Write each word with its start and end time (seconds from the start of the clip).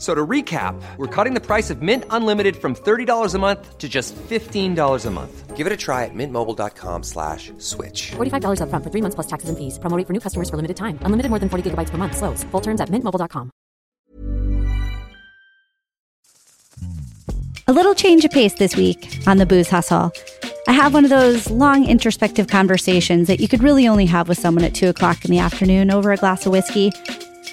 So 0.00 0.14
to 0.14 0.26
recap, 0.26 0.80
we're 0.96 1.14
cutting 1.14 1.34
the 1.34 1.44
price 1.44 1.68
of 1.68 1.82
Mint 1.82 2.04
Unlimited 2.08 2.56
from 2.56 2.74
$30 2.74 3.34
a 3.34 3.38
month 3.38 3.76
to 3.76 3.86
just 3.86 4.16
$15 4.16 5.06
a 5.06 5.10
month. 5.10 5.56
Give 5.56 5.66
it 5.66 5.72
a 5.74 5.76
try 5.76 6.06
at 6.06 6.14
mintmobile.com 6.14 7.02
slash 7.02 7.52
switch. 7.58 8.12
$45 8.12 8.62
upfront 8.62 8.82
for 8.82 8.90
three 8.90 9.02
months 9.02 9.14
plus 9.14 9.26
taxes 9.26 9.50
and 9.50 9.58
fees. 9.58 9.78
Promoting 9.78 10.06
for 10.06 10.14
new 10.14 10.20
customers 10.20 10.48
for 10.48 10.56
limited 10.56 10.78
time. 10.78 10.98
Unlimited 11.02 11.28
more 11.28 11.38
than 11.38 11.50
40 11.50 11.70
gigabytes 11.70 11.90
per 11.90 11.98
month. 11.98 12.16
Slows. 12.16 12.44
Full 12.44 12.62
terms 12.62 12.80
at 12.80 12.88
mintmobile.com. 12.88 13.50
A 17.68 17.72
little 17.72 17.94
change 17.94 18.24
of 18.24 18.30
pace 18.30 18.54
this 18.54 18.74
week 18.74 19.20
on 19.26 19.36
the 19.36 19.44
Booze 19.44 19.68
Hustle. 19.68 20.12
I 20.66 20.72
have 20.72 20.94
one 20.94 21.04
of 21.04 21.10
those 21.10 21.50
long 21.50 21.84
introspective 21.86 22.48
conversations 22.48 23.28
that 23.28 23.38
you 23.38 23.48
could 23.48 23.62
really 23.62 23.86
only 23.86 24.06
have 24.06 24.30
with 24.30 24.38
someone 24.38 24.64
at 24.64 24.74
two 24.74 24.88
o'clock 24.88 25.26
in 25.26 25.30
the 25.30 25.40
afternoon 25.40 25.90
over 25.90 26.10
a 26.10 26.16
glass 26.16 26.46
of 26.46 26.52
whiskey. 26.52 26.90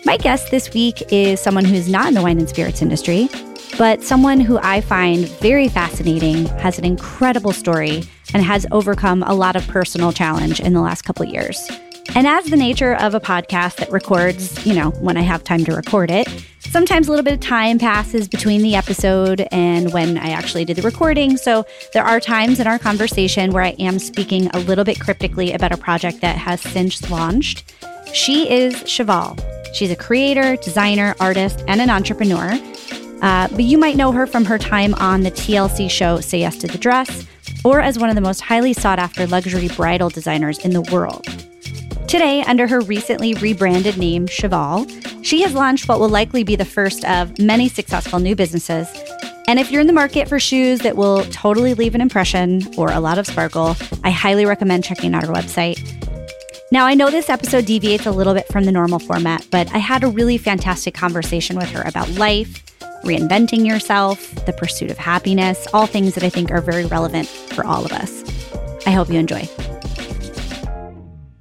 My 0.05 0.17
guest 0.17 0.51
this 0.51 0.73
week 0.73 1.03
is 1.11 1.39
someone 1.39 1.65
who's 1.65 1.89
not 1.89 2.07
in 2.07 2.13
the 2.13 2.21
wine 2.21 2.37
and 2.39 2.47
spirits 2.47 2.81
industry, 2.81 3.29
but 3.77 4.03
someone 4.03 4.39
who 4.39 4.57
I 4.59 4.81
find 4.81 5.27
very 5.27 5.67
fascinating, 5.67 6.45
has 6.57 6.77
an 6.79 6.85
incredible 6.85 7.51
story, 7.51 8.03
and 8.33 8.43
has 8.43 8.65
overcome 8.71 9.23
a 9.23 9.33
lot 9.33 9.55
of 9.55 9.67
personal 9.67 10.11
challenge 10.11 10.59
in 10.59 10.73
the 10.73 10.81
last 10.81 11.03
couple 11.03 11.25
years. 11.25 11.69
And 12.15 12.25
as 12.25 12.45
the 12.45 12.55
nature 12.55 12.95
of 12.95 13.13
a 13.13 13.19
podcast 13.19 13.77
that 13.77 13.91
records, 13.91 14.65
you 14.65 14.73
know, 14.73 14.91
when 15.01 15.17
I 15.17 15.21
have 15.21 15.43
time 15.43 15.65
to 15.65 15.75
record 15.75 16.09
it, 16.09 16.27
sometimes 16.59 17.07
a 17.07 17.11
little 17.11 17.23
bit 17.23 17.33
of 17.33 17.39
time 17.41 17.77
passes 17.77 18.27
between 18.27 18.61
the 18.61 18.75
episode 18.75 19.45
and 19.51 19.91
when 19.91 20.17
I 20.17 20.29
actually 20.29 20.63
did 20.63 20.77
the 20.77 20.81
recording. 20.83 21.37
So 21.37 21.65
there 21.93 22.03
are 22.03 22.19
times 22.19 22.59
in 22.59 22.67
our 22.67 22.79
conversation 22.79 23.51
where 23.51 23.63
I 23.63 23.75
am 23.77 23.99
speaking 23.99 24.47
a 24.53 24.59
little 24.59 24.85
bit 24.85 24.99
cryptically 24.99 25.51
about 25.51 25.73
a 25.73 25.77
project 25.77 26.21
that 26.21 26.37
has 26.37 26.61
since 26.61 27.09
launched. 27.11 27.73
She 28.13 28.49
is 28.49 28.83
Cheval. 28.83 29.37
She's 29.73 29.91
a 29.91 29.95
creator, 29.95 30.55
designer, 30.57 31.15
artist, 31.19 31.63
and 31.67 31.81
an 31.81 31.89
entrepreneur. 31.89 32.59
Uh, 33.21 33.47
but 33.49 33.63
you 33.63 33.77
might 33.77 33.95
know 33.95 34.11
her 34.11 34.27
from 34.27 34.45
her 34.45 34.57
time 34.57 34.93
on 34.95 35.21
the 35.21 35.31
TLC 35.31 35.89
show 35.89 36.19
Say 36.19 36.39
Yes 36.39 36.57
to 36.57 36.67
the 36.67 36.77
Dress, 36.77 37.25
or 37.63 37.81
as 37.81 37.97
one 37.97 38.09
of 38.09 38.15
the 38.15 38.21
most 38.21 38.41
highly 38.41 38.73
sought 38.73 38.99
after 38.99 39.25
luxury 39.25 39.69
bridal 39.69 40.09
designers 40.09 40.59
in 40.59 40.71
the 40.71 40.81
world. 40.81 41.25
Today, 42.07 42.41
under 42.43 42.67
her 42.67 42.79
recently 42.81 43.33
rebranded 43.33 43.97
name, 43.97 44.27
Cheval, 44.27 44.87
she 45.23 45.41
has 45.41 45.53
launched 45.53 45.89
what 45.89 45.99
will 45.99 46.09
likely 46.09 46.43
be 46.43 46.55
the 46.55 46.63
first 46.63 47.03
of 47.03 47.37
many 47.37 47.67
successful 47.67 48.19
new 48.19 48.35
businesses. 48.35 48.87
And 49.47 49.59
if 49.59 49.71
you're 49.71 49.81
in 49.81 49.87
the 49.87 49.93
market 49.93 50.29
for 50.29 50.39
shoes 50.39 50.79
that 50.79 50.95
will 50.95 51.23
totally 51.25 51.73
leave 51.73 51.95
an 51.95 52.01
impression 52.01 52.61
or 52.77 52.91
a 52.91 52.99
lot 52.99 53.17
of 53.17 53.27
sparkle, 53.27 53.75
I 54.03 54.11
highly 54.11 54.45
recommend 54.45 54.83
checking 54.83 55.13
out 55.15 55.25
her 55.25 55.33
website. 55.33 55.77
Now, 56.69 56.85
I 56.85 56.95
know 56.95 57.09
this 57.09 57.29
episode 57.29 57.65
deviates 57.65 58.05
a 58.05 58.11
little 58.11 58.33
bit 58.33 58.47
from 58.49 58.65
the 58.65 58.73
normal 58.73 58.99
format, 58.99 59.47
but 59.51 59.73
I 59.73 59.77
had 59.77 60.03
a 60.03 60.07
really 60.07 60.37
fantastic 60.37 60.93
conversation 60.93 61.55
with 61.55 61.69
her 61.71 61.81
about 61.83 62.09
life, 62.11 62.61
reinventing 63.03 63.65
yourself, 63.65 64.33
the 64.45 64.51
pursuit 64.51 64.91
of 64.91 64.97
happiness, 64.97 65.65
all 65.73 65.87
things 65.87 66.13
that 66.15 66.23
I 66.23 66.29
think 66.29 66.51
are 66.51 66.59
very 66.59 66.85
relevant 66.85 67.27
for 67.27 67.65
all 67.65 67.85
of 67.85 67.93
us. 67.93 68.23
I 68.85 68.91
hope 68.91 69.09
you 69.09 69.17
enjoy 69.17 69.47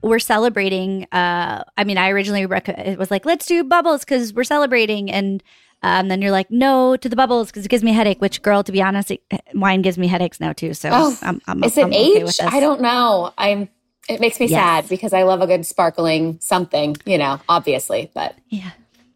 we're 0.07 0.19
celebrating. 0.21 1.05
Uh, 1.13 1.65
I 1.77 1.85
mean, 1.85 1.99
I 1.99 2.11
originally 2.11 2.47
rec- 2.47 2.69
it 2.69 2.99
was 2.99 3.11
like, 3.11 3.27
let's 3.27 3.45
do 3.47 3.65
bubbles 3.65 4.05
because 4.05 4.33
we're 4.33 4.45
celebrating, 4.45 5.11
and 5.11 5.43
um, 5.83 6.09
then 6.09 6.23
you're 6.23 6.31
like, 6.31 6.51
no 6.51 6.97
to 6.97 7.09
the 7.09 7.17
bubbles 7.17 7.49
because 7.49 7.65
it 7.65 7.69
gives 7.69 7.83
me 7.83 7.91
a 7.91 7.95
headache. 7.95 8.21
Which, 8.21 8.41
girl, 8.43 8.63
to 8.63 8.73
be 8.73 8.81
honest, 8.81 9.11
it, 9.11 9.23
wine 9.55 9.83
gives 9.83 9.99
me 9.99 10.07
headaches 10.07 10.41
now 10.41 10.53
too. 10.53 10.75
So, 10.75 10.91
oh, 10.93 11.19
I'm, 11.23 11.41
I'm, 11.47 11.65
is 11.65 11.77
I'm 11.77 11.93
age? 11.93 12.17
okay 12.17 12.21
this. 12.21 12.41
I 12.41 12.61
don't 12.61 12.81
know. 12.81 13.33
I'm. 13.37 13.69
It 14.09 14.21
makes 14.21 14.39
me 14.41 14.47
Yes. 14.47 14.61
sad 14.85 14.89
because 14.89 15.13
I 15.13 15.23
love 15.25 15.41
a 15.41 15.47
good 15.47 15.67
sparkling 15.67 16.39
something. 16.41 16.97
You 17.05 17.19
know, 17.19 17.41
obviously, 17.49 18.11
but 18.15 18.35
Yeah. 18.49 18.71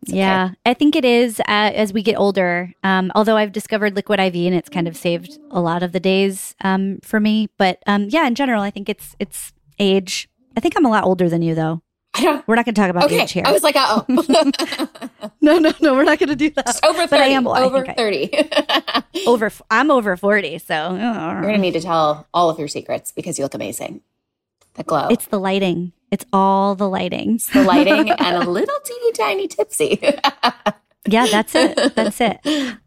Yeah, 0.06 0.52
I 0.64 0.72
think 0.72 0.96
it 0.96 1.04
is 1.04 1.40
uh, 1.40 1.44
as 1.46 1.92
we 1.92 2.02
get 2.02 2.16
older. 2.16 2.72
Um, 2.82 3.12
although 3.14 3.36
I've 3.36 3.52
discovered 3.52 3.94
liquid 3.94 4.18
IV 4.18 4.34
and 4.34 4.54
it's 4.54 4.70
kind 4.70 4.88
of 4.88 4.96
saved 4.96 5.38
a 5.50 5.60
lot 5.60 5.82
of 5.82 5.92
the 5.92 6.00
days 6.00 6.54
um, 6.64 7.00
for 7.02 7.20
me. 7.20 7.48
But 7.58 7.82
um, 7.86 8.06
yeah, 8.08 8.26
in 8.26 8.34
general, 8.34 8.62
I 8.62 8.70
think 8.70 8.88
it's 8.88 9.14
it's 9.18 9.52
age. 9.78 10.26
I 10.56 10.60
think 10.60 10.74
I'm 10.76 10.86
a 10.86 10.90
lot 10.90 11.04
older 11.04 11.28
than 11.28 11.42
you, 11.42 11.54
though. 11.54 11.82
We're 12.18 12.56
not 12.56 12.64
going 12.64 12.74
to 12.74 12.80
talk 12.80 12.88
about 12.90 13.04
Okay, 13.04 13.20
age 13.22 13.32
here. 13.32 13.44
I 13.46 13.52
was 13.52 13.62
like, 13.62 13.76
oh, 13.78 14.04
no, 15.40 15.58
no, 15.58 15.72
no. 15.80 15.94
We're 15.94 16.02
not 16.04 16.18
going 16.18 16.30
to 16.30 16.34
do 16.36 16.50
that. 16.50 16.80
over 16.82 17.06
But 17.06 17.20
I 17.20 17.24
thirty. 17.24 17.34
am- 17.34 17.46
I 17.48 17.60
over 17.62 17.86
I- 17.88 17.94
thirty. 17.94 18.30
over. 19.26 19.52
I'm 19.70 19.90
over 19.90 20.16
forty, 20.16 20.58
so 20.58 20.94
You're 20.94 21.42
gonna 21.42 21.58
need 21.58 21.72
to 21.74 21.80
tell 21.80 22.26
all 22.34 22.48
of 22.50 22.58
your 22.58 22.68
secrets 22.68 23.12
because 23.12 23.38
you 23.38 23.44
look 23.44 23.54
amazing. 23.54 24.00
The 24.74 24.84
glow, 24.84 25.08
it's 25.10 25.26
the 25.26 25.38
lighting. 25.38 25.92
It's 26.10 26.24
all 26.32 26.74
the 26.74 26.88
lighting. 26.88 27.40
the 27.52 27.62
lighting, 27.62 28.10
and 28.18 28.36
a 28.42 28.48
little 28.50 28.78
teeny 28.84 29.12
tiny 29.12 29.48
tipsy. 29.48 30.00
Yeah, 31.06 31.26
that's 31.26 31.54
it. 31.54 31.94
That's 31.94 32.20
it. 32.20 32.40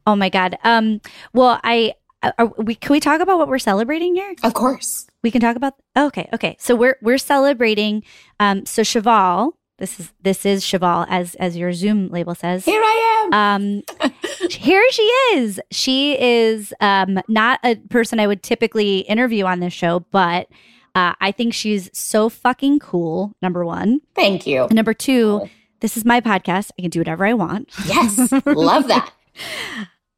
Oh 0.06 0.16
my 0.16 0.30
god. 0.30 0.58
Um. 0.64 1.02
Well, 1.34 1.60
I. 1.64 1.96
Are 2.38 2.46
we 2.58 2.76
can 2.76 2.94
we 2.94 3.00
talk 3.02 3.20
about 3.20 3.38
what 3.38 3.48
we're 3.50 3.60
celebrating 3.60 4.16
here? 4.16 4.34
of 4.44 4.54
course. 4.54 5.08
We 5.24 5.32
can 5.32 5.42
talk 5.42 5.56
about. 5.56 5.74
Okay, 5.98 6.30
okay. 6.34 6.56
So 6.60 6.76
we're 6.76 6.98
we're 7.02 7.18
celebrating. 7.18 8.04
Um. 8.40 8.66
So 8.66 8.84
Cheval. 8.84 9.58
This 9.80 10.00
is 10.00 10.14
this 10.22 10.46
is 10.46 10.64
Cheval 10.64 11.06
as 11.10 11.36
as 11.36 11.58
your 11.58 11.74
Zoom 11.74 12.10
label 12.10 12.36
says. 12.36 12.66
Here 12.66 12.82
I 12.82 13.30
am. 13.32 13.34
Um. 13.34 14.12
here 14.52 14.86
she 14.92 15.02
is. 15.34 15.60
She 15.72 16.18
is 16.22 16.72
um 16.80 17.20
not 17.28 17.60
a 17.64 17.76
person 17.90 18.20
I 18.20 18.28
would 18.28 18.44
typically 18.44 19.00
interview 19.00 19.46
on 19.46 19.60
this 19.60 19.74
show, 19.74 20.02
but. 20.12 20.48
Uh, 20.96 21.14
I 21.20 21.32
think 21.32 21.54
she's 21.54 21.90
so 21.94 22.30
fucking 22.30 22.80
cool. 22.80 23.34
Number 23.42 23.66
one, 23.66 24.02
Thank 24.16 24.46
you. 24.46 24.64
and 24.66 24.74
number 24.76 24.94
two, 24.94 25.50
this 25.80 25.98
is 25.98 26.06
my 26.06 26.22
podcast. 26.22 26.72
I 26.78 26.84
can 26.84 26.92
do 26.92 27.00
whatever 27.00 27.26
I 27.26 27.34
want. 27.34 27.70
Yes, 27.88 28.32
love 28.46 28.88
that. 28.88 29.12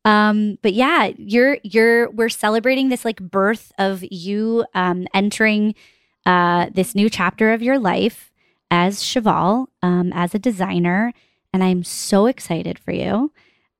Um, 0.04 0.58
but 0.62 0.74
yeah, 0.74 1.12
you're 1.18 1.58
you're 1.64 2.12
we're 2.12 2.30
celebrating 2.30 2.90
this 2.90 3.06
like 3.06 3.20
birth 3.20 3.72
of 3.80 4.04
you 4.12 4.66
um 4.76 5.08
entering 5.14 5.74
uh 6.26 6.68
this 6.74 6.94
new 6.94 7.10
chapter 7.10 7.54
of 7.54 7.62
your 7.64 7.80
life 7.80 8.32
as 8.70 9.02
Cheval, 9.04 9.70
um, 9.82 10.12
as 10.14 10.36
a 10.36 10.40
designer, 10.40 11.14
and 11.54 11.64
I'm 11.64 11.84
so 11.84 12.26
excited 12.26 12.78
for 12.78 12.92
you. 12.92 13.32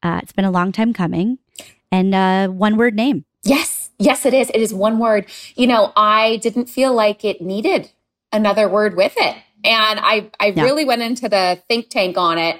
Uh, 0.02 0.20
it's 0.24 0.32
been 0.32 0.46
a 0.46 0.52
long 0.52 0.72
time 0.72 0.94
coming, 0.94 1.40
and 1.92 2.16
uh, 2.16 2.48
one 2.48 2.78
word 2.78 2.96
name. 2.96 3.26
Yes, 3.44 3.85
yes, 4.00 4.26
it 4.26 4.34
is. 4.34 4.50
It 4.54 4.62
is 4.62 4.74
one 4.74 5.00
word. 5.00 5.26
You 5.56 5.68
know, 5.68 5.92
I 5.96 6.38
didn't 6.38 6.68
feel 6.68 6.94
like 6.94 7.24
it 7.26 7.42
needed 7.42 7.92
another 8.32 8.68
word 8.68 8.96
with 8.96 9.14
it. 9.18 9.36
And 9.64 10.00
I, 10.00 10.30
I 10.40 10.48
Yeah. 10.56 10.64
really 10.64 10.86
went 10.86 11.02
into 11.02 11.28
the 11.30 11.62
think 11.68 11.90
tank 11.90 12.18
on 12.18 12.38
it 12.38 12.60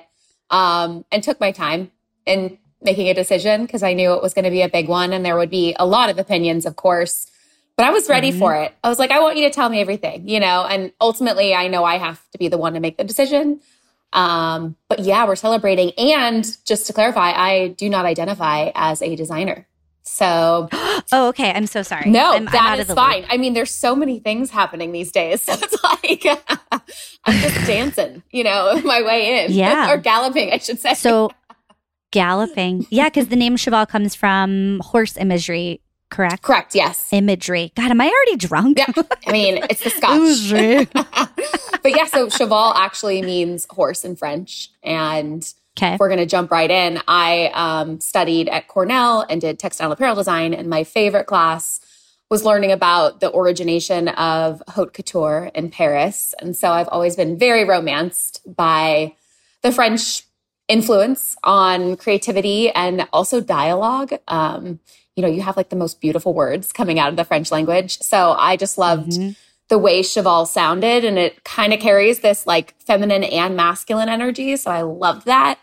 um, 0.50 1.06
and 1.12 1.22
took 1.24 1.40
my 1.40 1.52
time 1.52 1.92
in 2.26 2.58
making 2.82 3.10
a 3.10 3.14
decision 3.14 3.64
because 3.66 3.84
I 3.84 3.94
knew 3.94 4.14
it 4.14 4.22
was 4.22 4.34
going 4.34 4.46
to 4.46 4.52
be 4.52 4.62
a 4.62 4.70
big 4.70 4.88
one 4.88 5.14
and 5.14 5.26
there 5.26 5.36
would 5.38 5.50
be 5.50 5.76
a 5.80 5.86
lot 5.86 6.10
of 6.10 6.18
opinions, 6.20 6.66
of 6.66 6.76
course. 6.76 7.28
But 7.78 7.86
I 7.86 7.90
was 7.92 8.08
ready 8.10 8.32
Mhm. 8.32 8.40
for 8.40 8.56
it. 8.56 8.74
I 8.84 8.90
was 8.90 9.00
like, 9.00 9.12
I 9.12 9.20
want 9.20 9.38
you 9.38 9.44
to 9.48 9.54
tell 9.54 9.68
me 9.70 9.82
everything, 9.82 10.28
you 10.30 10.40
know, 10.40 10.66
and 10.66 10.92
ultimately 11.02 11.54
I 11.54 11.68
know 11.68 11.84
I 11.84 11.98
have 11.98 12.22
to 12.32 12.38
be 12.38 12.48
the 12.48 12.58
one 12.58 12.74
to 12.74 12.80
make 12.80 12.98
the 12.98 13.04
decision. 13.04 13.60
Um, 14.14 14.78
but 14.88 15.00
yeah, 15.00 15.26
we're 15.28 15.36
celebrating. 15.36 15.92
And 15.98 16.46
just 16.66 16.88
to 16.88 16.94
clarify, 16.94 17.32
I 17.32 17.70
do 17.78 17.90
not 17.90 18.06
identify 18.06 18.72
as 18.74 19.02
a 19.02 19.16
designer. 19.16 19.68
So 20.16 20.70
Oh, 21.12 21.28
okay. 21.30 21.52
I'm 21.52 21.68
so 21.68 21.82
sorry. 21.84 22.10
no, 22.10 22.32
I'm, 22.34 22.48
I'm 22.48 22.56
out 22.56 22.80
is 22.80 22.84
of 22.84 22.88
the 22.88 22.96
fine. 22.96 23.24
loop. 23.24 23.34
I 23.34 23.38
mean, 23.38 23.54
there's 23.54 23.72
so 23.72 23.98
many 23.98 24.20
things 24.20 24.50
happening 24.50 24.94
these 24.94 25.12
days. 25.12 25.42
So 25.46 25.54
it's 25.62 25.84
like 25.84 26.26
I'm 27.26 27.40
just 27.42 27.68
dancing, 27.68 28.24
you 28.32 28.46
know, 28.46 28.80
my 28.86 29.02
way 29.02 29.44
in. 29.44 29.52
Yeah. 29.52 29.92
or 29.92 29.98
galloping, 29.98 30.54
I 30.54 30.58
should 30.60 30.80
say. 30.80 30.94
So 30.94 31.32
galloping, 32.12 32.88
yeah, 32.90 33.06
because 33.10 33.28
the 33.28 33.36
name 33.36 33.58
Cheval 33.58 33.86
comes 33.88 34.16
from 34.16 34.80
horse 34.86 35.18
imagery, 35.18 35.82
correct? 36.10 36.44
correct, 36.44 36.76
yes. 36.76 37.10
Imagery. 37.12 37.74
God, 37.76 37.92
am 37.92 38.00
I 38.00 38.06
already 38.06 38.38
drunk? 38.38 38.78
Yeah. 38.78 39.04
I 39.28 39.32
mean, 39.34 39.60
it's 39.70 39.84
the 39.84 39.90
Scotch. 39.90 40.96
But 41.84 41.92
yeah, 41.96 42.06
so 42.06 42.30
cheval 42.30 42.74
actually 42.76 43.22
means 43.22 43.68
horse 43.70 44.06
in 44.06 44.16
French. 44.16 44.70
And 44.82 45.46
Okay. 45.78 45.94
if 45.96 46.00
we're 46.00 46.08
going 46.10 46.20
to 46.20 46.26
jump 46.26 46.52
right 46.52 46.72
in, 46.72 47.02
I 47.08 47.52
um, 47.54 48.00
studied 48.00 48.48
at 48.50 48.68
Cornell 48.68 49.26
and 49.30 49.42
did 49.42 49.60
textile 49.60 49.92
apparel 49.92 50.16
design. 50.16 50.54
And 50.54 50.70
my 50.70 50.84
favorite 50.86 51.26
class 51.26 51.82
was 52.30 52.44
learning 52.44 52.72
about 52.72 53.20
the 53.20 53.32
origination 53.36 54.08
of 54.10 54.64
haute 54.70 54.94
couture 54.94 55.52
in 55.54 55.70
Paris. 55.70 56.34
And 56.40 56.56
so 56.56 56.72
I've 56.72 56.88
always 56.88 57.16
been 57.16 57.38
very 57.38 57.66
romanced 57.66 58.42
by 58.48 59.16
the 59.64 59.72
French 59.72 60.24
influence 60.68 61.36
on 61.44 61.96
creativity 61.98 62.70
and 62.72 63.08
also 63.14 63.42
dialogue. 63.42 64.14
Um, 64.28 64.80
you 65.16 65.22
know, 65.22 65.30
you 65.30 65.42
have 65.42 65.56
like 65.58 65.70
the 65.70 65.76
most 65.76 66.02
beautiful 66.02 66.34
words 66.34 66.72
coming 66.72 67.00
out 67.00 67.10
of 67.10 67.16
the 67.18 67.24
French 67.26 67.52
language. 67.52 68.00
So 68.00 68.32
I 68.32 68.58
just 68.58 68.78
loved 68.78 69.12
Mm-hmm. 69.12 69.32
the 69.70 69.78
way 69.78 70.02
Cheval 70.04 70.46
sounded, 70.46 71.04
and 71.06 71.18
it 71.18 71.44
kind 71.44 71.74
of 71.74 71.80
carries 71.80 72.20
this 72.20 72.46
like 72.48 72.76
feminine 72.80 73.24
and 73.24 73.56
masculine 73.56 74.10
energy. 74.10 74.56
So 74.58 74.72
I 74.72 74.82
loved 74.82 75.26
that. 75.26 75.60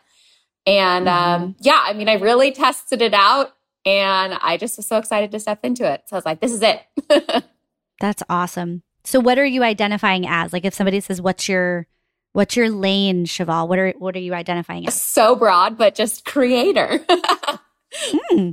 And 0.67 1.07
Mm-hmm. 1.07 1.43
um, 1.45 1.57
yeah, 1.61 1.81
I 1.85 1.93
mean, 1.93 2.09
I 2.09 2.15
really 2.15 2.53
tested 2.53 3.03
it 3.03 3.15
out, 3.15 3.53
and 3.85 4.35
I 4.41 4.57
just 4.57 4.77
was 4.77 4.87
so 4.87 4.97
excited 4.99 5.33
to 5.33 5.41
step 5.41 5.61
into 5.65 5.91
it. 5.91 6.03
So 6.07 6.15
I 6.15 6.19
was 6.19 6.25
like, 6.25 6.41
"This 6.41 6.53
is 6.53 6.63
it." 6.63 6.83
That's 8.01 8.23
awesome. 8.29 8.83
So 9.05 9.19
what 9.21 9.39
are 9.39 9.45
you 9.45 9.63
identifying 9.65 10.27
as? 10.27 10.53
Like 10.53 10.65
if 10.65 10.75
somebody 10.75 11.01
says 11.01 11.21
what's 11.21 11.49
your 11.49 11.87
what's 12.33 12.57
your 12.57 12.71
lane, 12.71 13.25
Cheval? 13.25 13.67
What 13.69 13.79
are 13.79 13.91
what 13.99 14.15
are 14.15 14.21
you 14.21 14.35
identifying 14.35 14.87
as? 14.87 15.01
so 15.01 15.35
broad, 15.35 15.77
but 15.77 15.95
just 15.95 16.25
creator. 16.25 17.01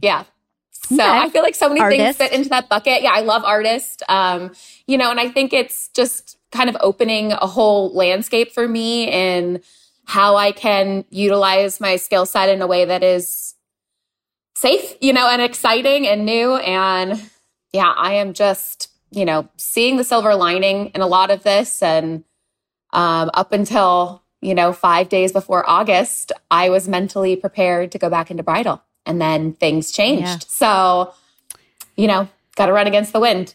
Yeah. 0.02 0.26
So. 0.72 0.96
Okay. 0.96 1.04
I 1.04 1.30
feel 1.30 1.44
like 1.44 1.56
so 1.56 1.70
many 1.70 1.98
things 1.98 2.18
fit 2.18 2.34
into 2.34 2.50
that 2.50 2.68
bucket. 2.68 3.02
Yeah, 3.02 3.12
I 3.14 3.22
love 3.22 3.44
artist. 3.46 4.04
Um, 4.10 4.52
you 4.88 4.98
know, 4.98 5.12
and 5.12 5.20
I 5.20 5.30
think 5.30 5.54
it's 5.54 5.88
just 5.90 6.38
kind 6.52 6.70
of 6.70 6.76
opening 6.82 7.32
a 7.32 7.48
whole 7.48 7.94
landscape 7.96 8.52
for 8.52 8.68
me 8.68 9.08
in 9.10 9.62
how 10.10 10.38
I 10.38 10.52
can 10.52 11.06
utilize 11.12 11.80
my 11.80 11.96
skill 11.96 12.26
set 12.26 12.50
in 12.50 12.64
a 12.64 12.68
way 12.68 12.84
that 12.84 13.04
is 13.04 13.54
safe, 14.56 14.96
you 15.02 15.14
know, 15.14 15.30
and 15.30 15.40
exciting 15.40 16.08
and 16.08 16.26
new. 16.26 16.56
And 16.56 17.30
yeah, 17.72 17.94
I 17.96 18.14
am 18.14 18.34
just, 18.34 18.90
you 19.12 19.24
know, 19.24 19.48
seeing 19.58 19.98
the 19.98 20.04
silver 20.04 20.34
lining 20.34 20.88
in 20.96 21.02
a 21.02 21.06
lot 21.06 21.30
of 21.30 21.44
this. 21.44 21.84
And 21.84 22.24
um, 22.92 23.30
up 23.36 23.52
until, 23.52 24.24
you 24.42 24.56
know, 24.56 24.74
five 24.74 25.10
days 25.10 25.32
before 25.32 25.70
August, 25.70 26.32
I 26.50 26.72
was 26.72 26.88
mentally 26.88 27.36
prepared 27.36 27.92
to 27.92 28.00
go 28.00 28.10
back 28.10 28.32
into 28.32 28.42
bridal. 28.42 28.82
And 29.06 29.22
then 29.22 29.54
things 29.54 29.92
changed. 29.92 30.24
Yeah. 30.24 30.40
So, 30.48 31.14
you 31.96 32.08
know, 32.08 32.28
got 32.56 32.66
to 32.66 32.74
run 32.74 32.88
against 32.88 33.14
the 33.14 33.20
wind. 33.20 33.54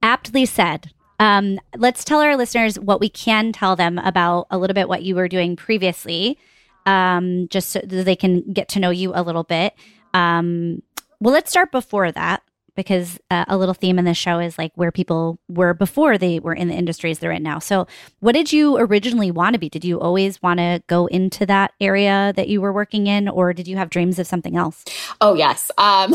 Aptly 0.00 0.46
said. 0.46 0.92
Um, 1.18 1.58
let's 1.76 2.04
tell 2.04 2.20
our 2.20 2.36
listeners 2.36 2.78
what 2.78 3.00
we 3.00 3.08
can 3.08 3.52
tell 3.52 3.76
them 3.76 3.98
about 3.98 4.46
a 4.50 4.58
little 4.58 4.74
bit 4.74 4.88
what 4.88 5.02
you 5.02 5.14
were 5.14 5.28
doing 5.28 5.56
previously, 5.56 6.38
um, 6.86 7.48
just 7.48 7.70
so 7.70 7.80
they 7.80 8.16
can 8.16 8.52
get 8.52 8.68
to 8.70 8.80
know 8.80 8.90
you 8.90 9.12
a 9.14 9.22
little 9.22 9.44
bit. 9.44 9.74
Um, 10.14 10.82
well, 11.20 11.34
let's 11.34 11.50
start 11.50 11.72
before 11.72 12.12
that 12.12 12.42
because 12.78 13.18
uh, 13.32 13.44
a 13.48 13.58
little 13.58 13.74
theme 13.74 13.98
in 13.98 14.04
this 14.04 14.16
show 14.16 14.38
is 14.38 14.56
like 14.56 14.70
where 14.76 14.92
people 14.92 15.40
were 15.48 15.74
before 15.74 16.16
they 16.16 16.38
were 16.38 16.54
in 16.54 16.68
the 16.68 16.74
industries 16.74 17.18
they're 17.18 17.32
in 17.32 17.42
now. 17.42 17.58
So, 17.58 17.88
what 18.20 18.32
did 18.32 18.52
you 18.52 18.76
originally 18.78 19.32
want 19.32 19.54
to 19.54 19.58
be? 19.58 19.68
Did 19.68 19.84
you 19.84 19.98
always 19.98 20.40
want 20.40 20.58
to 20.58 20.80
go 20.86 21.06
into 21.06 21.44
that 21.46 21.72
area 21.80 22.32
that 22.36 22.46
you 22.46 22.60
were 22.60 22.72
working 22.72 23.08
in, 23.08 23.28
or 23.28 23.52
did 23.52 23.66
you 23.66 23.76
have 23.76 23.90
dreams 23.90 24.20
of 24.20 24.28
something 24.28 24.56
else? 24.56 24.84
Oh, 25.20 25.34
yes. 25.34 25.72
Um, 25.76 26.14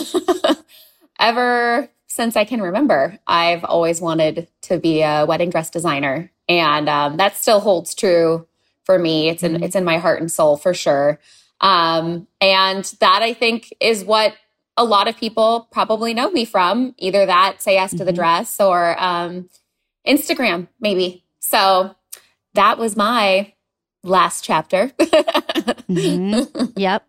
ever 1.20 1.90
since 2.14 2.36
I 2.36 2.46
can 2.46 2.62
remember, 2.62 3.18
I've 3.26 3.64
always 3.66 4.00
wanted 4.00 4.48
to 4.64 4.78
be 4.78 5.02
a 5.02 5.26
wedding 5.26 5.50
dress 5.50 5.72
designer. 5.72 6.32
And 6.48 6.88
um, 6.88 7.18
that 7.18 7.36
still 7.36 7.60
holds 7.60 7.96
true 7.96 8.46
for 8.84 9.00
me. 9.00 9.30
It's 9.30 9.42
in, 9.42 9.64
it's 9.64 9.76
in 9.76 9.84
my 9.84 9.98
heart 9.98 10.22
and 10.22 10.32
soul 10.32 10.56
for 10.56 10.76
sure. 10.76 11.20
Um, 11.60 12.28
and 12.40 12.86
that 13.00 13.24
I 13.24 13.34
think 13.34 13.74
is 13.80 14.06
what 14.06 14.36
a 14.78 14.84
lot 14.84 15.08
of 15.08 15.18
people 15.18 15.68
probably 15.72 16.14
know 16.14 16.30
me 16.30 16.46
from 16.46 16.94
either 17.00 17.26
that 17.26 17.64
say 17.64 17.74
yes 17.74 17.90
to 17.96 18.06
the 18.06 18.12
Mhm. 18.12 18.16
dress 18.16 18.60
or 18.60 18.96
um, 19.02 19.50
Instagram, 20.08 20.68
maybe. 20.80 21.24
So 21.40 21.96
that 22.54 22.78
was 22.78 22.96
my 22.96 23.54
last 24.04 24.44
chapter. 24.44 24.92
Mhm. 25.90 26.74
yep. 26.76 27.08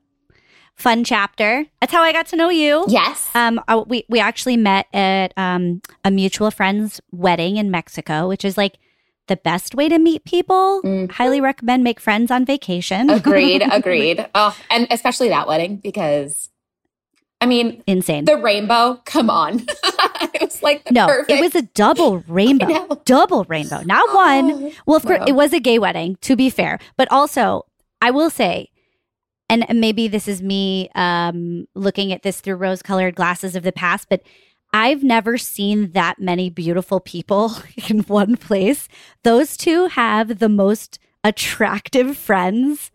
Fun 0.76 1.04
chapter. 1.04 1.66
That's 1.80 1.92
how 1.92 2.02
I 2.02 2.12
got 2.12 2.26
to 2.28 2.36
know 2.36 2.48
you. 2.50 2.84
yes. 2.88 3.30
Um, 3.34 3.60
uh, 3.68 3.84
we 3.86 4.04
we 4.08 4.18
actually 4.20 4.56
met 4.56 4.86
at 4.92 5.32
um 5.36 5.80
a 6.04 6.10
mutual 6.10 6.50
friend's 6.50 7.00
wedding 7.12 7.56
in 7.56 7.70
Mexico, 7.70 8.28
which 8.28 8.44
is 8.44 8.58
like 8.58 8.78
the 9.28 9.36
best 9.36 9.74
way 9.74 9.88
to 9.88 9.98
meet 9.98 10.24
people. 10.24 10.82
Mhm. 10.82 11.10
Highly 11.12 11.40
recommend 11.40 11.84
make 11.84 12.00
friends 12.00 12.30
on 12.30 12.44
vacation. 12.44 13.08
agreed. 13.08 13.62
Agreed. 13.72 14.26
Oh, 14.34 14.54
and 14.70 14.86
especially 14.90 15.28
that 15.30 15.46
wedding 15.48 15.76
because, 15.76 16.50
I 17.40 17.46
mean, 17.46 17.82
Insane. 17.86 18.24
the 18.26 18.36
rainbow. 18.36 19.00
Come 19.06 19.30
on, 19.30 19.60
it 20.34 20.42
was 20.42 20.62
like 20.62 20.84
the 20.84 20.92
no, 20.92 21.06
perfect. 21.06 21.30
it 21.30 21.40
was 21.40 21.54
a 21.54 21.62
double 21.62 22.18
rainbow. 22.28 23.00
Double 23.06 23.44
rainbow, 23.44 23.80
not 23.84 24.12
one. 24.14 24.50
Oh, 24.52 24.72
Well, 24.86 24.96
of 24.96 25.04
course, 25.04 25.22
it 25.26 25.32
was 25.34 25.52
a 25.54 25.60
gay 25.60 25.78
wedding, 25.78 26.18
to 26.22 26.34
be 26.36 26.50
fair. 26.50 26.78
But 26.98 27.10
also, 27.12 27.64
I 28.02 28.10
will 28.10 28.28
say, 28.28 28.68
and 29.48 29.66
maybe 29.74 30.08
this 30.08 30.26
is 30.26 30.42
me 30.42 30.88
um, 30.94 31.66
looking 31.74 32.12
at 32.12 32.22
this 32.22 32.40
through 32.40 32.56
rose 32.56 32.82
colored 32.82 33.14
glasses 33.14 33.54
of 33.56 33.62
the 33.62 33.72
past, 33.72 34.08
but 34.08 34.22
I've 34.72 35.04
never 35.04 35.38
seen 35.38 35.92
that 35.92 36.18
many 36.18 36.50
beautiful 36.50 36.98
people 36.98 37.52
in 37.88 38.00
one 38.00 38.36
place. 38.36 38.88
Those 39.22 39.56
two 39.56 39.86
have 39.86 40.40
the 40.40 40.48
most 40.48 40.98
attractive 41.22 42.16
friends 42.16 42.90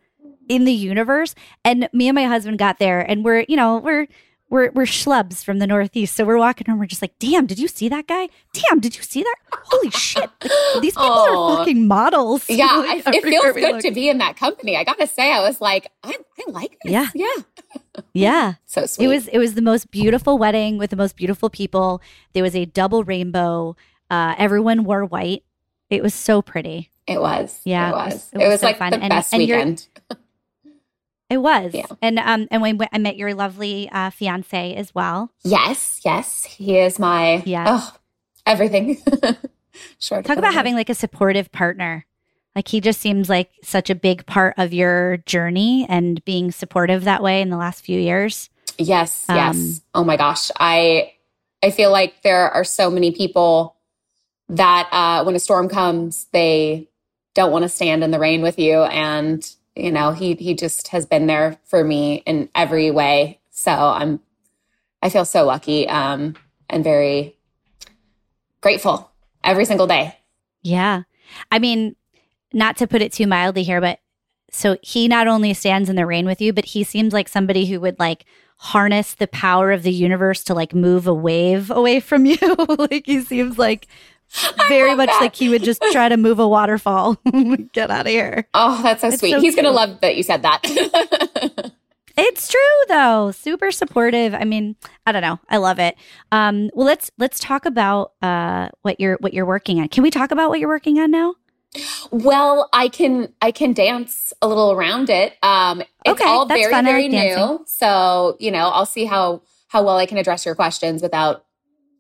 in 0.50 0.66
the 0.66 0.74
universe. 0.74 1.36
And 1.63 1.88
me 1.94 2.10
and 2.10 2.16
my 2.16 2.25
husband 2.25 2.57
got 2.57 2.80
there 2.80 3.00
and 3.00 3.24
we're, 3.24 3.45
you 3.48 3.56
know, 3.56 3.78
we're 3.78 4.07
we're 4.50 4.72
we're 4.72 4.86
schlubs 4.86 5.44
from 5.44 5.60
the 5.60 5.68
Northeast. 5.68 6.16
So 6.16 6.25
we're 6.25 6.38
walking 6.38 6.68
around, 6.69 6.80
we're 6.80 6.86
just 6.88 7.01
like, 7.01 7.18
damn, 7.19 7.46
did 7.46 7.60
you 7.60 7.68
see 7.68 7.88
that 7.90 8.07
guy? 8.07 8.30
Damn, 8.54 8.80
did 8.80 8.96
you 8.98 9.04
see 9.04 9.22
that? 9.24 9.36
Holy 9.51 9.92
shit. 9.92 10.30
Like, 10.42 10.81
these 10.81 10.94
people 10.94 11.04
are 11.07 11.57
fucking 11.57 11.88
models. 11.88 12.50
Yeah, 12.50 12.66
Like, 12.78 13.07
I, 13.07 13.12
it 13.16 13.24
feels 13.24 13.54
good 13.54 13.74
look. 13.75 13.81
to 13.81 13.92
be 13.92 14.10
in 14.10 14.18
that 14.19 14.38
company. 14.38 14.75
I 14.75 14.84
gotta 14.84 15.07
say, 15.07 15.31
I 15.31 15.42
was 15.42 15.62
like, 15.62 15.92
I, 16.04 16.16
I 16.40 16.51
like 16.51 16.78
this. 16.84 16.92
Yeah. 16.92 17.07
yeah, 17.13 17.44
Yeah. 18.13 18.54
so 18.66 18.86
sweet. 18.86 19.06
It 19.06 19.07
was 19.07 19.28
it 19.28 19.38
was 19.38 19.54
the 19.54 19.62
most 19.62 19.92
beautiful 19.92 20.38
wedding 20.38 20.78
with 20.78 20.90
the 20.90 20.95
most 20.95 21.16
beautiful 21.16 21.50
people. 21.50 22.02
There 22.34 22.44
was 22.44 22.56
a 22.56 22.66
double 22.66 23.04
rainbow. 23.04 23.75
Uh, 24.10 24.34
everyone 24.38 24.84
wore 24.84 25.06
white. 25.06 25.44
It 25.92 26.02
was 26.04 26.13
so 26.13 26.42
pretty. 26.42 26.90
It 27.07 27.19
was. 27.22 27.60
Yeah, 27.66 27.88
it 27.88 27.90
it 27.90 27.94
was. 27.95 28.13
was- 28.13 28.30
It 28.34 28.36
it 28.36 28.44
was, 28.45 28.52
was 28.54 28.60
so 28.62 28.66
like 28.68 28.78
fun. 28.78 28.92
the 28.92 28.98
And- 29.00 29.10
best 29.10 29.34
and 29.34 29.40
weekend. 29.42 29.88
It 31.30 31.38
was. 31.38 31.74
Yeah. 31.74 31.86
And 32.02 32.18
um 32.20 32.48
and 32.52 32.62
when 32.62 32.80
I 32.92 32.98
met 32.98 33.18
your 33.18 33.33
lovely 33.33 33.90
uh, 33.92 34.09
fiance 34.09 34.76
as 34.76 34.94
well. 34.95 35.31
Yes, 35.44 36.02
yes, 36.04 36.44
he 36.45 36.78
is 36.80 36.98
my 37.00 37.44
Yeah. 37.45 37.66
oh 37.68 37.95
everything. 38.45 38.98
sure. 40.00 40.21
Talk 40.24 40.38
about 40.38 40.54
having 40.54 40.76
like 40.76 40.90
a 40.90 40.95
supportive 40.95 41.52
partner. 41.52 42.06
Like 42.56 42.68
he 42.68 42.81
just 42.81 43.00
seems 43.00 43.30
like 43.30 43.52
such 43.64 43.90
a 43.92 43.95
big 43.95 44.26
part 44.26 44.56
of 44.57 44.74
your 44.74 45.18
journey 45.26 45.86
and 45.88 46.24
being 46.26 46.52
supportive 46.52 47.04
that 47.04 47.21
way 47.21 47.42
in 47.42 47.50
the 47.52 47.57
last 47.57 47.86
few 47.86 48.00
years. 48.00 48.50
Yes, 48.78 49.26
Um, 49.30 49.36
yes. 49.38 49.81
Oh 49.94 50.04
my 50.04 50.18
gosh. 50.18 50.50
I 50.59 51.14
I 51.62 51.69
feel 51.69 51.92
like 51.92 52.24
there 52.24 52.50
are 52.50 52.64
so 52.64 52.90
many 52.90 53.12
people 53.12 53.76
that 54.50 54.90
uh 54.92 55.24
when 55.26 55.36
a 55.36 55.40
storm 55.40 55.69
comes, 55.69 56.26
they 56.33 56.90
don't 57.36 57.52
want 57.52 57.64
to 57.64 57.69
stand 57.69 58.04
in 58.04 58.09
the 58.09 58.19
rain 58.19 58.42
with 58.42 58.57
you 58.57 58.81
and 58.83 59.48
you 59.80 59.92
know, 59.92 60.12
he 60.12 60.36
he 60.36 60.54
just 60.54 60.90
has 60.90 61.06
been 61.06 61.28
there 61.28 61.57
for 61.66 61.83
me 61.83 62.24
in 62.26 62.50
every 62.54 62.92
way. 62.92 63.40
So 63.52 63.71
I'm 63.71 64.19
I 65.02 65.09
feel 65.09 65.26
so 65.26 65.45
lucky 65.45 65.88
um 65.88 66.36
and 66.69 66.83
very 66.83 67.38
grateful 68.62 69.12
every 69.44 69.66
single 69.66 69.88
day. 69.88 70.18
Yeah. 70.62 71.04
I 71.52 71.59
mean, 71.59 71.95
not 72.54 72.78
to 72.78 72.88
put 72.88 73.02
it 73.02 73.14
too 73.14 73.28
mildly 73.28 73.64
here, 73.64 73.81
but 73.81 74.00
so 74.52 74.78
he 74.81 75.07
not 75.07 75.28
only 75.28 75.54
stands 75.54 75.90
in 75.90 75.95
the 75.95 76.06
rain 76.06 76.26
with 76.26 76.42
you, 76.42 76.54
but 76.54 76.66
he 76.66 76.83
seems 76.83 77.14
like 77.14 77.28
somebody 77.28 77.68
who 77.68 77.80
would 77.80 78.00
like 78.00 78.26
harness 78.57 79.14
the 79.14 79.28
power 79.28 79.71
of 79.71 79.83
the 79.83 79.92
universe 79.92 80.44
to 80.44 80.54
like 80.54 80.74
move 80.74 81.07
a 81.07 81.14
wave 81.14 81.71
away 81.71 82.00
from 82.00 82.26
you. 82.26 82.38
like 82.68 83.06
he 83.06 83.21
seems 83.21 83.57
like 83.57 83.88
very 84.68 84.95
much 84.95 85.09
that. 85.09 85.19
like 85.21 85.36
he 85.36 85.50
would 85.50 85.64
just 85.64 85.81
try 85.92 86.07
to 86.09 86.18
move 86.18 86.40
a 86.40 86.48
waterfall. 86.48 87.16
Get 87.74 87.90
out 87.92 88.02
of 88.02 88.07
here. 88.07 88.48
Oh, 88.54 88.81
that's 88.83 89.02
so 89.02 89.07
It's 89.09 89.19
sweet. 89.19 89.31
so 89.31 89.40
He's 89.42 89.56
going 89.56 89.66
to 89.66 89.71
love 89.71 90.00
that 90.02 90.16
you 90.16 90.24
said 90.24 90.42
that. 90.44 91.71
It's 92.21 92.50
true 92.50 92.59
though. 92.90 93.31
Super 93.31 93.71
supportive. 93.71 94.33
I 94.33 94.44
mean, 94.44 94.76
I 95.06 95.14
don't 95.14 95.21
know. 95.21 95.40
I 95.50 95.56
love 95.56 95.80
it. 95.80 95.95
Um, 96.33 96.69
well, 96.74 96.86
let's 96.86 97.09
let's 97.18 97.40
talk 97.40 97.66
about 97.66 98.12
uh, 98.21 98.68
what 98.81 99.00
you're 99.00 99.16
what 99.21 99.33
you're 99.33 99.45
working 99.45 99.80
on. 99.80 99.88
Can 99.88 100.04
we 100.04 100.12
talk 100.12 100.31
about 100.31 100.50
what 100.50 100.59
you're 100.59 100.68
working 100.68 101.00
on 101.00 101.12
now? 101.12 101.36
Well, 102.12 102.68
I 102.74 102.90
can 102.90 103.31
I 103.42 103.52
can 103.52 103.71
dance 103.71 104.33
a 104.42 104.50
little 104.50 104.74
around 104.74 105.09
it. 105.09 105.38
Um, 105.42 105.80
it's 105.80 105.90
Okay, 106.21 106.26
all 106.26 106.45
that's 106.45 106.59
very 106.59 106.74
fun. 106.74 106.83
Very 106.83 107.07
new, 107.07 107.19
dancing. 107.21 107.59
so 107.68 108.36
you 108.38 108.52
know 108.52 108.68
I'll 108.68 108.86
see 108.86 109.06
how 109.06 109.42
how 109.69 109.81
well 109.86 109.95
I 109.95 110.06
can 110.06 110.18
address 110.18 110.45
your 110.45 110.56
questions 110.56 111.02
without 111.02 111.45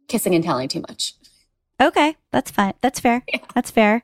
kissing 0.09 0.35
and 0.35 0.43
telling 0.43 0.67
too 0.67 0.81
much. 0.81 1.13
Okay, 1.81 2.15
that's 2.31 2.51
fine. 2.51 2.73
That's 2.81 2.99
fair. 2.99 3.23
That's 3.53 3.71
fair. 3.71 4.03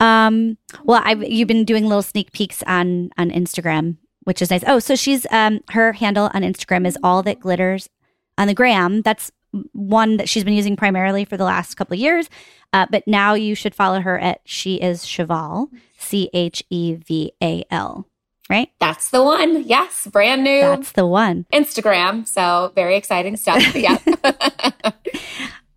Um, 0.00 0.58
well, 0.82 1.02
I've 1.04 1.22
you've 1.22 1.48
been 1.48 1.64
doing 1.64 1.84
little 1.86 2.02
sneak 2.02 2.32
peeks 2.32 2.62
on 2.66 3.10
on 3.16 3.30
Instagram 3.30 3.96
which 4.24 4.42
is 4.42 4.50
nice. 4.50 4.64
Oh, 4.66 4.78
so 4.78 4.94
she's 4.94 5.26
um 5.30 5.60
her 5.70 5.92
handle 5.92 6.30
on 6.34 6.42
Instagram 6.42 6.86
is 6.86 6.98
all 7.02 7.22
that 7.22 7.40
glitters 7.40 7.88
on 8.36 8.48
the 8.48 8.54
gram. 8.54 9.02
That's 9.02 9.30
one 9.72 10.16
that 10.16 10.28
she's 10.28 10.42
been 10.42 10.54
using 10.54 10.76
primarily 10.76 11.24
for 11.24 11.36
the 11.36 11.44
last 11.44 11.76
couple 11.76 11.94
of 11.94 12.00
years. 12.00 12.28
Uh, 12.72 12.86
but 12.90 13.06
now 13.06 13.34
you 13.34 13.54
should 13.54 13.74
follow 13.74 14.00
her 14.00 14.18
at 14.18 14.40
she 14.44 14.76
is 14.76 15.06
Cheval, 15.06 15.68
C 15.96 16.28
H 16.34 16.64
E 16.70 16.94
V 16.94 17.32
A 17.42 17.64
L. 17.70 18.08
Right? 18.50 18.70
That's 18.78 19.08
the 19.08 19.22
one. 19.22 19.62
Yes, 19.64 20.06
brand 20.06 20.44
new. 20.44 20.60
That's 20.60 20.92
the 20.92 21.06
one. 21.06 21.46
Instagram. 21.52 22.28
So 22.28 22.72
very 22.74 22.96
exciting 22.96 23.36
stuff. 23.36 23.74
yeah. 23.74 23.98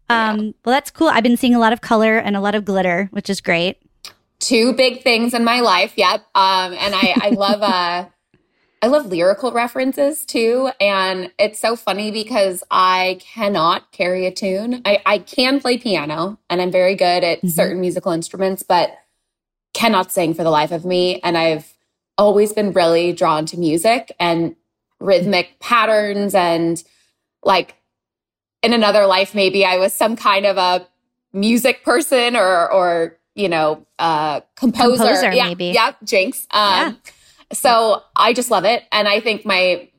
um, 0.10 0.54
well, 0.66 0.74
that's 0.74 0.92
cool. 0.92 1.10
I've 1.10 1.24
been 1.24 1.38
seeing 1.38 1.56
a 1.56 1.60
lot 1.60 1.74
of 1.74 1.82
color 1.82 2.18
and 2.18 2.36
a 2.36 2.42
lot 2.42 2.56
of 2.56 2.66
glitter, 2.66 3.10
which 3.12 3.30
is 3.30 3.42
great. 3.42 3.78
Two 4.40 4.74
big 4.74 5.02
things 5.02 5.34
in 5.34 5.44
my 5.44 5.62
life. 5.62 5.94
Yep. 5.96 6.22
Um, 6.36 6.74
and 6.74 6.96
I, 6.96 7.14
I 7.18 7.30
love 7.30 7.62
uh 7.62 8.10
I 8.82 8.88
love 8.88 9.08
lyrical 9.08 9.52
references 9.52 10.24
too. 10.24 10.70
And 10.80 11.32
it's 11.40 11.60
so 11.60 11.76
funny 11.76 12.12
because 12.12 12.64
I 12.70 13.20
cannot 13.22 13.92
carry 13.92 14.28
a 14.28 14.32
tune. 14.32 14.84
I, 14.86 15.02
I 15.04 15.18
can 15.18 15.60
play 15.60 15.80
piano 15.80 16.38
and 16.48 16.62
I'm 16.62 16.72
very 16.72 16.94
good 16.94 17.24
at 17.24 17.40
mm-hmm. 17.40 17.48
certain 17.48 17.82
musical 17.82 18.12
instruments, 18.12 18.62
but 18.62 18.92
cannot 19.74 20.12
sing 20.12 20.36
for 20.36 20.44
the 20.44 20.52
life 20.52 20.72
of 20.72 20.86
me. 20.86 21.20
And 21.22 21.38
I've 21.38 21.74
always 22.20 22.54
been 22.54 22.72
really 22.72 23.14
drawn 23.14 23.48
to 23.48 23.58
music 23.58 24.12
and 24.20 24.56
rhythmic 25.00 25.60
patterns 25.60 26.36
and 26.36 26.84
like 27.44 27.76
in 28.68 28.74
another 28.74 29.06
life 29.06 29.34
maybe 29.34 29.64
I 29.64 29.78
was 29.78 29.94
some 29.94 30.18
kind 30.18 30.46
of 30.46 30.58
a 30.58 30.86
music 31.32 31.84
person 31.84 32.36
or 32.36 32.70
or 32.72 33.18
you 33.34 33.48
know 33.48 33.86
uh 33.98 34.42
composer, 34.56 35.06
composer 35.06 35.32
yeah, 35.32 35.46
maybe. 35.46 35.68
yeah 35.68 35.94
jinx. 36.04 36.46
Um 36.52 36.62
yeah. 36.62 36.94
so 37.54 38.04
I 38.16 38.34
just 38.34 38.52
love 38.52 38.66
it. 38.66 38.84
And 38.92 39.08
I 39.08 39.22
think 39.22 39.46
my 39.46 39.90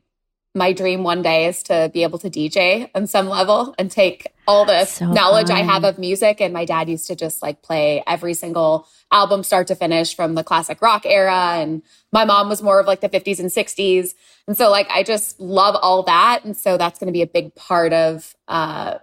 my 0.55 0.73
dream 0.73 1.03
one 1.03 1.21
day 1.21 1.45
is 1.45 1.61
to 1.63 1.91
be 1.93 2.03
able 2.03 2.17
to 2.19 2.29
DJ 2.29 2.89
on 2.95 3.07
some 3.07 3.27
level 3.27 3.75
and 3.77 3.91
take 3.91 4.27
all 4.47 4.65
the 4.65 4.85
so 4.85 5.11
knowledge 5.11 5.47
fun. 5.47 5.57
I 5.57 5.61
have 5.61 5.83
of 5.83 5.99
music. 5.99 6.41
And 6.41 6.53
my 6.53 6.65
dad 6.65 6.89
used 6.89 7.07
to 7.07 7.15
just 7.15 7.41
like 7.41 7.61
play 7.61 8.03
every 8.07 8.33
single 8.33 8.87
album 9.11 9.43
start 9.43 9.67
to 9.67 9.75
finish 9.75 10.15
from 10.15 10.33
the 10.33 10.43
classic 10.43 10.81
rock 10.81 11.05
era. 11.05 11.53
And 11.57 11.83
my 12.11 12.25
mom 12.25 12.49
was 12.49 12.63
more 12.63 12.79
of 12.79 12.87
like 12.87 13.01
the 13.01 13.09
50s 13.09 13.39
and 13.39 13.49
60s. 13.49 14.15
And 14.47 14.57
so 14.57 14.71
like 14.71 14.89
I 14.89 15.03
just 15.03 15.39
love 15.39 15.75
all 15.75 16.03
that. 16.03 16.43
And 16.43 16.57
so 16.57 16.77
that's 16.77 16.97
going 16.99 17.07
to 17.07 17.13
be 17.13 17.21
a 17.21 17.27
big 17.27 17.53
part 17.53 17.93
of 17.93 18.35
uh 18.47 18.97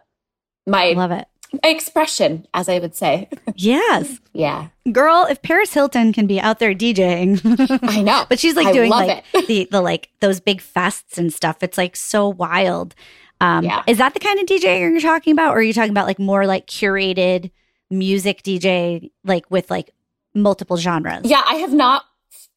my 0.66 0.90
love 0.92 1.12
it 1.12 1.28
expression, 1.64 2.46
as 2.54 2.68
I 2.68 2.78
would 2.78 2.94
say. 2.94 3.28
Yes. 3.54 4.20
yeah. 4.32 4.68
Girl, 4.92 5.26
if 5.28 5.42
Paris 5.42 5.72
Hilton 5.72 6.12
can 6.12 6.26
be 6.26 6.40
out 6.40 6.58
there 6.58 6.74
DJing. 6.74 7.40
I 7.88 8.02
know. 8.02 8.24
but 8.28 8.38
she's 8.38 8.56
like 8.56 8.68
I 8.68 8.72
doing 8.72 8.90
like 8.90 9.24
the 9.46 9.68
the 9.70 9.80
like 9.80 10.10
those 10.20 10.40
big 10.40 10.60
fests 10.60 11.18
and 11.18 11.32
stuff. 11.32 11.62
It's 11.62 11.78
like 11.78 11.96
so 11.96 12.28
wild. 12.28 12.94
Um 13.40 13.64
yeah. 13.64 13.82
is 13.86 13.98
that 13.98 14.14
the 14.14 14.20
kind 14.20 14.38
of 14.40 14.46
DJ 14.46 14.80
you're 14.80 15.00
talking 15.00 15.32
about? 15.32 15.50
Or 15.54 15.58
are 15.58 15.62
you 15.62 15.72
talking 15.72 15.90
about 15.90 16.06
like 16.06 16.18
more 16.18 16.46
like 16.46 16.66
curated 16.66 17.50
music 17.90 18.42
DJ 18.42 19.10
like 19.24 19.50
with 19.50 19.70
like 19.70 19.90
multiple 20.34 20.76
genres? 20.76 21.22
Yeah, 21.24 21.42
I 21.46 21.56
have 21.56 21.72
not 21.72 22.04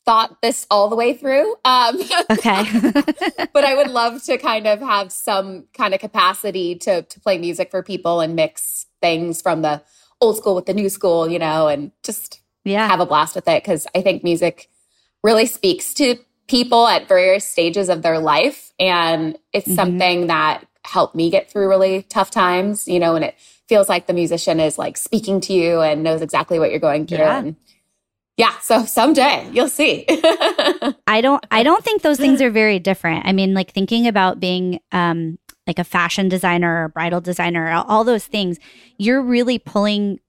thought 0.09 0.41
this 0.41 0.65
all 0.71 0.89
the 0.89 0.95
way 0.95 1.13
through. 1.13 1.55
Um, 1.65 1.99
okay. 2.31 2.63
but 3.53 3.63
I 3.63 3.75
would 3.75 3.91
love 3.91 4.23
to 4.23 4.39
kind 4.39 4.65
of 4.65 4.79
have 4.79 5.11
some 5.11 5.65
kind 5.75 5.93
of 5.93 5.99
capacity 5.99 6.73
to 6.77 7.03
to 7.03 7.19
play 7.19 7.37
music 7.37 7.69
for 7.69 7.83
people 7.83 8.19
and 8.19 8.35
mix 8.35 8.87
things 9.03 9.39
from 9.39 9.61
the 9.61 9.83
old 10.19 10.35
school 10.37 10.55
with 10.55 10.65
the 10.65 10.73
new 10.73 10.89
school, 10.89 11.29
you 11.29 11.37
know, 11.37 11.67
and 11.67 11.91
just 12.01 12.41
yeah. 12.65 12.87
have 12.87 12.99
a 12.99 13.05
blast 13.05 13.35
with 13.35 13.47
it 13.47 13.61
because 13.61 13.85
I 13.93 14.01
think 14.01 14.23
music 14.23 14.71
really 15.23 15.45
speaks 15.45 15.93
to 15.95 16.15
people 16.47 16.87
at 16.87 17.07
various 17.07 17.45
stages 17.47 17.87
of 17.87 18.01
their 18.01 18.17
life 18.17 18.73
and 18.79 19.37
it's 19.53 19.67
mm-hmm. 19.67 19.75
something 19.75 20.25
that 20.25 20.65
helped 20.85 21.13
me 21.13 21.29
get 21.29 21.51
through 21.51 21.69
really 21.69 22.01
tough 22.01 22.31
times, 22.31 22.87
you 22.87 22.99
know, 22.99 23.15
and 23.15 23.23
it 23.23 23.35
feels 23.67 23.87
like 23.87 24.07
the 24.07 24.13
musician 24.13 24.59
is 24.59 24.79
like 24.79 24.97
speaking 24.97 25.39
to 25.41 25.53
you 25.53 25.81
and 25.81 26.01
knows 26.01 26.23
exactly 26.23 26.57
what 26.57 26.71
you're 26.71 26.79
going 26.79 27.05
through 27.05 27.19
yeah. 27.19 27.37
and 27.37 27.55
yeah 28.39 28.57
so 28.59 28.85
someday 28.85 29.47
you'll 29.51 29.67
see. 29.67 30.05
I 31.07 31.21
don't 31.21 31.45
i 31.51 31.61
don't 31.61 31.83
think 31.83 32.01
those 32.01 32.17
things 32.17 32.41
are 32.45 32.49
very 32.49 32.79
different. 32.79 33.25
I 33.27 33.33
mean 33.33 33.53
like 33.53 33.71
thinking 33.71 34.07
about 34.07 34.39
being 34.39 34.79
um 34.91 35.37
like 35.67 35.77
a 35.77 35.83
fashion 35.83 36.29
designer 36.29 36.85
or 36.85 36.87
bridal 36.87 37.21
designer 37.21 37.69
all 37.87 38.03
those 38.03 38.25
things 38.25 38.57
you're 38.97 39.21
really 39.21 39.59
pulling 39.59 40.19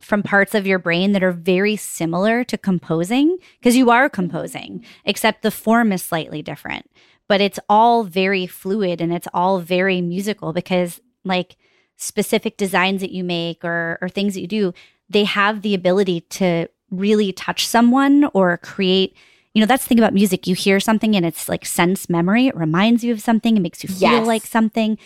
from 0.00 0.22
parts 0.22 0.54
of 0.54 0.66
your 0.66 0.78
brain 0.78 1.12
that 1.12 1.22
are 1.22 1.32
very 1.32 1.76
similar 1.76 2.44
to 2.44 2.56
composing 2.56 3.36
because 3.58 3.76
you 3.76 3.90
are 3.90 4.08
composing 4.08 4.84
except 5.04 5.42
the 5.42 5.50
form 5.50 5.92
is 5.92 6.02
slightly 6.02 6.40
different. 6.40 6.88
But 7.28 7.40
it's 7.40 7.60
all 7.68 8.04
very 8.04 8.46
fluid 8.46 9.00
and 9.00 9.12
it's 9.12 9.28
all 9.34 9.58
very 9.58 10.00
musical 10.00 10.52
because 10.52 11.00
like 11.24 11.56
specific 11.96 12.56
designs 12.56 13.00
that 13.00 13.10
you 13.10 13.24
make 13.24 13.64
or 13.64 13.98
or 14.00 14.08
things 14.08 14.34
that 14.34 14.40
you 14.40 14.46
do 14.46 14.72
they 15.10 15.24
have 15.24 15.62
the 15.62 15.74
ability 15.74 16.20
to 16.20 16.68
really 16.90 17.32
touch 17.32 17.66
someone 17.66 18.28
or 18.34 18.56
create 18.58 19.14
you 19.54 19.60
know 19.60 19.66
that's 19.66 19.84
the 19.84 19.88
thing 19.88 19.98
about 19.98 20.14
music. 20.14 20.46
You 20.46 20.54
hear 20.54 20.78
something 20.78 21.16
and 21.16 21.26
it's 21.26 21.48
like 21.48 21.66
sense 21.66 22.08
memory. 22.08 22.46
It 22.46 22.56
reminds 22.56 23.02
you 23.02 23.12
of 23.12 23.20
something. 23.20 23.56
It 23.56 23.60
makes 23.60 23.82
you 23.82 23.88
feel 23.88 24.10
yes. 24.10 24.26
like 24.26 24.46
something. 24.46 24.98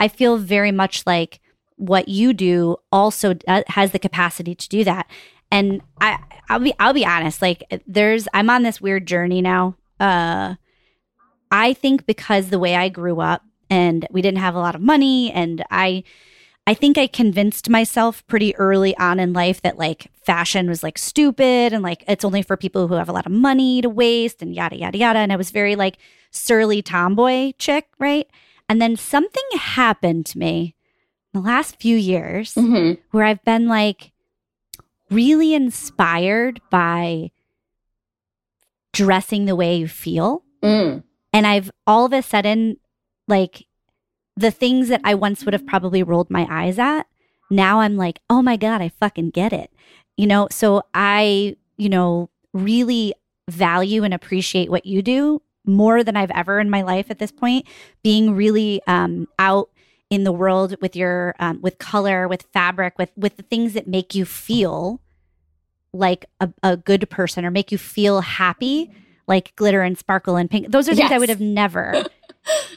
I 0.00 0.08
feel 0.08 0.36
very 0.36 0.72
much 0.72 1.06
like 1.06 1.38
what 1.76 2.08
you 2.08 2.32
do 2.32 2.76
also 2.90 3.34
has 3.68 3.92
the 3.92 3.98
capacity 3.98 4.54
to 4.54 4.68
do 4.68 4.84
that. 4.84 5.08
And 5.52 5.82
i 6.00 6.18
i'll 6.48 6.58
be 6.58 6.72
i'll 6.80 6.92
be 6.92 7.06
honest 7.06 7.40
like 7.42 7.62
there's 7.86 8.26
i'm 8.34 8.50
on 8.50 8.62
this 8.62 8.80
weird 8.80 9.06
journey 9.06 9.40
now. 9.40 9.76
Uh 9.98 10.54
i 11.50 11.72
think 11.72 12.06
because 12.06 12.48
the 12.48 12.58
way 12.58 12.74
i 12.74 12.88
grew 12.88 13.20
up 13.20 13.42
and 13.68 14.06
we 14.10 14.22
didn't 14.22 14.38
have 14.40 14.54
a 14.54 14.60
lot 14.60 14.74
of 14.74 14.80
money 14.80 15.30
and 15.32 15.64
i 15.70 16.02
I 16.70 16.74
think 16.74 16.96
I 16.96 17.08
convinced 17.08 17.68
myself 17.68 18.24
pretty 18.28 18.54
early 18.54 18.96
on 18.96 19.18
in 19.18 19.32
life 19.32 19.60
that 19.62 19.76
like 19.76 20.06
fashion 20.22 20.68
was 20.68 20.84
like 20.84 20.98
stupid 20.98 21.72
and 21.72 21.82
like 21.82 22.04
it's 22.06 22.24
only 22.24 22.42
for 22.42 22.56
people 22.56 22.86
who 22.86 22.94
have 22.94 23.08
a 23.08 23.12
lot 23.12 23.26
of 23.26 23.32
money 23.32 23.82
to 23.82 23.88
waste 23.88 24.40
and 24.40 24.54
yada, 24.54 24.76
yada, 24.76 24.96
yada. 24.96 25.18
And 25.18 25.32
I 25.32 25.36
was 25.36 25.50
very 25.50 25.74
like 25.74 25.98
surly 26.30 26.80
tomboy 26.80 27.54
chick, 27.58 27.88
right? 27.98 28.28
And 28.68 28.80
then 28.80 28.94
something 28.94 29.42
happened 29.58 30.26
to 30.26 30.38
me 30.38 30.76
in 31.34 31.40
the 31.40 31.44
last 31.48 31.80
few 31.80 31.96
years 31.96 32.54
mm-hmm. 32.54 33.00
where 33.10 33.24
I've 33.24 33.42
been 33.42 33.66
like 33.66 34.12
really 35.10 35.54
inspired 35.54 36.60
by 36.70 37.32
dressing 38.92 39.46
the 39.46 39.56
way 39.56 39.74
you 39.74 39.88
feel. 39.88 40.44
Mm. 40.62 41.02
And 41.32 41.46
I've 41.48 41.72
all 41.84 42.04
of 42.04 42.12
a 42.12 42.22
sudden 42.22 42.76
like 43.26 43.66
the 44.36 44.50
things 44.50 44.88
that 44.88 45.00
I 45.04 45.14
once 45.14 45.44
would 45.44 45.54
have 45.54 45.66
probably 45.66 46.02
rolled 46.02 46.30
my 46.30 46.46
eyes 46.50 46.78
at, 46.78 47.06
now 47.50 47.80
I'm 47.80 47.96
like, 47.96 48.20
oh 48.30 48.42
my 48.42 48.56
God, 48.56 48.80
I 48.80 48.88
fucking 48.88 49.30
get 49.30 49.52
it. 49.52 49.70
You 50.16 50.26
know, 50.26 50.48
so 50.50 50.82
I, 50.94 51.56
you 51.76 51.88
know, 51.88 52.30
really 52.52 53.14
value 53.48 54.04
and 54.04 54.14
appreciate 54.14 54.70
what 54.70 54.86
you 54.86 55.02
do 55.02 55.42
more 55.66 56.02
than 56.02 56.16
I've 56.16 56.30
ever 56.30 56.60
in 56.60 56.70
my 56.70 56.82
life 56.82 57.10
at 57.10 57.18
this 57.18 57.32
point, 57.32 57.66
being 58.02 58.34
really 58.34 58.80
um, 58.86 59.28
out 59.38 59.70
in 60.08 60.24
the 60.24 60.32
world 60.32 60.76
with 60.80 60.96
your 60.96 61.34
um, 61.38 61.60
with 61.62 61.78
color, 61.78 62.26
with 62.26 62.42
fabric, 62.52 62.98
with 62.98 63.10
with 63.16 63.36
the 63.36 63.42
things 63.42 63.74
that 63.74 63.86
make 63.86 64.14
you 64.14 64.24
feel 64.24 65.00
like 65.92 66.26
a, 66.40 66.50
a 66.62 66.76
good 66.76 67.08
person 67.10 67.44
or 67.44 67.50
make 67.50 67.72
you 67.72 67.78
feel 67.78 68.20
happy, 68.20 68.90
like 69.26 69.54
glitter 69.56 69.82
and 69.82 69.98
sparkle 69.98 70.36
and 70.36 70.50
pink. 70.50 70.70
Those 70.70 70.88
are 70.88 70.94
things 70.94 71.10
yes. 71.10 71.12
I 71.12 71.18
would 71.18 71.28
have 71.28 71.40
never 71.40 72.04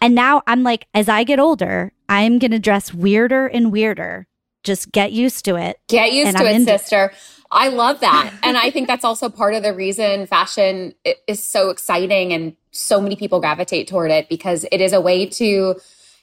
and 0.01 0.15
now 0.15 0.41
I'm 0.48 0.63
like, 0.63 0.88
as 0.93 1.10
I 1.10 1.24
get 1.24 1.39
older, 1.39 1.93
I'm 2.10 2.39
going 2.39 2.51
to 2.51 2.60
dress 2.60 2.93
weirder 2.93 3.48
and 3.48 3.72
weirder. 3.72 4.27
Just 4.63 4.91
get 4.91 5.12
used 5.12 5.46
to 5.46 5.55
it. 5.55 5.79
Get 5.88 6.13
used 6.13 6.38
to 6.38 6.43
I'm 6.43 6.62
it, 6.62 6.65
sister. 6.65 7.12
I 7.51 7.67
love 7.67 8.00
that. 8.00 8.34
and 8.43 8.58
I 8.58 8.72
think 8.72 8.88
that's 8.88 9.05
also 9.05 9.29
part 9.29 9.53
of 9.53 9.63
the 9.63 9.74
reason 9.74 10.25
fashion 10.25 10.96
is 11.27 11.43
so 11.43 11.70
exciting 11.70 12.34
and 12.34 12.55
so 12.72 13.00
many 13.00 13.15
people 13.15 13.39
gravitate 13.39 13.88
toward 13.88 14.12
it 14.12 14.27
because 14.29 14.65
it 14.72 14.82
is 14.82 14.93
a 14.93 15.01
way 15.01 15.25
to 15.27 15.75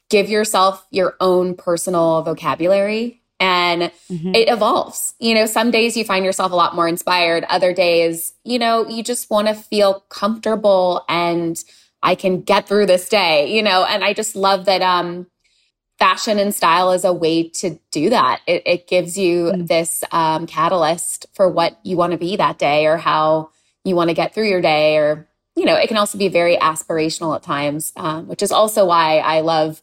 give 0.09 0.28
yourself 0.28 0.85
your 0.90 1.16
own 1.20 1.54
personal 1.54 2.23
vocabulary 2.23 3.23
and 3.38 3.90
mm-hmm. 4.11 4.35
it 4.35 4.49
evolves. 4.49 5.14
You 5.18 5.35
know, 5.35 5.47
some 5.47 5.70
days 5.70 5.97
you 5.97 6.04
find 6.04 6.25
yourself 6.25 6.52
a 6.52 6.56
lot 6.56 6.75
more 6.75 6.88
inspired, 6.88 7.44
other 7.49 7.73
days, 7.73 8.35
you 8.44 8.59
know, 8.59 8.87
you 8.87 9.02
just 9.02 9.30
want 9.30 9.49
to 9.49 9.54
feel 9.54 10.04
comfortable 10.11 11.04
and 11.09 11.62
I 12.02 12.14
can 12.14 12.42
get 12.42 12.66
through 12.66 12.87
this 12.87 13.09
day, 13.09 13.54
you 13.54 13.62
know, 13.62 13.85
and 13.85 14.02
I 14.02 14.14
just 14.14 14.37
love 14.37 14.66
that 14.66 14.83
um 14.83 15.26
fashion 15.99 16.38
and 16.38 16.54
style 16.54 16.92
is 16.92 17.04
a 17.04 17.12
way 17.12 17.47
to 17.47 17.78
do 17.90 18.09
that. 18.09 18.40
It, 18.47 18.62
it 18.64 18.88
gives 18.88 19.19
you 19.19 19.52
mm. 19.52 19.69
this 19.69 20.02
um, 20.12 20.47
catalyst 20.47 21.26
for 21.35 21.47
what 21.47 21.78
you 21.83 21.99
want 21.99 22.12
to 22.12 22.19
be 22.19 22.37
that 22.37 22.59
day 22.59 22.87
or 22.87 22.97
how 22.97 23.50
you 23.85 23.95
want 23.95 24.09
to 24.09 24.14
get 24.14 24.35
through 24.35 24.49
your 24.49 24.62
day 24.62 24.97
or 24.97 25.28
you 25.57 25.64
know 25.64 25.75
it 25.75 25.88
can 25.88 25.97
also 25.97 26.19
be 26.19 26.28
very 26.28 26.57
aspirational 26.57 27.35
at 27.37 27.42
times 27.42 27.92
um, 27.97 28.26
which 28.28 28.42
is 28.42 28.52
also 28.52 28.87
why 28.87 29.19
i 29.19 29.40
love 29.40 29.80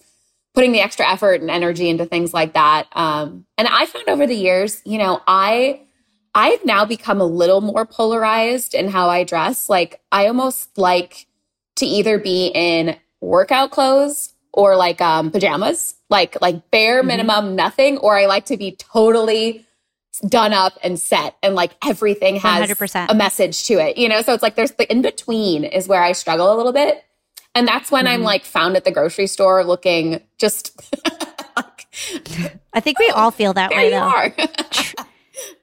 putting 0.53 0.71
the 0.71 0.81
extra 0.81 1.07
effort 1.07 1.41
and 1.41 1.51
energy 1.51 1.89
into 1.89 2.05
things 2.05 2.33
like 2.33 2.53
that 2.53 2.88
um, 2.93 3.45
and 3.57 3.67
i 3.67 3.86
found 3.86 4.07
over 4.07 4.25
the 4.27 4.36
years 4.36 4.81
you 4.86 4.97
know 4.97 5.21
i 5.27 5.81
i've 6.36 6.63
now 6.65 6.86
become 6.86 7.21
a 7.21 7.25
little 7.25 7.62
more 7.62 7.86
polarized 7.86 8.74
in 8.74 8.88
how 8.88 9.09
i 9.09 9.24
dress 9.24 9.69
like 9.69 10.01
i 10.12 10.27
almost 10.27 10.77
like 10.77 11.26
to 11.77 11.86
either 11.86 12.19
be 12.19 12.48
in 12.53 12.98
workout 13.22 13.72
clothes 13.72 14.34
or 14.53 14.75
like 14.75 15.01
um, 15.01 15.31
pajamas, 15.31 15.96
like 16.10 16.39
like 16.41 16.69
bare 16.72 17.00
mm-hmm. 17.00 17.07
minimum 17.07 17.55
nothing, 17.55 17.98
or 17.98 18.17
I 18.17 18.25
like 18.25 18.46
to 18.46 18.57
be 18.57 18.75
totally 18.75 19.65
done 20.27 20.53
up 20.53 20.74
and 20.84 21.00
set 21.00 21.36
and 21.43 21.55
like 21.55 21.75
everything 21.86 22.38
has 22.38 22.69
100%. 22.69 23.07
a 23.10 23.13
message 23.13 23.65
to 23.65 23.74
it, 23.75 23.98
you 23.98 24.10
know? 24.10 24.22
So 24.22 24.34
it's 24.34 24.43
like 24.43 24.55
there's 24.55 24.72
the 24.72 24.91
in 24.91 25.01
between 25.01 25.63
is 25.63 25.88
where 25.88 26.01
I 26.01 26.13
struggle 26.13 26.51
a 26.53 26.55
little 26.55 26.74
bit. 26.74 27.03
And 27.53 27.67
that's 27.67 27.91
when 27.91 28.05
mm-hmm. 28.05 28.13
I'm 28.15 28.24
like 28.24 28.46
found 28.46 28.75
at 28.75 28.84
the 28.84 28.91
grocery 28.91 29.27
store 29.27 29.63
looking 29.63 30.22
just. 30.38 30.79
I 32.74 32.79
think 32.79 33.00
we 33.00 33.10
all 33.10 33.31
feel 33.31 33.53
that 33.53 33.72
way 33.72 33.89
though. 33.89 34.31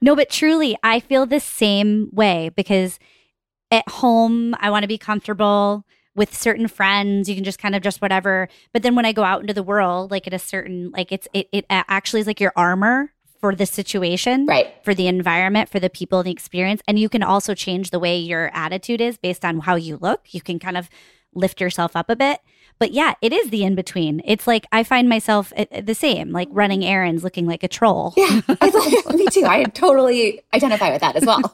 no, 0.01 0.15
but 0.15 0.29
truly, 0.29 0.77
I 0.83 0.99
feel 0.99 1.25
the 1.25 1.39
same 1.39 2.09
way 2.11 2.49
because 2.55 2.99
at 3.71 3.87
home, 3.87 4.55
I 4.59 4.69
want 4.69 4.83
to 4.83 4.87
be 4.87 4.97
comfortable 4.97 5.85
with 6.15 6.35
certain 6.35 6.67
friends 6.67 7.27
you 7.29 7.35
can 7.35 7.43
just 7.43 7.59
kind 7.59 7.75
of 7.75 7.81
just 7.81 8.01
whatever 8.01 8.47
but 8.73 8.83
then 8.83 8.95
when 8.95 9.05
i 9.05 9.11
go 9.11 9.23
out 9.23 9.41
into 9.41 9.53
the 9.53 9.63
world 9.63 10.11
like 10.11 10.25
at 10.27 10.33
a 10.33 10.39
certain 10.39 10.91
like 10.91 11.11
it's 11.11 11.27
it, 11.33 11.47
it 11.51 11.65
actually 11.69 12.21
is 12.21 12.27
like 12.27 12.39
your 12.39 12.53
armor 12.55 13.11
for 13.45 13.53
the 13.53 13.65
situation, 13.67 14.47
right? 14.47 14.73
For 14.83 14.95
the 14.95 15.07
environment, 15.07 15.69
for 15.69 15.79
the 15.79 15.89
people, 15.89 16.23
the 16.23 16.31
experience, 16.31 16.81
and 16.87 16.97
you 16.97 17.09
can 17.09 17.21
also 17.21 17.53
change 17.53 17.91
the 17.91 17.99
way 17.99 18.17
your 18.17 18.49
attitude 18.55 19.01
is 19.01 19.17
based 19.17 19.45
on 19.45 19.59
how 19.59 19.75
you 19.75 19.97
look. 19.97 20.33
You 20.33 20.41
can 20.41 20.57
kind 20.57 20.75
of 20.75 20.89
lift 21.35 21.61
yourself 21.61 21.95
up 21.95 22.09
a 22.09 22.15
bit. 22.15 22.39
But 22.79 22.91
yeah, 22.91 23.13
it 23.21 23.31
is 23.31 23.51
the 23.51 23.63
in 23.63 23.75
between. 23.75 24.21
It's 24.25 24.47
like 24.47 24.65
I 24.71 24.83
find 24.83 25.07
myself 25.07 25.53
uh, 25.55 25.65
uh, 25.71 25.81
the 25.81 25.93
same, 25.93 26.31
like 26.31 26.47
running 26.51 26.83
errands, 26.83 27.23
looking 27.23 27.45
like 27.45 27.63
a 27.63 27.67
troll. 27.67 28.13
Yeah, 28.17 28.41
I, 28.47 29.11
me 29.15 29.27
too. 29.27 29.45
I 29.45 29.63
totally 29.65 30.41
identify 30.53 30.91
with 30.91 31.01
that 31.01 31.15
as 31.15 31.25
well. 31.25 31.41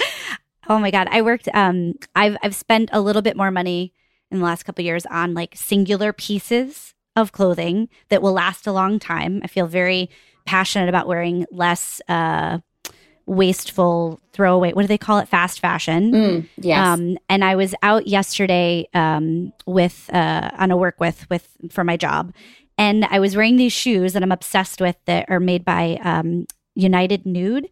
oh 0.68 0.78
my 0.78 0.90
god, 0.90 1.08
I 1.10 1.22
worked. 1.22 1.48
Um, 1.54 1.94
I've 2.14 2.36
I've 2.42 2.54
spent 2.54 2.90
a 2.92 3.00
little 3.00 3.22
bit 3.22 3.36
more 3.36 3.50
money 3.50 3.92
in 4.30 4.38
the 4.38 4.44
last 4.44 4.64
couple 4.64 4.84
years 4.84 5.06
on 5.06 5.34
like 5.34 5.54
singular 5.56 6.12
pieces 6.12 6.94
of 7.16 7.32
clothing 7.32 7.88
that 8.10 8.22
will 8.22 8.32
last 8.32 8.66
a 8.66 8.72
long 8.72 8.98
time. 8.98 9.40
I 9.42 9.48
feel 9.48 9.66
very 9.66 10.10
passionate 10.46 10.88
about 10.88 11.06
wearing 11.06 11.46
less 11.50 12.00
uh, 12.08 12.58
wasteful 13.26 14.20
throwaway. 14.32 14.72
What 14.72 14.82
do 14.82 14.88
they 14.88 14.98
call 14.98 15.18
it? 15.18 15.28
Fast 15.28 15.60
fashion. 15.60 16.12
Mm, 16.12 16.48
yes. 16.56 16.86
Um, 16.86 17.18
and 17.28 17.44
I 17.44 17.56
was 17.56 17.74
out 17.82 18.06
yesterday 18.06 18.88
um, 18.94 19.52
with 19.66 20.08
uh, 20.12 20.50
on 20.58 20.70
a 20.70 20.76
work 20.76 21.00
with 21.00 21.28
with 21.30 21.48
for 21.70 21.84
my 21.84 21.96
job, 21.96 22.32
and 22.76 23.04
I 23.06 23.18
was 23.18 23.36
wearing 23.36 23.56
these 23.56 23.72
shoes 23.72 24.12
that 24.12 24.22
I'm 24.22 24.32
obsessed 24.32 24.80
with 24.80 24.96
that 25.06 25.26
are 25.28 25.40
made 25.40 25.64
by 25.64 25.98
um, 26.02 26.46
United 26.74 27.26
Nude. 27.26 27.68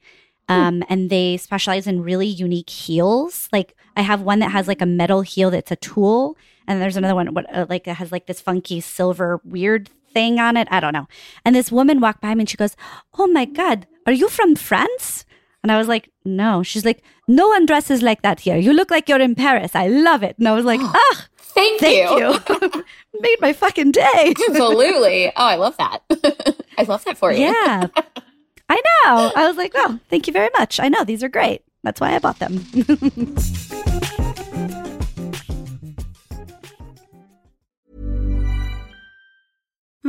Hmm. 0.48 0.54
Um, 0.54 0.84
and 0.88 1.10
they 1.10 1.36
specialize 1.36 1.86
in 1.86 2.02
really 2.02 2.26
unique 2.26 2.70
heels. 2.70 3.48
Like 3.52 3.76
I 3.96 4.02
have 4.02 4.22
one 4.22 4.38
that 4.40 4.52
has 4.52 4.68
like 4.68 4.80
a 4.80 4.86
metal 4.86 5.22
heel 5.22 5.50
that's 5.50 5.72
a 5.72 5.76
tool, 5.76 6.36
and 6.68 6.80
there's 6.80 6.96
another 6.96 7.14
one 7.14 7.34
what 7.34 7.52
uh, 7.54 7.66
like 7.68 7.88
it 7.88 7.94
has 7.94 8.12
like 8.12 8.26
this 8.26 8.40
funky 8.40 8.80
silver 8.80 9.40
weird 9.44 9.90
thing 10.16 10.40
on 10.40 10.56
it. 10.56 10.66
I 10.70 10.80
don't 10.80 10.94
know. 10.94 11.06
And 11.44 11.54
this 11.54 11.70
woman 11.70 12.00
walked 12.00 12.22
by 12.22 12.34
me 12.34 12.40
and 12.42 12.48
she 12.48 12.56
goes, 12.56 12.74
Oh 13.18 13.26
my 13.26 13.44
God, 13.44 13.86
are 14.06 14.14
you 14.14 14.30
from 14.30 14.56
France? 14.56 15.26
And 15.62 15.70
I 15.70 15.76
was 15.76 15.88
like, 15.88 16.10
No. 16.24 16.62
She's 16.62 16.86
like, 16.86 17.02
No 17.28 17.48
one 17.48 17.66
dresses 17.66 18.00
like 18.02 18.22
that 18.22 18.40
here. 18.40 18.56
You 18.56 18.72
look 18.72 18.90
like 18.90 19.10
you're 19.10 19.20
in 19.20 19.34
Paris. 19.34 19.74
I 19.74 19.88
love 19.88 20.22
it. 20.22 20.38
And 20.38 20.48
I 20.48 20.52
was 20.52 20.64
like, 20.64 20.80
Ah, 20.82 21.26
thank, 21.38 21.80
thank 21.80 22.18
you. 22.18 22.40
you. 22.72 22.84
Made 23.20 23.40
my 23.42 23.52
fucking 23.52 23.92
day. 23.92 24.34
Absolutely. 24.48 25.28
Oh, 25.28 25.44
I 25.54 25.56
love 25.56 25.76
that. 25.76 26.02
I 26.78 26.84
love 26.84 27.04
that 27.04 27.18
for 27.18 27.30
you. 27.30 27.40
Yeah. 27.40 27.88
I 28.68 28.74
know. 29.04 29.32
I 29.36 29.46
was 29.46 29.56
like, 29.56 29.72
Oh, 29.74 29.98
thank 30.10 30.26
you 30.26 30.32
very 30.32 30.50
much. 30.58 30.80
I 30.80 30.88
know 30.88 31.04
these 31.04 31.22
are 31.22 31.28
great. 31.28 31.62
That's 31.82 32.00
why 32.00 32.14
I 32.14 32.18
bought 32.18 32.38
them. 32.38 32.64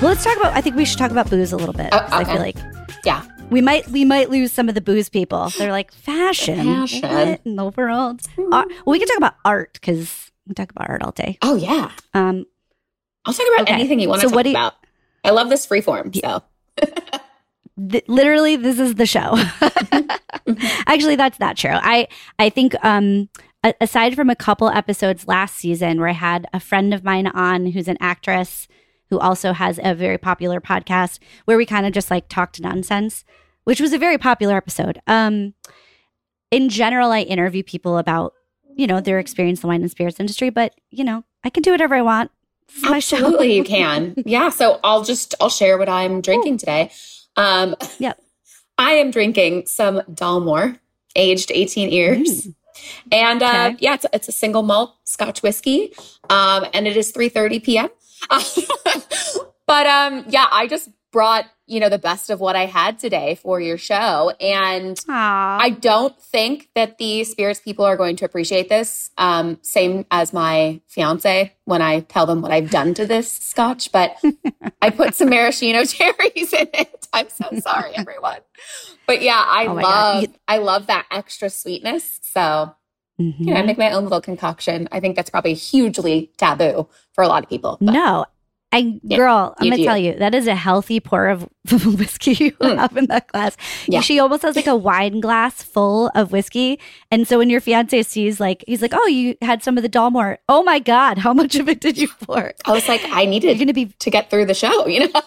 Well, 0.00 0.08
let's 0.08 0.24
talk 0.24 0.38
about. 0.38 0.56
I 0.56 0.62
think 0.62 0.76
we 0.76 0.86
should 0.86 0.96
talk 0.96 1.10
about 1.10 1.28
booze 1.28 1.52
a 1.52 1.58
little 1.58 1.74
bit. 1.74 1.92
Uh, 1.92 2.06
okay. 2.06 2.16
I 2.16 2.24
feel 2.24 2.40
like, 2.40 2.56
yeah, 3.04 3.22
we 3.50 3.60
might 3.60 3.86
we 3.88 4.06
might 4.06 4.30
lose 4.30 4.50
some 4.50 4.66
of 4.70 4.74
the 4.74 4.80
booze 4.80 5.10
people. 5.10 5.50
They're 5.58 5.72
like 5.72 5.92
fashion, 5.92 6.56
fashion 6.56 7.38
in 7.44 7.56
the 7.56 7.66
world. 7.66 8.22
Mm-hmm. 8.22 8.50
Well, 8.50 8.66
we 8.86 8.98
can 8.98 9.08
talk 9.08 9.18
about 9.18 9.34
art 9.44 9.74
because 9.74 10.30
we 10.46 10.54
talk 10.54 10.70
about 10.70 10.88
art 10.88 11.02
all 11.02 11.10
day. 11.10 11.36
Oh 11.42 11.54
yeah. 11.54 11.90
Um, 12.14 12.46
I'll 13.26 13.34
talk 13.34 13.46
about 13.54 13.68
okay. 13.68 13.74
anything 13.74 14.00
you 14.00 14.08
want 14.08 14.22
to 14.22 14.30
so 14.30 14.34
talk 14.34 14.46
you, 14.46 14.52
about. 14.52 14.74
I 15.22 15.32
love 15.32 15.50
this 15.50 15.66
free 15.66 15.82
form. 15.82 16.14
So. 16.14 16.44
Th- 17.90 18.04
literally, 18.08 18.56
this 18.56 18.78
is 18.78 18.94
the 18.94 19.04
show. 19.04 19.36
Actually, 20.86 21.16
that's 21.16 21.38
not 21.38 21.58
true. 21.58 21.74
I 21.74 22.08
I 22.38 22.48
think 22.48 22.74
um, 22.82 23.28
aside 23.82 24.14
from 24.14 24.30
a 24.30 24.36
couple 24.36 24.70
episodes 24.70 25.28
last 25.28 25.56
season 25.56 25.98
where 25.98 26.08
I 26.08 26.12
had 26.12 26.46
a 26.54 26.60
friend 26.60 26.94
of 26.94 27.04
mine 27.04 27.26
on 27.26 27.66
who's 27.66 27.86
an 27.86 27.98
actress 28.00 28.66
who 29.10 29.18
also 29.18 29.52
has 29.52 29.78
a 29.82 29.94
very 29.94 30.16
popular 30.16 30.60
podcast 30.60 31.18
where 31.44 31.56
we 31.56 31.66
kind 31.66 31.84
of 31.84 31.92
just 31.92 32.10
like 32.10 32.28
talked 32.28 32.60
nonsense, 32.60 33.24
which 33.64 33.80
was 33.80 33.92
a 33.92 33.98
very 33.98 34.16
popular 34.16 34.56
episode. 34.56 35.00
Um, 35.06 35.54
in 36.50 36.68
general, 36.68 37.10
I 37.10 37.20
interview 37.20 37.62
people 37.62 37.98
about, 37.98 38.34
you 38.76 38.86
know, 38.86 39.00
their 39.00 39.18
experience 39.18 39.58
in 39.58 39.62
the 39.62 39.68
wine 39.68 39.82
and 39.82 39.90
spirits 39.90 40.20
industry, 40.20 40.50
but, 40.50 40.74
you 40.90 41.04
know, 41.04 41.24
I 41.44 41.50
can 41.50 41.62
do 41.62 41.72
whatever 41.72 41.94
I 41.94 42.02
want. 42.02 42.30
Absolutely, 42.84 43.56
you 43.56 43.64
can. 43.64 44.14
Yeah. 44.24 44.48
So 44.48 44.78
I'll 44.84 45.02
just, 45.02 45.34
I'll 45.40 45.50
share 45.50 45.76
what 45.76 45.88
I'm 45.88 46.20
drinking 46.20 46.58
today. 46.58 46.90
Um, 47.36 47.74
yeah. 47.98 48.14
I 48.78 48.92
am 48.92 49.10
drinking 49.10 49.66
some 49.66 50.00
Dalmore, 50.10 50.78
aged 51.14 51.50
18 51.52 51.90
years. 51.90 52.46
Mm. 52.46 52.54
And 53.12 53.42
uh, 53.42 53.70
okay. 53.72 53.76
yeah, 53.80 53.94
it's, 53.94 54.06
it's 54.12 54.28
a 54.28 54.32
single 54.32 54.62
malt 54.62 54.94
Scotch 55.04 55.42
whiskey, 55.42 55.92
um, 56.30 56.64
and 56.72 56.86
it 56.86 56.96
is 56.96 57.12
3:30 57.12 57.62
p.m. 57.62 57.88
but 59.66 59.86
um, 59.86 60.24
yeah, 60.28 60.46
I 60.50 60.66
just 60.68 60.90
brought 61.12 61.46
you 61.66 61.80
know 61.80 61.88
the 61.88 61.98
best 61.98 62.30
of 62.30 62.40
what 62.40 62.56
I 62.56 62.66
had 62.66 62.98
today 62.98 63.36
for 63.36 63.60
your 63.60 63.78
show, 63.78 64.32
and 64.40 64.96
Aww. 64.96 65.60
I 65.60 65.70
don't 65.70 66.20
think 66.20 66.68
that 66.74 66.98
the 66.98 67.24
spirits 67.24 67.60
people 67.60 67.84
are 67.84 67.96
going 67.96 68.16
to 68.16 68.24
appreciate 68.24 68.68
this. 68.68 69.10
Um, 69.16 69.58
same 69.62 70.04
as 70.10 70.32
my 70.32 70.80
fiance 70.88 71.54
when 71.64 71.82
I 71.82 72.00
tell 72.00 72.26
them 72.26 72.42
what 72.42 72.50
I've 72.50 72.70
done 72.70 72.94
to 72.94 73.06
this 73.06 73.30
Scotch, 73.30 73.92
but 73.92 74.16
I 74.82 74.90
put 74.90 75.14
some 75.14 75.30
maraschino 75.30 75.84
cherries 75.84 76.52
in 76.52 76.68
it. 76.74 77.06
I'm 77.12 77.28
so 77.28 77.46
sorry, 77.60 77.92
everyone. 77.94 78.38
But 79.06 79.22
yeah, 79.22 79.42
I 79.46 79.66
oh 79.66 79.74
love 79.74 80.24
I 80.48 80.58
love 80.58 80.86
that 80.88 81.06
extra 81.10 81.50
sweetness. 81.50 82.20
So 82.22 82.74
mm-hmm. 83.20 83.42
you 83.42 83.54
know, 83.54 83.60
I 83.60 83.62
make 83.62 83.78
my 83.78 83.92
own 83.92 84.04
little 84.04 84.20
concoction. 84.20 84.88
I 84.92 85.00
think 85.00 85.16
that's 85.16 85.30
probably 85.30 85.54
hugely 85.54 86.32
taboo 86.36 86.88
for 87.12 87.22
a 87.22 87.28
lot 87.28 87.42
of 87.42 87.48
people. 87.48 87.78
But. 87.80 87.92
No, 87.92 88.26
I, 88.72 89.00
yeah, 89.02 89.16
girl, 89.16 89.54
I'm 89.58 89.68
gonna 89.68 89.82
tell 89.82 89.98
you 89.98 90.14
that 90.14 90.32
is 90.32 90.46
a 90.46 90.54
healthy 90.54 91.00
pour 91.00 91.26
of 91.26 91.48
whiskey 91.84 92.32
you 92.32 92.52
mm. 92.52 92.76
have 92.78 92.96
in 92.96 93.06
that 93.06 93.26
glass. 93.26 93.56
Yeah. 93.88 94.00
She 94.00 94.20
almost 94.20 94.42
has 94.42 94.54
like 94.54 94.68
a 94.68 94.76
wine 94.76 95.18
glass 95.18 95.60
full 95.60 96.08
of 96.14 96.30
whiskey, 96.30 96.78
and 97.10 97.26
so 97.26 97.38
when 97.38 97.50
your 97.50 97.60
fiance 97.60 98.00
sees, 98.04 98.38
like, 98.38 98.64
he's 98.68 98.80
like, 98.80 98.92
"Oh, 98.94 99.06
you 99.06 99.36
had 99.42 99.64
some 99.64 99.76
of 99.76 99.82
the 99.82 99.88
Dalmore. 99.88 100.38
Oh 100.48 100.62
my 100.62 100.78
god, 100.78 101.18
how 101.18 101.34
much 101.34 101.56
of 101.56 101.68
it 101.68 101.80
did 101.80 101.98
you 101.98 102.06
pour?" 102.22 102.52
I 102.64 102.70
was 102.70 102.86
like, 102.86 103.02
"I 103.06 103.24
needed 103.24 103.48
You're 103.48 103.58
gonna 103.58 103.72
be 103.72 103.86
to 103.86 104.10
get 104.10 104.30
through 104.30 104.46
the 104.46 104.54
show." 104.54 104.86
You 104.86 105.00
know, 105.00 105.06
no, 105.12 105.20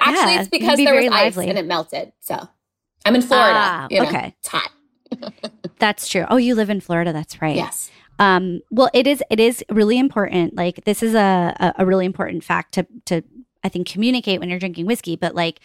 actually, 0.00 0.34
yeah, 0.34 0.40
it's 0.40 0.48
because 0.48 0.76
be 0.76 0.84
there 0.84 0.94
was 0.94 1.10
lively. 1.10 1.46
ice 1.46 1.50
and 1.50 1.58
it 1.58 1.66
melted. 1.66 2.12
So 2.20 2.48
I'm 3.04 3.16
in 3.16 3.22
Florida. 3.22 3.58
Ah, 3.58 3.86
you 3.90 4.00
know, 4.00 4.06
okay, 4.06 4.36
it's 4.38 4.48
hot. 4.48 4.70
that's 5.78 6.08
true. 6.08 6.24
Oh, 6.28 6.36
you 6.36 6.54
live 6.54 6.70
in 6.70 6.80
Florida. 6.80 7.12
That's 7.12 7.40
right. 7.40 7.56
Yes. 7.56 7.90
Um, 8.18 8.60
well, 8.70 8.90
it 8.94 9.06
is 9.06 9.22
it 9.30 9.40
is 9.40 9.64
really 9.70 9.98
important. 9.98 10.54
Like 10.54 10.84
this 10.84 11.02
is 11.02 11.14
a 11.14 11.74
a 11.78 11.84
really 11.84 12.06
important 12.06 12.44
fact 12.44 12.74
to 12.74 12.86
to 13.06 13.22
I 13.62 13.68
think 13.68 13.88
communicate 13.88 14.40
when 14.40 14.48
you're 14.48 14.58
drinking 14.58 14.86
whiskey. 14.86 15.16
But 15.16 15.34
like 15.34 15.60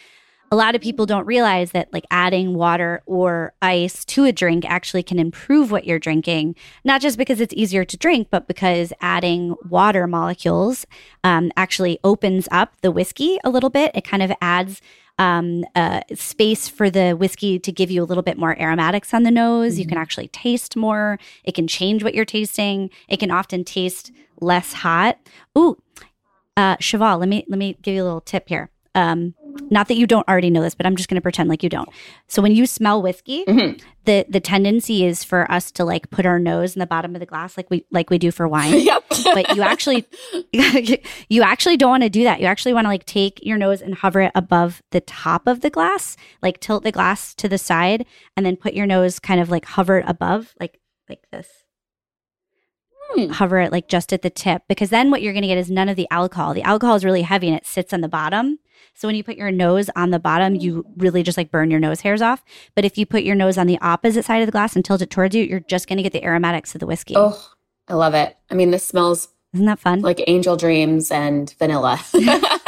a 0.52 0.56
lot 0.56 0.74
of 0.74 0.80
people 0.80 1.06
don't 1.06 1.26
realize 1.26 1.70
that 1.72 1.92
like 1.92 2.04
adding 2.10 2.54
water 2.54 3.02
or 3.06 3.54
ice 3.62 4.04
to 4.04 4.24
a 4.24 4.32
drink 4.32 4.68
actually 4.68 5.02
can 5.02 5.18
improve 5.18 5.70
what 5.70 5.84
you're 5.84 5.98
drinking 5.98 6.56
not 6.84 7.00
just 7.00 7.16
because 7.16 7.40
it's 7.40 7.54
easier 7.54 7.84
to 7.84 7.96
drink 7.96 8.28
but 8.30 8.48
because 8.48 8.92
adding 9.00 9.54
water 9.68 10.06
molecules 10.06 10.86
um, 11.24 11.52
actually 11.56 11.98
opens 12.02 12.48
up 12.50 12.74
the 12.82 12.90
whiskey 12.90 13.38
a 13.44 13.50
little 13.50 13.70
bit 13.70 13.92
it 13.94 14.04
kind 14.04 14.22
of 14.22 14.32
adds 14.40 14.80
um, 15.20 15.64
uh, 15.74 16.00
space 16.14 16.66
for 16.66 16.88
the 16.88 17.12
whiskey 17.12 17.58
to 17.58 17.70
give 17.70 17.90
you 17.90 18.02
a 18.02 18.06
little 18.06 18.22
bit 18.22 18.38
more 18.38 18.58
aromatics 18.58 19.12
on 19.12 19.22
the 19.22 19.30
nose. 19.30 19.74
Mm-hmm. 19.74 19.80
You 19.80 19.86
can 19.86 19.94
mm-hmm. 19.96 20.02
actually 20.02 20.28
taste 20.28 20.76
more. 20.76 21.18
It 21.44 21.54
can 21.54 21.68
change 21.68 22.02
what 22.02 22.14
you're 22.14 22.24
tasting. 22.24 22.88
It 23.06 23.20
can 23.20 23.30
often 23.30 23.62
taste 23.62 24.12
less 24.40 24.72
hot. 24.72 25.18
Ooh, 25.56 25.76
uh, 26.56 26.76
Cheval, 26.80 27.18
let 27.18 27.28
me 27.28 27.44
let 27.48 27.58
me 27.58 27.76
give 27.82 27.94
you 27.94 28.02
a 28.02 28.04
little 28.04 28.22
tip 28.22 28.48
here. 28.48 28.70
Um, 28.94 29.34
not 29.70 29.88
that 29.88 29.94
you 29.94 30.06
don't 30.06 30.26
already 30.28 30.50
know 30.50 30.62
this, 30.62 30.74
but 30.74 30.86
I'm 30.86 30.96
just 30.96 31.08
going 31.08 31.16
to 31.16 31.20
pretend 31.20 31.48
like 31.48 31.62
you 31.62 31.68
don't. 31.68 31.88
So 32.28 32.42
when 32.42 32.52
you 32.52 32.66
smell 32.66 33.02
whiskey, 33.02 33.44
mm-hmm. 33.44 33.78
the 34.04 34.26
the 34.28 34.40
tendency 34.40 35.04
is 35.04 35.24
for 35.24 35.50
us 35.50 35.70
to 35.72 35.84
like 35.84 36.10
put 36.10 36.26
our 36.26 36.38
nose 36.38 36.74
in 36.74 36.80
the 36.80 36.86
bottom 36.86 37.14
of 37.14 37.20
the 37.20 37.26
glass, 37.26 37.56
like 37.56 37.70
we 37.70 37.84
like 37.90 38.10
we 38.10 38.18
do 38.18 38.30
for 38.30 38.48
wine. 38.48 38.80
yep. 38.80 39.04
but 39.24 39.56
you 39.56 39.62
actually 39.62 40.06
you 41.28 41.42
actually 41.42 41.76
don't 41.76 41.90
want 41.90 42.02
to 42.02 42.10
do 42.10 42.24
that. 42.24 42.40
You 42.40 42.46
actually 42.46 42.74
want 42.74 42.84
to 42.86 42.90
like 42.90 43.06
take 43.06 43.40
your 43.44 43.58
nose 43.58 43.80
and 43.80 43.94
hover 43.94 44.22
it 44.22 44.32
above 44.34 44.82
the 44.90 45.00
top 45.00 45.46
of 45.46 45.60
the 45.60 45.70
glass, 45.70 46.16
like 46.42 46.60
tilt 46.60 46.84
the 46.84 46.92
glass 46.92 47.34
to 47.36 47.48
the 47.48 47.58
side, 47.58 48.06
and 48.36 48.44
then 48.44 48.56
put 48.56 48.74
your 48.74 48.86
nose 48.86 49.18
kind 49.18 49.40
of 49.40 49.50
like 49.50 49.64
hover 49.64 49.98
it 49.98 50.04
above, 50.08 50.54
like 50.60 50.80
like 51.08 51.22
this. 51.32 51.48
Hmm. 53.12 53.30
Hover 53.30 53.60
it 53.60 53.72
like 53.72 53.88
just 53.88 54.12
at 54.12 54.22
the 54.22 54.30
tip 54.30 54.62
because 54.68 54.90
then 54.90 55.10
what 55.10 55.22
you're 55.22 55.32
going 55.32 55.42
to 55.42 55.48
get 55.48 55.58
is 55.58 55.70
none 55.70 55.88
of 55.88 55.96
the 55.96 56.06
alcohol. 56.10 56.54
The 56.54 56.62
alcohol 56.62 56.94
is 56.94 57.04
really 57.04 57.22
heavy 57.22 57.48
and 57.48 57.56
it 57.56 57.66
sits 57.66 57.92
on 57.92 58.00
the 58.00 58.08
bottom. 58.08 58.58
So 58.94 59.08
when 59.08 59.14
you 59.14 59.24
put 59.24 59.36
your 59.36 59.50
nose 59.50 59.90
on 59.96 60.10
the 60.10 60.18
bottom, 60.18 60.54
you 60.54 60.84
really 60.96 61.22
just 61.22 61.36
like 61.38 61.50
burn 61.50 61.70
your 61.70 61.80
nose 61.80 62.00
hairs 62.00 62.22
off. 62.22 62.44
But 62.74 62.84
if 62.84 62.98
you 62.98 63.06
put 63.06 63.22
your 63.22 63.34
nose 63.34 63.58
on 63.58 63.66
the 63.66 63.78
opposite 63.80 64.24
side 64.24 64.42
of 64.42 64.46
the 64.46 64.52
glass 64.52 64.76
and 64.76 64.84
tilt 64.84 65.02
it 65.02 65.10
towards 65.10 65.34
you, 65.34 65.44
you're 65.44 65.60
just 65.60 65.88
going 65.88 65.96
to 65.96 66.02
get 66.02 66.12
the 66.12 66.24
aromatics 66.24 66.74
of 66.74 66.80
the 66.80 66.86
whiskey. 66.86 67.14
Oh, 67.16 67.40
I 67.88 67.94
love 67.94 68.14
it. 68.14 68.36
I 68.50 68.54
mean, 68.54 68.70
this 68.70 68.86
smells 68.86 69.28
isn't 69.52 69.66
that 69.66 69.80
fun? 69.80 70.00
Like 70.00 70.22
angel 70.28 70.56
dreams 70.56 71.10
and 71.10 71.52
vanilla. 71.58 72.00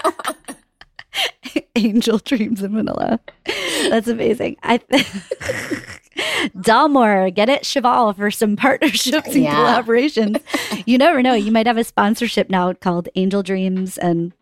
angel 1.77 2.19
dreams 2.19 2.63
and 2.63 2.75
vanilla. 2.75 3.21
That's 3.89 4.09
amazing. 4.09 4.57
I 4.63 4.81
Dalmore, 6.57 7.35
get 7.35 7.49
it, 7.49 7.65
Cheval, 7.65 8.13
for 8.15 8.31
some 8.31 8.57
partnerships 8.57 9.35
and 9.35 9.45
yeah. 9.45 9.55
collaborations. 9.55 10.41
You 10.85 10.99
never 10.99 11.23
know. 11.23 11.35
You 11.35 11.53
might 11.53 11.67
have 11.67 11.77
a 11.77 11.85
sponsorship 11.85 12.51
now 12.51 12.73
called 12.73 13.09
Angel 13.15 13.43
Dreams 13.43 13.99
and 13.99 14.33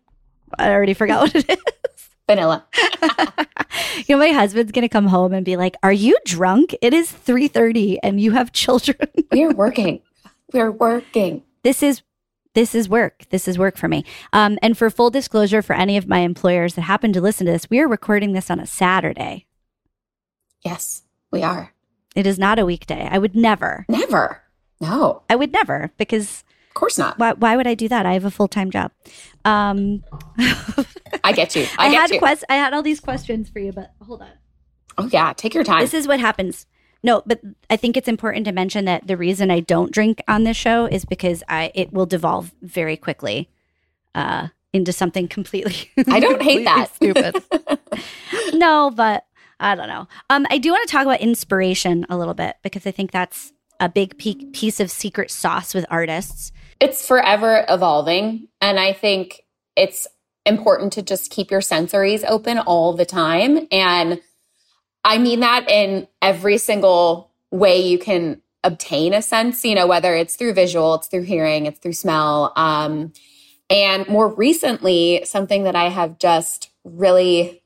I 0.58 0.70
already 0.70 0.94
forgot 0.94 1.20
what 1.22 1.34
it 1.34 1.50
is. 1.50 2.08
Vanilla. 2.26 2.64
you 4.06 4.16
know, 4.16 4.18
my 4.18 4.30
husband's 4.30 4.72
gonna 4.72 4.88
come 4.88 5.06
home 5.06 5.32
and 5.32 5.44
be 5.44 5.56
like, 5.56 5.76
"Are 5.82 5.92
you 5.92 6.16
drunk? 6.24 6.74
It 6.80 6.94
is 6.94 7.10
three 7.10 7.48
thirty, 7.48 8.00
and 8.02 8.20
you 8.20 8.32
have 8.32 8.52
children." 8.52 9.08
we 9.32 9.44
are 9.44 9.52
working. 9.52 10.00
We 10.52 10.60
are 10.60 10.70
working. 10.70 11.42
This 11.62 11.82
is 11.82 12.02
this 12.54 12.74
is 12.74 12.88
work. 12.88 13.24
This 13.30 13.46
is 13.46 13.58
work 13.58 13.76
for 13.76 13.88
me. 13.88 14.04
Um, 14.32 14.58
and 14.62 14.76
for 14.76 14.90
full 14.90 15.10
disclosure, 15.10 15.62
for 15.62 15.74
any 15.74 15.96
of 15.96 16.08
my 16.08 16.20
employers 16.20 16.74
that 16.74 16.82
happen 16.82 17.12
to 17.12 17.20
listen 17.20 17.46
to 17.46 17.52
this, 17.52 17.70
we 17.70 17.80
are 17.80 17.88
recording 17.88 18.32
this 18.32 18.50
on 18.50 18.58
a 18.60 18.66
Saturday. 18.66 19.46
Yes, 20.64 21.02
we 21.30 21.42
are. 21.42 21.72
It 22.14 22.26
is 22.26 22.38
not 22.38 22.58
a 22.58 22.66
weekday. 22.66 23.08
I 23.10 23.18
would 23.18 23.36
never. 23.36 23.86
Never. 23.88 24.42
No. 24.80 25.22
I 25.30 25.36
would 25.36 25.52
never 25.52 25.92
because 25.96 26.44
of 26.70 26.74
course 26.74 26.98
not. 26.98 27.18
Why, 27.18 27.32
why 27.32 27.56
would 27.56 27.66
I 27.66 27.74
do 27.74 27.88
that? 27.88 28.06
I 28.06 28.14
have 28.14 28.24
a 28.24 28.30
full 28.30 28.48
time 28.48 28.70
job. 28.70 28.92
Um, 29.44 30.04
I 31.24 31.32
get 31.32 31.56
you. 31.56 31.66
I, 31.78 31.86
I 31.86 31.90
get 31.90 32.00
had 32.00 32.10
you. 32.10 32.18
Quest- 32.18 32.44
I 32.48 32.54
had 32.54 32.72
all 32.72 32.82
these 32.82 33.00
questions 33.00 33.48
for 33.48 33.58
you, 33.58 33.72
but 33.72 33.92
hold 34.00 34.22
on. 34.22 34.30
Oh 34.98 35.08
yeah, 35.12 35.32
take 35.32 35.54
your 35.54 35.64
time. 35.64 35.80
This 35.80 35.94
is 35.94 36.06
what 36.06 36.20
happens. 36.20 36.66
No, 37.02 37.22
but 37.24 37.40
I 37.70 37.76
think 37.76 37.96
it's 37.96 38.08
important 38.08 38.44
to 38.44 38.52
mention 38.52 38.84
that 38.84 39.06
the 39.06 39.16
reason 39.16 39.50
I 39.50 39.60
don't 39.60 39.90
drink 39.92 40.22
on 40.28 40.44
this 40.44 40.56
show 40.56 40.86
is 40.86 41.04
because 41.04 41.42
I 41.48 41.72
it 41.74 41.92
will 41.92 42.06
devolve 42.06 42.52
very 42.60 42.96
quickly 42.96 43.50
uh, 44.14 44.48
into 44.72 44.92
something 44.92 45.28
completely. 45.28 45.90
I 46.08 46.20
don't 46.20 46.42
hate 46.42 46.64
that. 46.64 46.94
Stupid. 46.94 47.42
no, 48.54 48.90
but 48.90 49.24
I 49.60 49.74
don't 49.74 49.88
know. 49.88 50.08
Um, 50.30 50.46
I 50.50 50.58
do 50.58 50.70
want 50.70 50.88
to 50.88 50.92
talk 50.92 51.02
about 51.02 51.20
inspiration 51.20 52.06
a 52.08 52.16
little 52.16 52.34
bit 52.34 52.56
because 52.62 52.86
I 52.86 52.90
think 52.90 53.12
that's 53.12 53.52
a 53.78 53.88
big 53.88 54.18
piece 54.18 54.80
of 54.80 54.90
secret 54.90 55.30
sauce 55.30 55.72
with 55.72 55.86
artists 55.88 56.52
it's 56.80 57.06
forever 57.06 57.64
evolving. 57.68 58.48
And 58.60 58.80
I 58.80 58.94
think 58.94 59.42
it's 59.76 60.08
important 60.46 60.94
to 60.94 61.02
just 61.02 61.30
keep 61.30 61.50
your 61.50 61.60
sensories 61.60 62.24
open 62.26 62.58
all 62.58 62.94
the 62.94 63.04
time. 63.04 63.68
And 63.70 64.20
I 65.04 65.18
mean 65.18 65.40
that 65.40 65.70
in 65.70 66.08
every 66.22 66.58
single 66.58 67.30
way 67.50 67.80
you 67.80 67.98
can 67.98 68.40
obtain 68.64 69.14
a 69.14 69.22
sense, 69.22 69.64
you 69.64 69.74
know, 69.74 69.86
whether 69.86 70.14
it's 70.14 70.36
through 70.36 70.54
visual, 70.54 70.94
it's 70.94 71.06
through 71.06 71.22
hearing, 71.22 71.66
it's 71.66 71.78
through 71.78 71.92
smell. 71.92 72.52
Um, 72.56 73.12
and 73.68 74.08
more 74.08 74.28
recently, 74.34 75.24
something 75.24 75.64
that 75.64 75.76
I 75.76 75.88
have 75.90 76.18
just 76.18 76.70
really 76.84 77.62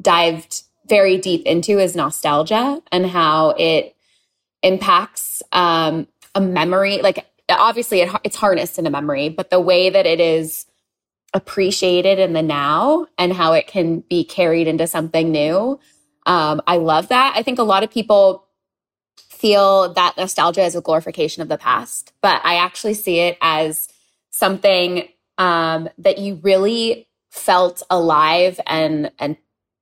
dived 0.00 0.62
very 0.88 1.18
deep 1.18 1.44
into 1.46 1.78
is 1.78 1.94
nostalgia 1.94 2.80
and 2.90 3.06
how 3.06 3.50
it 3.58 3.96
impacts 4.62 5.42
um, 5.52 6.06
a 6.34 6.40
memory. 6.40 7.00
Like 7.02 7.26
obviously 7.48 8.00
it, 8.00 8.10
it's 8.24 8.36
harnessed 8.36 8.78
in 8.78 8.86
a 8.86 8.90
memory, 8.90 9.28
but 9.28 9.50
the 9.50 9.60
way 9.60 9.90
that 9.90 10.06
it 10.06 10.20
is 10.20 10.66
appreciated 11.34 12.18
in 12.18 12.32
the 12.32 12.42
now 12.42 13.06
and 13.18 13.32
how 13.32 13.52
it 13.52 13.66
can 13.66 14.00
be 14.00 14.24
carried 14.24 14.66
into 14.66 14.86
something 14.86 15.30
new. 15.30 15.78
Um, 16.26 16.60
I 16.66 16.76
love 16.76 17.08
that. 17.08 17.34
I 17.36 17.42
think 17.42 17.58
a 17.58 17.64
lot 17.64 17.82
of 17.82 17.90
people 17.90 18.46
feel 19.28 19.92
that 19.94 20.16
nostalgia 20.16 20.64
is 20.64 20.74
a 20.74 20.80
glorification 20.80 21.42
of 21.42 21.48
the 21.48 21.58
past, 21.58 22.12
but 22.22 22.40
I 22.44 22.56
actually 22.56 22.94
see 22.94 23.20
it 23.20 23.38
as 23.40 23.88
something 24.30 25.08
um, 25.38 25.88
that 25.98 26.18
you 26.18 26.40
really 26.42 27.08
felt 27.30 27.82
alive 27.90 28.58
and 28.66 29.10
and 29.18 29.36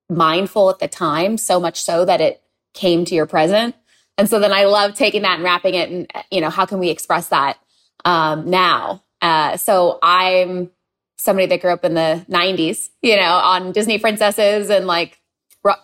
mindful 0.09 0.71
at 0.71 0.79
the 0.79 0.89
time, 0.89 1.37
so 1.37 1.59
much 1.61 1.83
so 1.83 2.05
that 2.05 2.21
it 2.21 2.43
came 2.75 3.05
to 3.05 3.15
your 3.15 3.27
present. 3.27 3.75
And 4.19 4.29
so 4.29 4.39
then 4.39 4.53
I 4.53 4.65
love 4.65 4.95
taking 4.95 5.23
that 5.23 5.37
and 5.37 5.45
wrapping 5.45 5.75
it 5.75 5.91
and, 5.91 6.11
you 6.31 6.41
know, 6.41 6.51
how 6.51 6.65
can 6.65 6.79
we 6.79 6.91
express 6.91 7.29
that 7.29 7.59
um, 8.05 8.49
now? 8.49 9.03
Uh, 9.21 9.57
so 9.57 9.99
I'm 10.03 10.71
somebody 11.19 11.47
that 11.47 11.61
grew 11.61 11.73
up 11.73 11.85
in 11.85 11.95
the 11.95 12.25
90s, 12.29 12.91
you 13.03 13.17
know, 13.17 13.23
on 13.23 13.73
Disney 13.73 13.99
princesses 13.99 14.71
and 14.71 14.87
like 14.87 15.21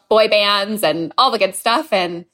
boy 0.08 0.28
bands 0.28 0.82
and 0.82 1.12
all 1.18 1.30
the 1.30 1.38
good 1.38 1.54
stuff. 1.54 1.92
And 1.92 2.26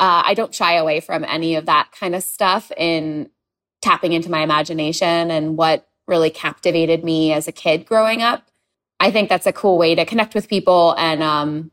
uh, 0.00 0.22
I 0.24 0.34
don't 0.34 0.54
shy 0.54 0.74
away 0.74 1.00
from 1.00 1.24
any 1.24 1.56
of 1.56 1.66
that 1.66 1.90
kind 1.92 2.14
of 2.14 2.22
stuff 2.22 2.72
in 2.76 3.30
tapping 3.82 4.12
into 4.12 4.30
my 4.30 4.40
imagination 4.40 5.30
and 5.30 5.56
what 5.56 5.88
really 6.08 6.30
captivated 6.30 7.04
me 7.04 7.32
as 7.32 7.48
a 7.48 7.52
kid 7.52 7.86
growing 7.86 8.22
up. 8.22 8.50
I 8.98 9.10
think 9.10 9.28
that's 9.28 9.46
a 9.46 9.52
cool 9.52 9.78
way 9.78 9.94
to 9.94 10.04
connect 10.04 10.34
with 10.34 10.48
people 10.48 10.94
and 10.98 11.22
um, 11.22 11.70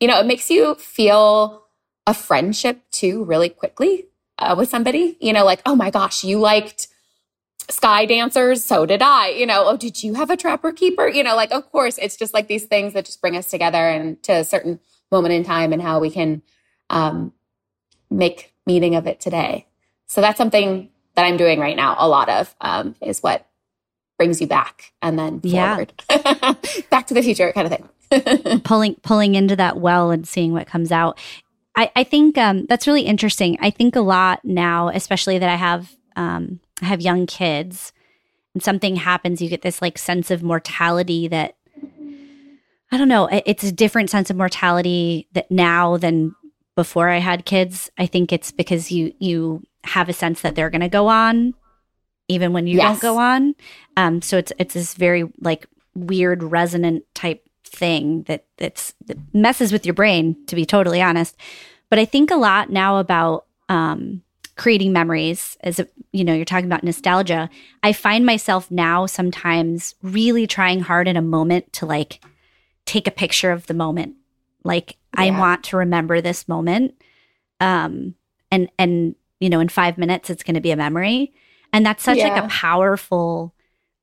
you 0.00 0.08
know, 0.08 0.18
it 0.18 0.26
makes 0.26 0.50
you 0.50 0.74
feel 0.76 1.64
a 2.06 2.14
friendship 2.14 2.82
too 2.90 3.24
really 3.24 3.48
quickly 3.48 4.06
uh, 4.38 4.54
with 4.58 4.68
somebody, 4.68 5.16
you 5.20 5.32
know, 5.32 5.44
like, 5.44 5.62
oh 5.64 5.76
my 5.76 5.90
gosh, 5.90 6.24
you 6.24 6.40
liked 6.40 6.88
sky 7.70 8.06
dancers. 8.06 8.64
So 8.64 8.86
did 8.86 9.02
I, 9.02 9.28
you 9.28 9.46
know, 9.46 9.64
oh, 9.68 9.76
did 9.76 10.02
you 10.02 10.14
have 10.14 10.30
a 10.30 10.36
trapper 10.36 10.72
keeper? 10.72 11.06
You 11.08 11.22
know, 11.22 11.36
like, 11.36 11.52
of 11.52 11.70
course, 11.70 11.98
it's 11.98 12.16
just 12.16 12.34
like 12.34 12.48
these 12.48 12.64
things 12.64 12.94
that 12.94 13.04
just 13.04 13.20
bring 13.20 13.36
us 13.36 13.48
together 13.48 13.78
and 13.78 14.20
to 14.24 14.32
a 14.32 14.44
certain 14.44 14.80
moment 15.10 15.34
in 15.34 15.44
time 15.44 15.72
and 15.72 15.80
how 15.80 16.00
we 16.00 16.10
can 16.10 16.42
um, 16.90 17.32
make 18.10 18.54
meaning 18.66 18.94
of 18.94 19.06
it 19.06 19.20
today. 19.20 19.66
So 20.06 20.20
that's 20.20 20.38
something 20.38 20.90
that 21.14 21.24
I'm 21.24 21.36
doing 21.36 21.60
right 21.60 21.76
now. 21.76 21.94
A 21.98 22.08
lot 22.08 22.28
of 22.28 22.54
um, 22.60 22.96
is 23.00 23.22
what 23.22 23.46
brings 24.22 24.40
you 24.40 24.46
back 24.46 24.92
and 25.02 25.18
then 25.18 25.40
forward, 25.40 25.92
yeah. 26.08 26.54
back 26.90 27.08
to 27.08 27.14
the 27.14 27.22
future 27.22 27.52
kind 27.52 27.66
of 27.66 27.72
thing. 27.72 28.60
pulling 28.64 28.94
pulling 29.02 29.34
into 29.34 29.56
that 29.56 29.78
well 29.78 30.12
and 30.12 30.28
seeing 30.28 30.52
what 30.52 30.68
comes 30.68 30.92
out. 30.92 31.18
I, 31.74 31.90
I 31.96 32.04
think 32.04 32.38
um, 32.38 32.66
that's 32.66 32.86
really 32.86 33.02
interesting. 33.02 33.58
I 33.60 33.70
think 33.70 33.96
a 33.96 34.00
lot 34.00 34.44
now, 34.44 34.90
especially 34.90 35.38
that 35.38 35.48
I 35.48 35.56
have 35.56 35.96
um, 36.14 36.60
I 36.80 36.84
have 36.84 37.00
young 37.00 37.26
kids, 37.26 37.92
and 38.54 38.62
something 38.62 38.94
happens, 38.94 39.42
you 39.42 39.48
get 39.48 39.62
this 39.62 39.82
like 39.82 39.98
sense 39.98 40.30
of 40.30 40.40
mortality 40.40 41.26
that 41.26 41.56
I 42.92 42.98
don't 42.98 43.08
know. 43.08 43.28
It's 43.44 43.64
a 43.64 43.72
different 43.72 44.08
sense 44.08 44.30
of 44.30 44.36
mortality 44.36 45.26
that 45.32 45.50
now 45.50 45.96
than 45.96 46.36
before 46.76 47.08
I 47.08 47.18
had 47.18 47.44
kids. 47.44 47.90
I 47.98 48.06
think 48.06 48.32
it's 48.32 48.52
because 48.52 48.92
you 48.92 49.14
you 49.18 49.64
have 49.82 50.08
a 50.08 50.12
sense 50.12 50.42
that 50.42 50.54
they're 50.54 50.70
going 50.70 50.82
to 50.82 50.88
go 50.88 51.08
on 51.08 51.54
even 52.32 52.52
when 52.52 52.66
you 52.66 52.78
yes. 52.78 53.00
don't 53.00 53.00
go 53.00 53.18
on. 53.18 53.54
Um, 53.96 54.22
so 54.22 54.38
it's 54.38 54.52
it's 54.58 54.74
this 54.74 54.94
very 54.94 55.30
like 55.40 55.66
weird 55.94 56.42
resonant 56.42 57.04
type 57.14 57.46
thing 57.64 58.22
that 58.24 58.44
that's 58.56 58.94
that 59.06 59.18
messes 59.34 59.72
with 59.72 59.86
your 59.86 59.94
brain 59.94 60.36
to 60.46 60.56
be 60.56 60.66
totally 60.66 61.00
honest. 61.00 61.36
But 61.90 61.98
I 61.98 62.04
think 62.04 62.30
a 62.30 62.36
lot 62.36 62.70
now 62.70 62.98
about 62.98 63.46
um, 63.68 64.22
creating 64.56 64.92
memories 64.92 65.56
as 65.62 65.78
a, 65.78 65.88
you 66.12 66.24
know 66.24 66.34
you're 66.34 66.44
talking 66.44 66.66
about 66.66 66.84
nostalgia 66.84 67.48
i 67.82 67.92
find 67.92 68.26
myself 68.26 68.70
now 68.70 69.06
sometimes 69.06 69.94
really 70.02 70.46
trying 70.46 70.80
hard 70.80 71.08
in 71.08 71.16
a 71.16 71.22
moment 71.22 71.72
to 71.72 71.86
like 71.86 72.22
take 72.84 73.06
a 73.06 73.12
picture 73.12 73.50
of 73.50 73.66
the 73.66 73.74
moment 73.74 74.14
like 74.62 74.98
yeah. 75.14 75.22
i 75.22 75.30
want 75.30 75.64
to 75.64 75.76
remember 75.76 76.20
this 76.20 76.46
moment 76.48 76.94
um 77.60 78.14
and 78.50 78.68
and 78.78 79.14
you 79.40 79.48
know 79.48 79.60
in 79.60 79.68
5 79.68 79.96
minutes 79.96 80.28
it's 80.28 80.42
going 80.42 80.54
to 80.54 80.60
be 80.60 80.70
a 80.70 80.76
memory 80.76 81.32
and 81.72 81.84
that's 81.84 82.02
such 82.02 82.18
yeah. 82.18 82.28
like 82.28 82.44
a 82.44 82.48
powerful 82.48 83.54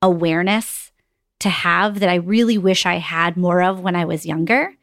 awareness 0.02 0.92
to 1.38 1.48
have 1.48 2.00
that 2.00 2.08
i 2.08 2.14
really 2.14 2.58
wish 2.58 2.86
i 2.86 2.96
had 2.96 3.36
more 3.36 3.62
of 3.62 3.80
when 3.80 3.96
i 3.96 4.04
was 4.04 4.26
younger 4.26 4.74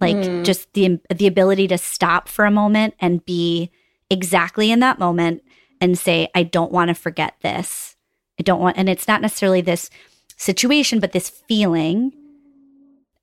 like 0.00 0.16
mm. 0.16 0.44
just 0.44 0.72
the 0.72 1.00
the 1.14 1.26
ability 1.26 1.68
to 1.68 1.78
stop 1.78 2.28
for 2.28 2.44
a 2.44 2.50
moment 2.50 2.94
and 3.00 3.24
be 3.24 3.70
exactly 4.10 4.70
in 4.70 4.80
that 4.80 4.98
moment 4.98 5.42
and 5.80 5.98
say, 5.98 6.28
I 6.34 6.44
don't 6.44 6.72
want 6.72 6.88
to 6.88 6.94
forget 6.94 7.34
this. 7.42 7.96
I 8.38 8.42
don't 8.42 8.60
want, 8.60 8.78
and 8.78 8.88
it's 8.88 9.06
not 9.06 9.20
necessarily 9.20 9.60
this 9.60 9.90
situation, 10.36 10.98
but 10.98 11.12
this 11.12 11.28
feeling 11.28 12.12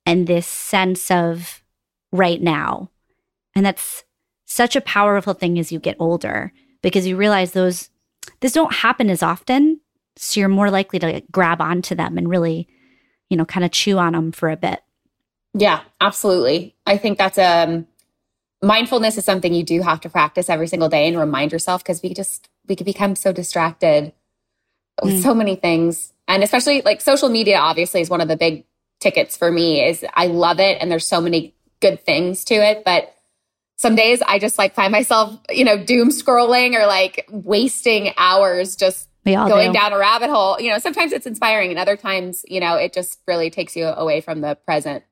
and 0.06 0.26
this 0.26 0.46
sense 0.46 1.10
of 1.10 1.62
right 2.12 2.40
now. 2.40 2.90
And 3.54 3.66
that's 3.66 4.04
such 4.44 4.76
a 4.76 4.80
powerful 4.80 5.34
thing 5.34 5.58
as 5.58 5.72
you 5.72 5.78
get 5.78 5.96
older 5.98 6.52
because 6.82 7.06
you 7.06 7.16
realize 7.16 7.52
those, 7.52 7.90
this 8.40 8.52
don't 8.52 8.72
happen 8.72 9.10
as 9.10 9.22
often. 9.22 9.80
So 10.16 10.40
you're 10.40 10.48
more 10.48 10.70
likely 10.70 10.98
to 10.98 11.06
like, 11.06 11.32
grab 11.32 11.60
onto 11.60 11.94
them 11.94 12.18
and 12.18 12.28
really, 12.28 12.68
you 13.30 13.36
know, 13.36 13.44
kind 13.44 13.64
of 13.64 13.70
chew 13.70 13.98
on 13.98 14.12
them 14.12 14.32
for 14.32 14.50
a 14.50 14.56
bit. 14.56 14.80
Yeah, 15.54 15.80
absolutely. 16.00 16.74
I 16.86 16.96
think 16.96 17.18
that's 17.18 17.38
um 17.38 17.86
mindfulness 18.62 19.18
is 19.18 19.24
something 19.24 19.52
you 19.52 19.64
do 19.64 19.82
have 19.82 20.00
to 20.00 20.08
practice 20.08 20.48
every 20.48 20.68
single 20.68 20.88
day 20.88 21.08
and 21.08 21.18
remind 21.18 21.52
yourself 21.52 21.82
because 21.82 22.02
we 22.02 22.14
just 22.14 22.48
we 22.68 22.76
could 22.76 22.86
become 22.86 23.16
so 23.16 23.32
distracted 23.32 24.12
with 25.02 25.14
mm. 25.14 25.22
so 25.22 25.34
many 25.34 25.56
things 25.56 26.12
and 26.28 26.42
especially 26.42 26.80
like 26.82 27.00
social 27.00 27.28
media 27.28 27.56
obviously 27.56 28.00
is 28.00 28.08
one 28.08 28.20
of 28.20 28.28
the 28.28 28.36
big 28.36 28.64
tickets 29.00 29.36
for 29.36 29.50
me 29.50 29.84
is 29.84 30.04
i 30.14 30.26
love 30.26 30.60
it 30.60 30.78
and 30.80 30.92
there's 30.92 31.06
so 31.06 31.20
many 31.20 31.54
good 31.80 32.00
things 32.04 32.44
to 32.44 32.54
it 32.54 32.84
but 32.84 33.14
some 33.82 33.94
days 33.94 34.22
i 34.26 34.38
just 34.38 34.58
like 34.58 34.74
find 34.74 34.92
myself 34.92 35.38
you 35.50 35.64
know 35.64 35.82
doom 35.82 36.08
scrolling 36.08 36.74
or 36.74 36.86
like 36.86 37.26
wasting 37.30 38.12
hours 38.16 38.76
just 38.76 39.08
going 39.24 39.72
do. 39.72 39.78
down 39.78 39.92
a 39.92 39.98
rabbit 39.98 40.30
hole 40.30 40.60
you 40.60 40.70
know 40.70 40.78
sometimes 40.78 41.12
it's 41.12 41.26
inspiring 41.26 41.70
and 41.70 41.78
other 41.78 41.96
times 41.96 42.44
you 42.48 42.60
know 42.60 42.76
it 42.76 42.92
just 42.92 43.20
really 43.26 43.50
takes 43.50 43.76
you 43.76 43.86
away 43.86 44.20
from 44.20 44.40
the 44.40 44.54
present 44.64 45.04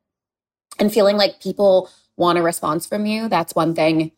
and 0.78 0.92
feeling 0.92 1.16
like 1.16 1.40
people 1.40 1.90
want 2.16 2.38
a 2.38 2.42
response 2.42 2.86
from 2.86 3.06
you. 3.06 3.28
That's 3.28 3.54
one 3.54 3.74
thing 3.74 4.12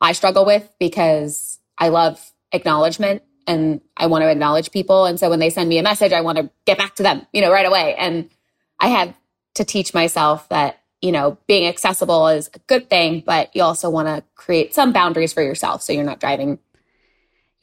I 0.00 0.12
struggle 0.12 0.46
with 0.46 0.70
because 0.78 1.58
I 1.76 1.88
love 1.88 2.32
acknowledgement 2.52 3.22
and 3.46 3.80
I 3.96 4.06
want 4.06 4.22
to 4.22 4.30
acknowledge 4.30 4.70
people. 4.70 5.06
And 5.06 5.18
so 5.18 5.28
when 5.30 5.40
they 5.40 5.50
send 5.50 5.68
me 5.68 5.78
a 5.78 5.82
message, 5.82 6.12
I 6.12 6.20
want 6.20 6.38
to 6.38 6.50
get 6.66 6.78
back 6.78 6.94
to 6.96 7.02
them, 7.02 7.26
you 7.32 7.40
know, 7.40 7.50
right 7.50 7.66
away. 7.66 7.94
And 7.96 8.30
I 8.78 8.88
had 8.88 9.14
to 9.54 9.64
teach 9.64 9.92
myself 9.92 10.48
that, 10.50 10.80
you 11.00 11.12
know, 11.12 11.38
being 11.46 11.66
accessible 11.66 12.28
is 12.28 12.50
a 12.54 12.58
good 12.60 12.90
thing, 12.90 13.22
but 13.24 13.54
you 13.54 13.62
also 13.62 13.88
want 13.88 14.08
to 14.08 14.24
create 14.34 14.74
some 14.74 14.92
boundaries 14.92 15.32
for 15.32 15.42
yourself 15.42 15.82
so 15.82 15.92
you're 15.92 16.04
not 16.04 16.20
driving 16.20 16.58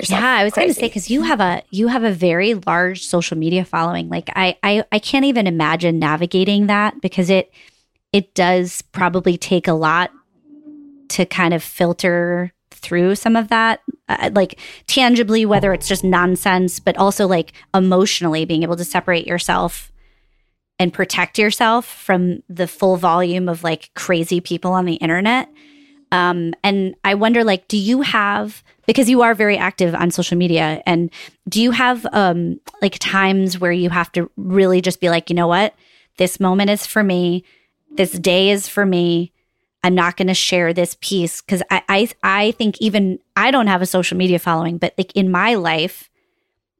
yeah 0.04 0.36
i 0.36 0.43
was 0.43 0.54
going 0.54 0.67
to 0.67 0.74
say 0.74 0.88
because 0.88 1.10
you 1.10 1.21
have 1.21 1.39
a 1.39 1.63
you 1.69 1.88
have 1.88 2.04
a 2.04 2.12
very 2.12 2.54
large 2.54 3.06
social 3.06 3.38
media 3.38 3.63
following. 3.63 4.10
Like 4.10 4.30
I, 4.36 4.58
I 4.62 4.84
i 4.91 5.00
can't 5.00 5.26
even 5.26 5.48
imagine 5.48 6.00
navigating 6.00 6.67
that 6.67 7.00
because 7.02 7.30
it 7.30 7.52
it 8.12 8.34
does 8.36 8.82
probably 8.82 9.38
take 9.38 9.67
a 9.67 9.74
lot 9.74 10.12
to 11.10 11.26
kind 11.26 11.54
of 11.54 11.63
filter 11.63 12.52
through 12.71 13.15
some 13.15 13.36
of 13.36 13.48
that 13.48 13.82
uh, 14.10 14.30
like 14.34 14.60
tangibly 14.86 15.45
whether 15.45 15.74
it's 15.74 15.88
just 15.88 16.04
nonsense 16.04 16.80
but 16.80 16.98
also 16.98 17.26
like 17.26 17.54
emotionally 17.74 18.43
being 18.43 18.63
able 18.63 18.76
to 18.76 18.84
separate 18.84 19.26
yourself 19.26 19.91
and 20.79 20.93
protect 20.93 21.38
yourself 21.39 21.85
from 21.85 22.43
the 22.49 22.67
full 22.67 22.97
volume 22.97 23.47
of 23.47 23.63
like 23.63 23.91
crazy 23.93 24.41
people 24.41 24.73
on 24.73 24.85
the 24.85 24.95
internet. 24.95 25.49
Um, 26.11 26.53
and 26.63 26.95
i 27.03 27.15
wonder 27.15 27.43
like 27.43 27.67
do 27.67 27.77
you 27.77 28.01
have 28.01 28.63
because 28.85 29.09
you 29.09 29.23
are 29.23 29.33
very 29.33 29.57
active 29.57 29.95
on 29.95 30.11
social 30.11 30.38
media 30.38 30.81
and 30.85 31.09
do 31.49 31.61
you 31.61 31.71
have 31.71 32.05
um, 32.11 32.59
like 32.81 32.97
times 32.99 33.59
where 33.59 33.71
you 33.71 33.89
have 33.89 34.11
to 34.13 34.29
really 34.38 34.81
just 34.81 35.01
be 35.01 35.09
like 35.09 35.29
you 35.29 35.35
know 35.35 35.47
what? 35.47 35.73
This 36.17 36.39
moment 36.39 36.69
is 36.69 36.85
for 36.85 37.03
me. 37.03 37.43
This 37.91 38.11
day 38.11 38.49
is 38.49 38.67
for 38.67 38.85
me. 38.85 39.31
I'm 39.83 39.95
not 39.95 40.17
going 40.17 40.27
to 40.27 40.33
share 40.33 40.73
this 40.73 40.97
piece. 41.01 41.41
Because 41.41 41.61
I, 41.69 41.81
I 41.89 42.09
I 42.23 42.51
think 42.51 42.79
even 42.79 43.19
I 43.35 43.51
don't 43.51 43.67
have 43.67 43.81
a 43.81 43.85
social 43.85 44.17
media 44.17 44.39
following, 44.39 44.77
but 44.77 44.93
like 44.97 45.11
in 45.15 45.29
my 45.29 45.55
life, 45.55 46.09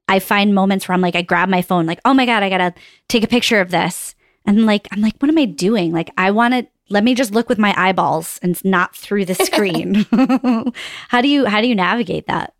I 0.08 0.18
find 0.18 0.54
moments 0.54 0.88
where 0.88 0.94
I'm 0.94 1.00
like 1.00 1.16
I 1.16 1.22
grab 1.22 1.48
my 1.48 1.62
phone, 1.62 1.86
like 1.86 2.00
oh 2.04 2.14
my 2.14 2.26
god, 2.26 2.42
I 2.42 2.48
gotta 2.48 2.74
take 3.08 3.24
a 3.24 3.28
picture 3.28 3.60
of 3.60 3.70
this, 3.70 4.14
and 4.44 4.66
like 4.66 4.88
I'm 4.92 5.00
like 5.00 5.14
what 5.18 5.28
am 5.28 5.38
I 5.38 5.44
doing? 5.44 5.92
Like 5.92 6.10
I 6.16 6.30
want 6.30 6.54
to 6.54 6.66
let 6.88 7.02
me 7.04 7.14
just 7.14 7.32
look 7.32 7.48
with 7.48 7.58
my 7.58 7.74
eyeballs 7.76 8.38
and 8.42 8.62
not 8.64 8.94
through 8.94 9.24
the 9.24 9.34
screen. 9.34 10.06
how 11.08 11.20
do 11.20 11.28
you 11.28 11.46
how 11.46 11.60
do 11.60 11.68
you 11.68 11.74
navigate 11.74 12.26
that? 12.26 12.54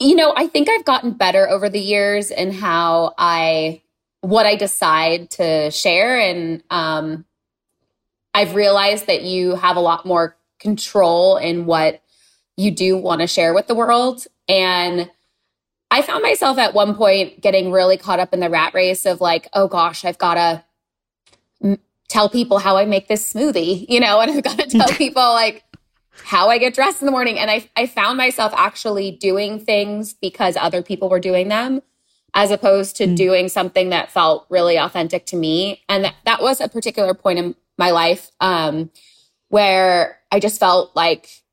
You 0.00 0.16
know, 0.16 0.32
I 0.36 0.48
think 0.48 0.68
I've 0.68 0.84
gotten 0.84 1.12
better 1.12 1.48
over 1.48 1.68
the 1.68 1.80
years 1.80 2.30
in 2.30 2.52
how 2.52 3.14
I 3.18 3.82
what 4.20 4.46
I 4.46 4.56
decide 4.56 5.30
to 5.32 5.70
share 5.70 6.18
and 6.18 6.62
um 6.70 7.24
I've 8.34 8.54
realized 8.54 9.06
that 9.06 9.22
you 9.22 9.54
have 9.54 9.76
a 9.76 9.80
lot 9.80 10.04
more 10.04 10.36
control 10.58 11.36
in 11.36 11.66
what 11.66 12.02
you 12.56 12.70
do 12.70 12.96
want 12.96 13.20
to 13.20 13.26
share 13.26 13.54
with 13.54 13.68
the 13.68 13.74
world. 13.74 14.26
And 14.48 15.10
I 15.94 16.02
found 16.02 16.24
myself 16.24 16.58
at 16.58 16.74
one 16.74 16.96
point 16.96 17.40
getting 17.40 17.70
really 17.70 17.96
caught 17.96 18.18
up 18.18 18.34
in 18.34 18.40
the 18.40 18.50
rat 18.50 18.74
race 18.74 19.06
of 19.06 19.20
like, 19.20 19.48
oh 19.52 19.68
gosh, 19.68 20.04
I've 20.04 20.18
got 20.18 20.34
to 20.34 20.64
m- 21.62 21.78
tell 22.08 22.28
people 22.28 22.58
how 22.58 22.76
I 22.76 22.84
make 22.84 23.06
this 23.06 23.32
smoothie, 23.32 23.86
you 23.88 24.00
know, 24.00 24.18
and 24.20 24.28
I've 24.28 24.42
got 24.42 24.58
to 24.58 24.66
tell 24.66 24.88
people 24.98 25.22
like 25.22 25.62
how 26.24 26.48
I 26.48 26.58
get 26.58 26.74
dressed 26.74 27.00
in 27.00 27.06
the 27.06 27.12
morning. 27.12 27.38
And 27.38 27.48
I, 27.48 27.70
I 27.76 27.86
found 27.86 28.18
myself 28.18 28.52
actually 28.56 29.12
doing 29.12 29.60
things 29.60 30.14
because 30.14 30.56
other 30.56 30.82
people 30.82 31.08
were 31.08 31.20
doing 31.20 31.46
them 31.46 31.80
as 32.34 32.50
opposed 32.50 32.96
to 32.96 33.06
mm. 33.06 33.14
doing 33.14 33.48
something 33.48 33.90
that 33.90 34.10
felt 34.10 34.46
really 34.50 34.76
authentic 34.76 35.26
to 35.26 35.36
me. 35.36 35.84
And 35.88 36.06
that, 36.06 36.16
that 36.24 36.42
was 36.42 36.60
a 36.60 36.68
particular 36.68 37.14
point 37.14 37.38
in 37.38 37.54
my 37.78 37.92
life 37.92 38.32
um, 38.40 38.90
where 39.46 40.18
I 40.32 40.40
just 40.40 40.58
felt 40.58 40.96
like 40.96 41.43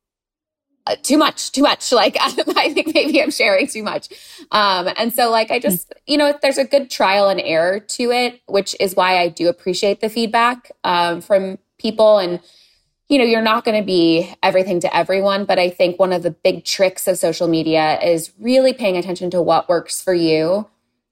uh, 0.87 0.95
too 1.01 1.17
much, 1.17 1.51
too 1.51 1.61
much. 1.61 1.91
Like 2.01 2.17
I 2.19 2.73
think 2.73 2.93
maybe 2.95 3.21
I'm 3.21 3.31
sharing 3.31 3.67
too 3.67 3.83
much. 3.83 4.09
Um, 4.51 4.89
and 4.97 5.13
so 5.13 5.29
like 5.29 5.51
I 5.51 5.59
just, 5.59 5.93
you 6.07 6.17
know, 6.17 6.33
there's 6.41 6.57
a 6.57 6.65
good 6.65 6.89
trial 6.89 7.29
and 7.29 7.39
error 7.39 7.79
to 7.79 8.11
it, 8.11 8.41
which 8.47 8.75
is 8.79 8.95
why 8.95 9.19
I 9.19 9.27
do 9.27 9.49
appreciate 9.49 10.01
the 10.01 10.09
feedback 10.09 10.71
um, 10.83 11.21
from 11.21 11.59
people. 11.77 12.17
And, 12.17 12.39
you 13.09 13.17
know, 13.17 13.25
you're 13.25 13.41
not 13.41 13.65
going 13.65 13.79
to 13.79 13.85
be 13.85 14.33
everything 14.41 14.79
to 14.79 14.95
everyone, 14.95 15.45
but 15.45 15.59
I 15.59 15.69
think 15.69 15.99
one 15.99 16.13
of 16.13 16.23
the 16.23 16.31
big 16.31 16.65
tricks 16.65 17.07
of 17.07 17.17
social 17.17 17.47
media 17.47 17.99
is 18.01 18.31
really 18.39 18.73
paying 18.73 18.97
attention 18.97 19.29
to 19.31 19.41
what 19.41 19.69
works 19.69 20.01
for 20.01 20.13
you. 20.13 20.67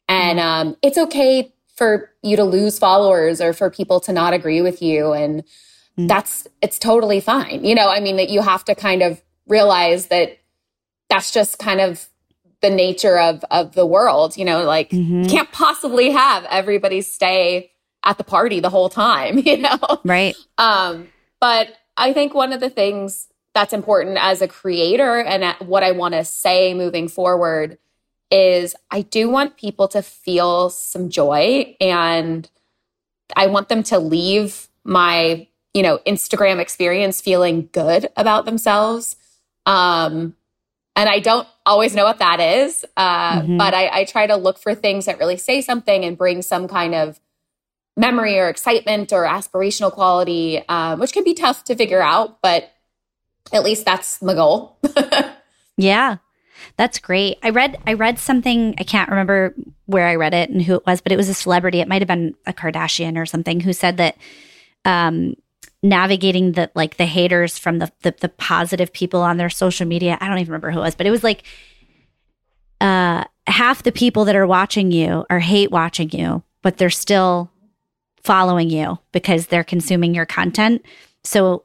And 0.07 0.39
hmm. 0.39 0.45
um, 0.45 0.77
it's 0.81 0.97
okay 0.97 1.53
for 1.75 2.11
you 2.21 2.35
to 2.35 2.43
lose 2.43 2.77
followers 2.79 3.39
or 3.39 3.53
for 3.53 3.69
people 3.69 3.99
to 4.01 4.11
not 4.11 4.33
agree 4.33 4.61
with 4.61 4.81
you. 4.81 5.13
And 5.13 5.43
mm-hmm. 5.43 6.07
that's 6.07 6.47
it's 6.61 6.77
totally 6.77 7.21
fine. 7.21 7.63
You 7.63 7.75
know, 7.75 7.89
I 7.89 8.01
mean 8.01 8.17
that 8.17 8.29
you 8.29 8.41
have 8.41 8.65
to 8.65 8.75
kind 8.75 9.01
of 9.01 9.21
realize 9.49 10.07
that 10.07 10.37
that's 11.09 11.31
just 11.31 11.59
kind 11.59 11.81
of 11.81 12.07
the 12.61 12.69
nature 12.69 13.17
of 13.17 13.43
of 13.51 13.73
the 13.73 13.85
world, 13.85 14.37
you 14.37 14.45
know, 14.45 14.63
like 14.63 14.89
mm-hmm. 14.89 15.23
you 15.23 15.29
can't 15.29 15.51
possibly 15.51 16.11
have 16.11 16.45
everybody 16.45 17.01
stay 17.01 17.71
at 18.03 18.17
the 18.17 18.23
party 18.23 18.59
the 18.59 18.69
whole 18.69 18.89
time, 18.89 19.37
you 19.45 19.57
know. 19.57 19.79
Right. 20.03 20.35
Um 20.57 21.09
but 21.39 21.69
I 21.97 22.13
think 22.13 22.33
one 22.33 22.53
of 22.53 22.59
the 22.59 22.69
things 22.69 23.27
that's 23.53 23.73
important 23.73 24.17
as 24.19 24.41
a 24.41 24.47
creator 24.47 25.19
and 25.19 25.55
what 25.67 25.83
I 25.83 25.91
want 25.91 26.13
to 26.13 26.23
say 26.23 26.73
moving 26.73 27.07
forward 27.07 27.77
is 28.31 28.75
I 28.91 29.01
do 29.01 29.29
want 29.29 29.57
people 29.57 29.87
to 29.89 30.01
feel 30.01 30.69
some 30.69 31.09
joy 31.09 31.75
and 31.81 32.49
I 33.35 33.47
want 33.47 33.69
them 33.69 33.83
to 33.83 33.99
leave 33.99 34.67
my, 34.83 35.47
you 35.73 35.81
know, 35.81 35.99
Instagram 36.05 36.59
experience 36.59 37.21
feeling 37.21 37.69
good 37.71 38.09
about 38.15 38.45
themselves. 38.45 39.15
Um, 39.65 40.35
and 40.95 41.07
I 41.07 41.19
don't 41.19 41.47
always 41.65 41.95
know 41.95 42.03
what 42.03 42.19
that 42.19 42.39
is, 42.39 42.85
uh, 42.97 43.41
mm-hmm. 43.41 43.57
but 43.57 43.73
I, 43.73 43.99
I 43.99 44.05
try 44.05 44.27
to 44.27 44.35
look 44.35 44.57
for 44.57 44.75
things 44.75 45.05
that 45.05 45.19
really 45.19 45.37
say 45.37 45.61
something 45.61 46.03
and 46.03 46.17
bring 46.17 46.41
some 46.41 46.67
kind 46.67 46.93
of 46.93 47.19
memory 47.95 48.37
or 48.39 48.49
excitement 48.49 49.13
or 49.13 49.25
aspirational 49.25 49.91
quality, 49.91 50.61
um, 50.67 50.99
which 50.99 51.13
can 51.13 51.23
be 51.23 51.33
tough 51.33 51.63
to 51.65 51.75
figure 51.75 52.01
out, 52.01 52.41
but 52.41 52.71
at 53.53 53.63
least 53.63 53.85
that's 53.85 54.21
my 54.21 54.33
goal. 54.33 54.77
yeah. 55.77 56.17
That's 56.77 56.99
great. 56.99 57.37
I 57.43 57.49
read 57.49 57.77
I 57.87 57.93
read 57.93 58.19
something, 58.19 58.75
I 58.77 58.83
can't 58.83 59.09
remember 59.09 59.53
where 59.85 60.07
I 60.07 60.15
read 60.15 60.33
it 60.33 60.49
and 60.49 60.61
who 60.61 60.75
it 60.75 60.85
was, 60.85 61.01
but 61.01 61.11
it 61.11 61.17
was 61.17 61.29
a 61.29 61.33
celebrity. 61.33 61.79
It 61.79 61.87
might 61.87 62.01
have 62.01 62.07
been 62.07 62.35
a 62.45 62.53
Kardashian 62.53 63.17
or 63.17 63.25
something 63.25 63.59
who 63.59 63.73
said 63.73 63.97
that 63.97 64.17
um 64.85 65.35
navigating 65.81 66.53
the 66.53 66.69
like 66.75 66.97
the 66.97 67.05
haters 67.05 67.57
from 67.57 67.79
the, 67.79 67.91
the 68.01 68.13
the 68.19 68.29
positive 68.29 68.91
people 68.91 69.21
on 69.21 69.37
their 69.37 69.49
social 69.49 69.87
media. 69.87 70.17
I 70.19 70.27
don't 70.27 70.39
even 70.39 70.51
remember 70.51 70.71
who 70.71 70.79
it 70.79 70.83
was, 70.83 70.95
but 70.95 71.07
it 71.07 71.11
was 71.11 71.23
like 71.23 71.43
uh 72.81 73.23
half 73.47 73.83
the 73.83 73.91
people 73.91 74.25
that 74.25 74.35
are 74.35 74.47
watching 74.47 74.91
you 74.91 75.25
are 75.29 75.39
hate 75.39 75.71
watching 75.71 76.09
you, 76.11 76.43
but 76.61 76.77
they're 76.77 76.89
still 76.89 77.51
following 78.23 78.69
you 78.69 78.99
because 79.11 79.47
they're 79.47 79.63
consuming 79.63 80.13
your 80.13 80.25
content. 80.25 80.83
So 81.23 81.63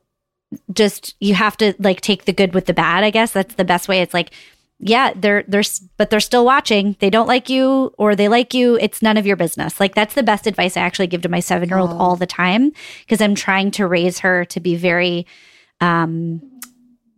just 0.72 1.16
you 1.20 1.34
have 1.34 1.56
to 1.56 1.74
like 1.78 2.00
take 2.00 2.24
the 2.24 2.32
good 2.32 2.54
with 2.54 2.66
the 2.66 2.74
bad, 2.74 3.04
I 3.04 3.10
guess. 3.10 3.32
That's 3.32 3.54
the 3.54 3.64
best 3.64 3.88
way. 3.88 4.00
It's 4.00 4.14
like 4.14 4.32
yeah, 4.80 5.12
they're 5.14 5.44
they're 5.46 5.62
but 5.96 6.10
they're 6.10 6.20
still 6.20 6.44
watching. 6.44 6.96
They 6.98 7.10
don't 7.10 7.28
like 7.28 7.48
you 7.48 7.94
or 7.96 8.16
they 8.16 8.28
like 8.28 8.54
you. 8.54 8.76
It's 8.76 9.02
none 9.02 9.16
of 9.16 9.26
your 9.26 9.36
business. 9.36 9.78
Like 9.78 9.94
that's 9.94 10.14
the 10.14 10.22
best 10.22 10.46
advice 10.46 10.76
I 10.76 10.80
actually 10.80 11.06
give 11.06 11.22
to 11.22 11.28
my 11.28 11.38
7-year-old 11.38 11.92
oh. 11.92 11.98
all 11.98 12.16
the 12.16 12.26
time 12.26 12.72
because 13.00 13.20
I'm 13.20 13.34
trying 13.34 13.70
to 13.72 13.86
raise 13.86 14.18
her 14.20 14.44
to 14.46 14.60
be 14.60 14.76
very 14.76 15.26
um 15.80 16.42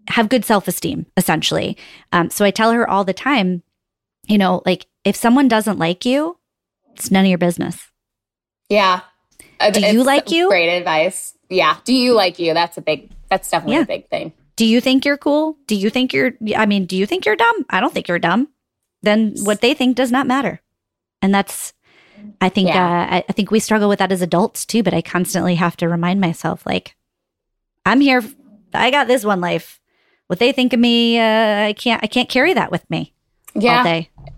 have 0.09 0.29
good 0.29 0.45
self-esteem 0.45 1.07
essentially. 1.17 1.77
Um 2.13 2.31
so 2.31 2.45
I 2.45 2.51
tell 2.51 2.73
her 2.73 2.89
all 2.89 3.05
the 3.05 3.15
time, 3.15 3.63
you 4.27 4.39
know, 4.39 4.63
like 4.67 4.87
if 5.05 5.17
someone 5.17 5.49
doesn't 5.49 5.79
like 5.79 6.05
you, 6.05 6.39
it's 6.95 7.11
none 7.11 7.25
of 7.25 7.29
your 7.29 7.39
business. 7.39 7.91
Yeah. 8.69 9.01
Do 9.39 9.81
it's 9.81 9.93
you 9.93 10.05
like 10.05 10.31
you? 10.31 10.49
Great 10.49 10.77
advice. 10.77 11.35
Yeah. 11.49 11.79
Do 11.85 11.95
you 11.95 12.13
like 12.13 12.39
you? 12.39 12.53
That's 12.53 12.77
a 12.77 12.83
big 12.83 13.11
that's 13.31 13.51
definitely 13.51 13.77
yeah. 13.77 13.83
a 13.83 13.87
big 13.87 14.09
thing. 14.09 14.33
Do 14.57 14.65
you 14.65 14.81
think 14.81 15.05
you're 15.05 15.19
cool? 15.19 15.57
Do 15.67 15.75
you 15.75 15.91
think 15.91 16.13
you're, 16.13 16.33
I 16.57 16.67
mean, 16.67 16.87
do 16.87 16.97
you 16.97 17.07
think 17.07 17.27
you're 17.27 17.37
dumb? 17.37 17.67
I 17.71 17.81
don't 17.81 17.93
think 17.93 18.09
you're 18.09 18.19
dumb. 18.19 18.49
Then 19.03 19.35
what 19.43 19.61
they 19.61 19.75
think 19.75 19.97
does 19.97 20.11
not 20.11 20.27
matter. 20.27 20.61
And 21.23 21.35
that's, 21.35 21.75
I 22.41 22.49
think, 22.49 22.69
yeah. 22.69 22.85
uh, 22.85 23.15
I, 23.17 23.25
I 23.29 23.33
think 23.33 23.51
we 23.51 23.61
struggle 23.61 23.89
with 23.89 23.99
that 23.99 24.13
as 24.13 24.23
adults 24.23 24.65
too, 24.65 24.83
but 24.83 24.95
I 24.95 25.03
constantly 25.03 25.57
have 25.57 25.77
to 25.77 25.89
remind 25.89 26.21
myself, 26.21 26.65
like, 26.65 26.97
I'm 27.85 28.01
here. 28.01 28.23
I 28.73 28.91
got 28.91 29.07
this 29.07 29.25
one 29.25 29.41
life. 29.41 29.81
What 30.27 30.39
they 30.39 30.53
think 30.53 30.73
of 30.73 30.81
me, 30.81 31.19
uh, 31.19 31.67
I 31.67 31.75
can't, 31.75 32.03
I 32.03 32.07
can't 32.07 32.29
carry 32.29 32.55
that 32.55 32.71
with 32.71 32.89
me. 32.91 33.15
Yeah. 33.55 33.85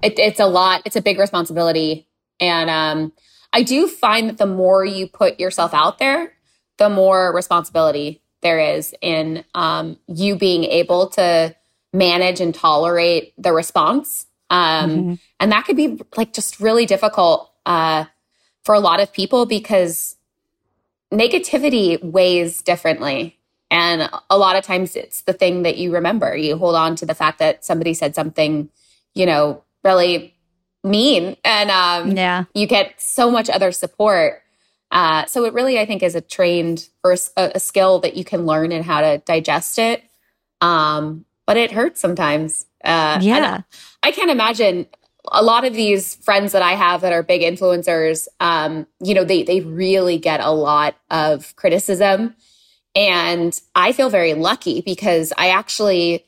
It, 0.02 0.18
it's 0.18 0.40
a 0.40 0.46
lot. 0.46 0.82
It's 0.84 0.96
a 0.96 1.02
big 1.02 1.18
responsibility. 1.18 2.08
And, 2.40 2.68
um, 2.68 3.12
I 3.52 3.62
do 3.62 3.88
find 3.88 4.28
that 4.28 4.38
the 4.38 4.46
more 4.46 4.84
you 4.84 5.06
put 5.06 5.40
yourself 5.40 5.72
out 5.72 5.98
there, 5.98 6.34
the 6.76 6.90
more 6.90 7.34
responsibility 7.34 8.20
there 8.42 8.58
is 8.58 8.94
in 9.00 9.44
um, 9.54 9.98
you 10.06 10.36
being 10.36 10.64
able 10.64 11.08
to 11.10 11.54
manage 11.92 12.40
and 12.40 12.54
tolerate 12.54 13.32
the 13.38 13.52
response. 13.52 14.26
Um, 14.50 14.90
mm-hmm. 14.90 15.14
And 15.40 15.52
that 15.52 15.64
could 15.64 15.76
be 15.76 16.00
like 16.16 16.32
just 16.32 16.60
really 16.60 16.86
difficult 16.86 17.52
uh, 17.66 18.04
for 18.64 18.74
a 18.74 18.80
lot 18.80 19.00
of 19.00 19.12
people 19.12 19.46
because 19.46 20.16
negativity 21.12 22.02
weighs 22.02 22.62
differently. 22.62 23.38
And 23.70 24.08
a 24.30 24.38
lot 24.38 24.56
of 24.56 24.64
times 24.64 24.96
it's 24.96 25.22
the 25.22 25.32
thing 25.32 25.62
that 25.62 25.76
you 25.76 25.92
remember. 25.92 26.36
You 26.36 26.56
hold 26.56 26.74
on 26.74 26.96
to 26.96 27.06
the 27.06 27.14
fact 27.14 27.38
that 27.38 27.64
somebody 27.64 27.92
said 27.92 28.14
something, 28.14 28.70
you 29.14 29.26
know, 29.26 29.62
really 29.84 30.34
mean. 30.82 31.36
And 31.44 31.70
um, 31.70 32.16
yeah. 32.16 32.44
you 32.54 32.66
get 32.66 33.00
so 33.00 33.30
much 33.30 33.50
other 33.50 33.72
support 33.72 34.42
uh, 34.90 35.26
so 35.26 35.44
it 35.44 35.52
really, 35.52 35.78
I 35.78 35.84
think, 35.84 36.02
is 36.02 36.14
a 36.14 36.20
trained 36.20 36.88
or 37.04 37.16
a, 37.36 37.52
a, 37.56 37.60
skill 37.60 37.98
that 38.00 38.16
you 38.16 38.24
can 38.24 38.46
learn 38.46 38.72
and 38.72 38.84
how 38.84 39.02
to 39.02 39.18
digest 39.18 39.78
it. 39.78 40.02
Um, 40.62 41.26
but 41.46 41.56
it 41.56 41.72
hurts 41.72 42.00
sometimes. 42.00 42.66
Uh, 42.82 43.18
yeah, 43.20 43.62
I 44.02 44.12
can't 44.12 44.30
imagine 44.30 44.86
a 45.30 45.42
lot 45.42 45.64
of 45.64 45.74
these 45.74 46.14
friends 46.16 46.52
that 46.52 46.62
I 46.62 46.72
have 46.72 47.02
that 47.02 47.12
are 47.12 47.22
big 47.22 47.42
influencers. 47.42 48.28
Um, 48.40 48.86
you 49.02 49.14
know, 49.14 49.24
they 49.24 49.42
they 49.42 49.60
really 49.60 50.18
get 50.18 50.40
a 50.40 50.50
lot 50.50 50.96
of 51.10 51.54
criticism, 51.56 52.34
and 52.94 53.58
I 53.74 53.92
feel 53.92 54.08
very 54.08 54.34
lucky 54.34 54.80
because 54.80 55.34
I 55.36 55.50
actually 55.50 56.24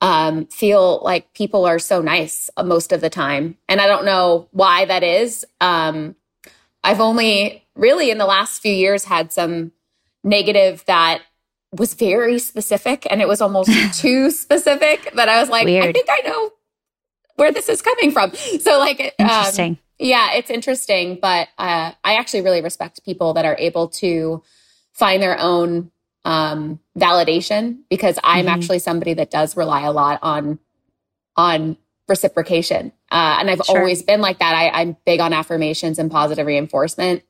um, 0.00 0.46
feel 0.46 1.00
like 1.02 1.32
people 1.34 1.64
are 1.64 1.80
so 1.80 2.00
nice 2.00 2.48
most 2.62 2.92
of 2.92 3.00
the 3.00 3.10
time, 3.10 3.56
and 3.68 3.80
I 3.80 3.88
don't 3.88 4.04
know 4.04 4.48
why 4.52 4.84
that 4.84 5.02
is. 5.02 5.44
Um, 5.60 6.14
I've 6.84 7.00
only 7.00 7.63
really 7.76 8.10
in 8.10 8.18
the 8.18 8.26
last 8.26 8.60
few 8.60 8.72
years 8.72 9.04
had 9.04 9.32
some 9.32 9.72
negative 10.22 10.84
that 10.86 11.22
was 11.72 11.94
very 11.94 12.38
specific 12.38 13.06
and 13.10 13.20
it 13.20 13.28
was 13.28 13.40
almost 13.40 13.70
too 14.00 14.30
specific 14.30 15.12
that 15.14 15.28
I 15.28 15.40
was 15.40 15.48
like, 15.48 15.66
Weird. 15.66 15.84
I 15.84 15.92
think 15.92 16.08
I 16.08 16.20
know 16.26 16.50
where 17.36 17.52
this 17.52 17.68
is 17.68 17.82
coming 17.82 18.10
from. 18.10 18.32
So 18.34 18.78
like, 18.78 19.00
um, 19.00 19.26
interesting. 19.26 19.70
Um, 19.72 19.78
yeah, 19.98 20.32
it's 20.34 20.50
interesting, 20.50 21.18
but 21.20 21.48
uh, 21.58 21.92
I 22.02 22.14
actually 22.14 22.42
really 22.42 22.62
respect 22.62 23.04
people 23.04 23.34
that 23.34 23.44
are 23.44 23.56
able 23.58 23.88
to 23.88 24.42
find 24.92 25.22
their 25.22 25.38
own 25.38 25.90
um, 26.24 26.80
validation 26.98 27.80
because 27.90 28.18
I'm 28.24 28.46
mm-hmm. 28.46 28.54
actually 28.54 28.78
somebody 28.78 29.14
that 29.14 29.30
does 29.30 29.56
rely 29.56 29.82
a 29.82 29.92
lot 29.92 30.18
on 30.22 30.58
on 31.36 31.76
reciprocation. 32.08 32.92
Uh, 33.10 33.36
and 33.40 33.50
I've 33.50 33.60
sure. 33.64 33.78
always 33.78 34.02
been 34.02 34.20
like 34.20 34.38
that. 34.38 34.54
I, 34.54 34.68
I'm 34.68 34.96
big 35.04 35.20
on 35.20 35.32
affirmations 35.32 35.98
and 35.98 36.10
positive 36.10 36.46
reinforcement. 36.46 37.22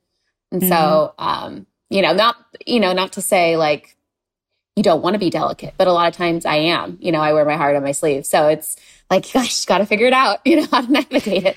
And 0.54 0.62
mm-hmm. 0.62 0.72
so, 0.72 1.14
um, 1.18 1.66
you 1.90 2.00
know, 2.00 2.14
not, 2.14 2.36
you 2.64 2.80
know, 2.80 2.92
not 2.92 3.12
to 3.12 3.22
say 3.22 3.56
like 3.56 3.96
you 4.76 4.82
don't 4.82 5.02
want 5.02 5.14
to 5.14 5.18
be 5.18 5.30
delicate, 5.30 5.74
but 5.76 5.86
a 5.86 5.92
lot 5.92 6.08
of 6.08 6.16
times 6.16 6.46
I 6.46 6.56
am, 6.56 6.96
you 7.00 7.12
know, 7.12 7.20
I 7.20 7.32
wear 7.32 7.44
my 7.44 7.56
heart 7.56 7.76
on 7.76 7.82
my 7.82 7.92
sleeve. 7.92 8.24
So 8.24 8.48
it's 8.48 8.76
like, 9.10 9.30
gosh, 9.32 9.64
got 9.64 9.78
to 9.78 9.86
figure 9.86 10.06
it 10.06 10.12
out, 10.12 10.38
you 10.44 10.56
know, 10.56 10.66
how 10.70 10.80
to 10.80 10.90
navigate 10.90 11.44
it. 11.44 11.56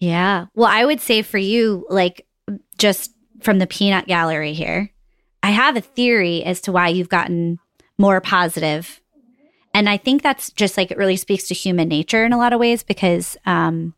Yeah. 0.00 0.46
Well, 0.54 0.68
I 0.70 0.84
would 0.84 1.00
say 1.00 1.22
for 1.22 1.38
you, 1.38 1.86
like 1.88 2.26
just 2.78 3.12
from 3.40 3.58
the 3.58 3.66
peanut 3.66 4.06
gallery 4.06 4.52
here, 4.52 4.90
I 5.42 5.50
have 5.50 5.76
a 5.76 5.80
theory 5.80 6.42
as 6.44 6.60
to 6.62 6.72
why 6.72 6.88
you've 6.88 7.08
gotten 7.08 7.58
more 7.98 8.20
positive 8.20 9.00
and 9.74 9.88
I 9.88 9.96
think 9.96 10.22
that's 10.22 10.52
just 10.52 10.76
like 10.76 10.92
it 10.92 10.96
really 10.96 11.16
speaks 11.16 11.48
to 11.48 11.54
human 11.54 11.88
nature 11.88 12.24
in 12.24 12.32
a 12.32 12.38
lot 12.38 12.52
of 12.52 12.60
ways 12.60 12.84
because 12.84 13.36
um, 13.44 13.92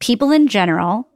people 0.00 0.32
in 0.32 0.48
general 0.48 1.08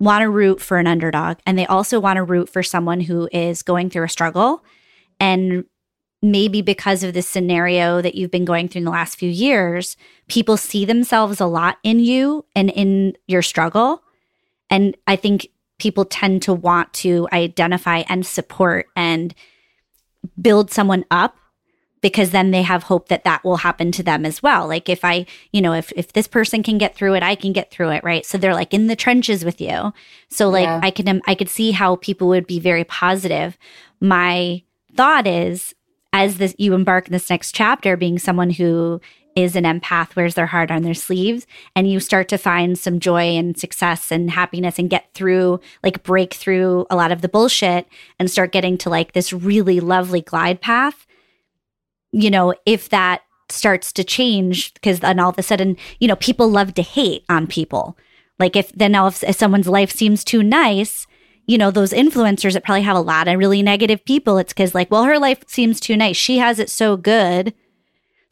want 0.00 0.22
to 0.22 0.30
root 0.30 0.60
for 0.60 0.78
an 0.78 0.86
underdog 0.86 1.38
and 1.46 1.56
they 1.56 1.66
also 1.66 2.00
want 2.00 2.16
to 2.16 2.24
root 2.24 2.48
for 2.48 2.62
someone 2.62 3.00
who 3.00 3.28
is 3.32 3.62
going 3.62 3.90
through 3.90 4.04
a 4.04 4.08
struggle. 4.08 4.64
And 5.20 5.64
maybe 6.22 6.62
because 6.62 7.02
of 7.02 7.14
the 7.14 7.22
scenario 7.22 8.02
that 8.02 8.14
you've 8.14 8.30
been 8.30 8.44
going 8.44 8.68
through 8.68 8.80
in 8.80 8.84
the 8.86 8.90
last 8.90 9.16
few 9.16 9.30
years, 9.30 9.96
people 10.26 10.56
see 10.56 10.84
themselves 10.84 11.40
a 11.40 11.46
lot 11.46 11.78
in 11.82 12.00
you 12.00 12.44
and 12.56 12.70
in 12.70 13.16
your 13.28 13.42
struggle. 13.42 14.02
And 14.70 14.96
I 15.06 15.16
think 15.16 15.48
people 15.78 16.04
tend 16.04 16.42
to 16.42 16.54
want 16.54 16.92
to 16.92 17.28
identify 17.32 18.02
and 18.08 18.26
support 18.26 18.86
and 18.96 19.34
build 20.40 20.70
someone 20.70 21.04
up 21.10 21.36
because 22.00 22.30
then 22.30 22.50
they 22.50 22.62
have 22.62 22.84
hope 22.84 23.08
that 23.08 23.24
that 23.24 23.44
will 23.44 23.58
happen 23.58 23.92
to 23.92 24.02
them 24.02 24.24
as 24.24 24.42
well. 24.42 24.66
Like 24.66 24.88
if 24.88 25.04
i 25.04 25.26
you 25.52 25.60
know 25.60 25.72
if 25.72 25.92
if 25.96 26.12
this 26.12 26.28
person 26.28 26.62
can 26.62 26.78
get 26.78 26.94
through 26.94 27.14
it 27.14 27.22
i 27.22 27.34
can 27.34 27.52
get 27.52 27.70
through 27.70 27.90
it 27.90 28.04
right? 28.04 28.24
So 28.24 28.38
they're 28.38 28.54
like 28.54 28.74
in 28.74 28.86
the 28.86 28.96
trenches 28.96 29.44
with 29.44 29.60
you. 29.60 29.92
So 30.28 30.48
like 30.48 30.64
yeah. 30.64 30.80
i 30.82 30.90
can 30.90 31.08
um, 31.08 31.22
i 31.26 31.34
could 31.34 31.48
see 31.48 31.72
how 31.72 31.96
people 31.96 32.28
would 32.28 32.46
be 32.46 32.60
very 32.60 32.84
positive. 32.84 33.58
My 34.00 34.62
thought 34.96 35.26
is 35.26 35.74
as 36.12 36.38
this 36.38 36.54
you 36.58 36.74
embark 36.74 37.06
in 37.06 37.12
this 37.12 37.30
next 37.30 37.54
chapter 37.54 37.96
being 37.96 38.18
someone 38.18 38.50
who 38.50 39.00
is 39.36 39.54
an 39.54 39.64
empath 39.64 40.16
wears 40.16 40.34
their 40.34 40.46
heart 40.46 40.70
on 40.70 40.82
their 40.82 40.94
sleeves 40.94 41.46
and 41.76 41.90
you 41.90 42.00
start 42.00 42.28
to 42.28 42.36
find 42.36 42.78
some 42.78 42.98
joy 42.98 43.36
and 43.36 43.58
success 43.58 44.10
and 44.10 44.30
happiness 44.30 44.78
and 44.78 44.90
get 44.90 45.12
through 45.14 45.60
like 45.84 46.02
break 46.02 46.34
through 46.34 46.84
a 46.90 46.96
lot 46.96 47.12
of 47.12 47.20
the 47.20 47.28
bullshit 47.28 47.86
and 48.18 48.30
start 48.30 48.52
getting 48.52 48.76
to 48.76 48.90
like 48.90 49.12
this 49.12 49.32
really 49.32 49.78
lovely 49.78 50.20
glide 50.20 50.60
path 50.60 51.06
you 52.12 52.30
know 52.30 52.54
if 52.66 52.88
that 52.88 53.22
starts 53.48 53.92
to 53.92 54.04
change 54.04 54.72
because 54.74 55.00
then 55.00 55.18
all 55.18 55.30
of 55.30 55.38
a 55.38 55.42
sudden 55.42 55.76
you 55.98 56.08
know 56.08 56.16
people 56.16 56.48
love 56.48 56.74
to 56.74 56.82
hate 56.82 57.24
on 57.28 57.46
people 57.46 57.96
like 58.38 58.56
if 58.56 58.72
then 58.72 58.92
now 58.92 59.06
if, 59.06 59.22
if 59.24 59.36
someone's 59.36 59.68
life 59.68 59.90
seems 59.90 60.22
too 60.22 60.42
nice 60.42 61.06
you 61.46 61.58
know 61.58 61.70
those 61.70 61.92
influencers 61.92 62.52
that 62.52 62.64
probably 62.64 62.82
have 62.82 62.96
a 62.96 63.00
lot 63.00 63.26
of 63.26 63.38
really 63.38 63.62
negative 63.62 64.04
people 64.04 64.38
it's 64.38 64.52
because 64.52 64.74
like 64.74 64.90
well 64.90 65.04
her 65.04 65.18
life 65.18 65.42
seems 65.48 65.80
too 65.80 65.96
nice 65.96 66.16
she 66.16 66.38
has 66.38 66.58
it 66.58 66.70
so 66.70 66.96
good 66.96 67.52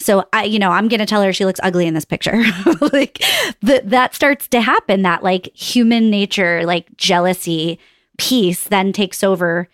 so 0.00 0.24
I, 0.32 0.44
you 0.44 0.58
know, 0.58 0.70
I'm 0.70 0.88
going 0.88 1.00
to 1.00 1.06
tell 1.06 1.22
her 1.22 1.32
she 1.32 1.44
looks 1.44 1.60
ugly 1.62 1.86
in 1.86 1.94
this 1.94 2.04
picture. 2.04 2.44
like 2.92 3.18
that, 3.62 3.90
that 3.90 4.14
starts 4.14 4.46
to 4.48 4.60
happen. 4.60 5.02
That 5.02 5.24
like 5.24 5.54
human 5.56 6.08
nature, 6.10 6.64
like 6.64 6.96
jealousy 6.96 7.78
piece 8.16 8.64
then 8.64 8.92
takes 8.92 9.24
over 9.24 9.68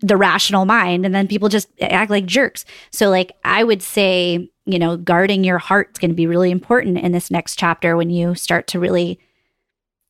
the 0.00 0.16
rational 0.16 0.64
mind. 0.64 1.04
And 1.04 1.14
then 1.14 1.28
people 1.28 1.48
just 1.48 1.68
act 1.80 2.10
like 2.10 2.26
jerks. 2.26 2.64
So 2.90 3.10
like 3.10 3.32
I 3.44 3.64
would 3.64 3.82
say, 3.82 4.50
you 4.64 4.78
know, 4.78 4.96
guarding 4.96 5.44
your 5.44 5.58
heart's 5.58 5.98
going 5.98 6.10
to 6.10 6.14
be 6.14 6.26
really 6.26 6.50
important 6.50 6.98
in 6.98 7.12
this 7.12 7.30
next 7.30 7.58
chapter 7.58 7.96
when 7.96 8.10
you 8.10 8.34
start 8.34 8.66
to 8.68 8.80
really, 8.80 9.18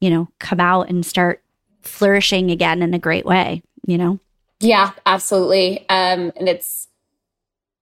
you 0.00 0.10
know, 0.10 0.28
come 0.38 0.60
out 0.60 0.88
and 0.88 1.04
start 1.04 1.42
flourishing 1.82 2.50
again 2.50 2.82
in 2.82 2.94
a 2.94 2.98
great 2.98 3.24
way, 3.24 3.62
you 3.86 3.98
know? 3.98 4.18
Yeah, 4.60 4.92
absolutely. 5.06 5.80
Um, 5.88 6.32
and 6.36 6.48
it's, 6.48 6.88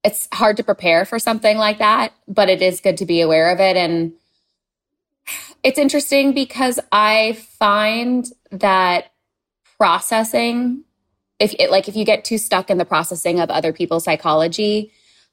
it's 0.04 0.28
hard 0.32 0.56
to 0.58 0.62
prepare 0.62 1.04
for 1.04 1.18
something 1.18 1.58
like 1.58 1.78
that, 1.78 2.12
but 2.28 2.48
it 2.48 2.62
is 2.62 2.80
good 2.80 2.96
to 2.98 3.06
be 3.06 3.20
aware 3.20 3.50
of 3.50 3.58
it. 3.58 3.76
And 3.76 4.12
it's 5.64 5.78
interesting 5.78 6.32
because 6.32 6.78
I 6.92 7.32
find 7.58 8.30
that 8.52 9.12
processing, 9.76 10.84
if 11.38 11.54
it, 11.58 11.70
like 11.70 11.88
if 11.88 11.96
you 11.96 12.04
get 12.04 12.24
too 12.24 12.38
stuck 12.38 12.70
in 12.70 12.78
the 12.78 12.84
processing 12.84 13.40
of 13.40 13.50
other 13.50 13.72
people's 13.72 14.04
psychology 14.04 14.92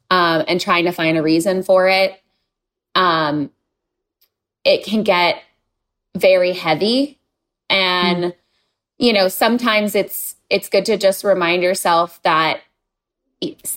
um, 0.09 0.43
and 0.47 0.61
trying 0.61 0.85
to 0.85 0.91
find 0.91 1.17
a 1.17 1.23
reason 1.23 1.63
for 1.63 1.87
it, 1.87 2.21
um, 2.93 3.49
it 4.63 4.85
can 4.85 5.03
get 5.03 5.41
very 6.15 6.53
heavy. 6.53 7.19
And 7.69 8.25
mm. 8.25 8.33
you 8.97 9.13
know, 9.13 9.27
sometimes 9.27 9.95
it's 9.95 10.35
it's 10.49 10.69
good 10.69 10.85
to 10.85 10.97
just 10.97 11.23
remind 11.23 11.63
yourself 11.63 12.21
that 12.23 12.61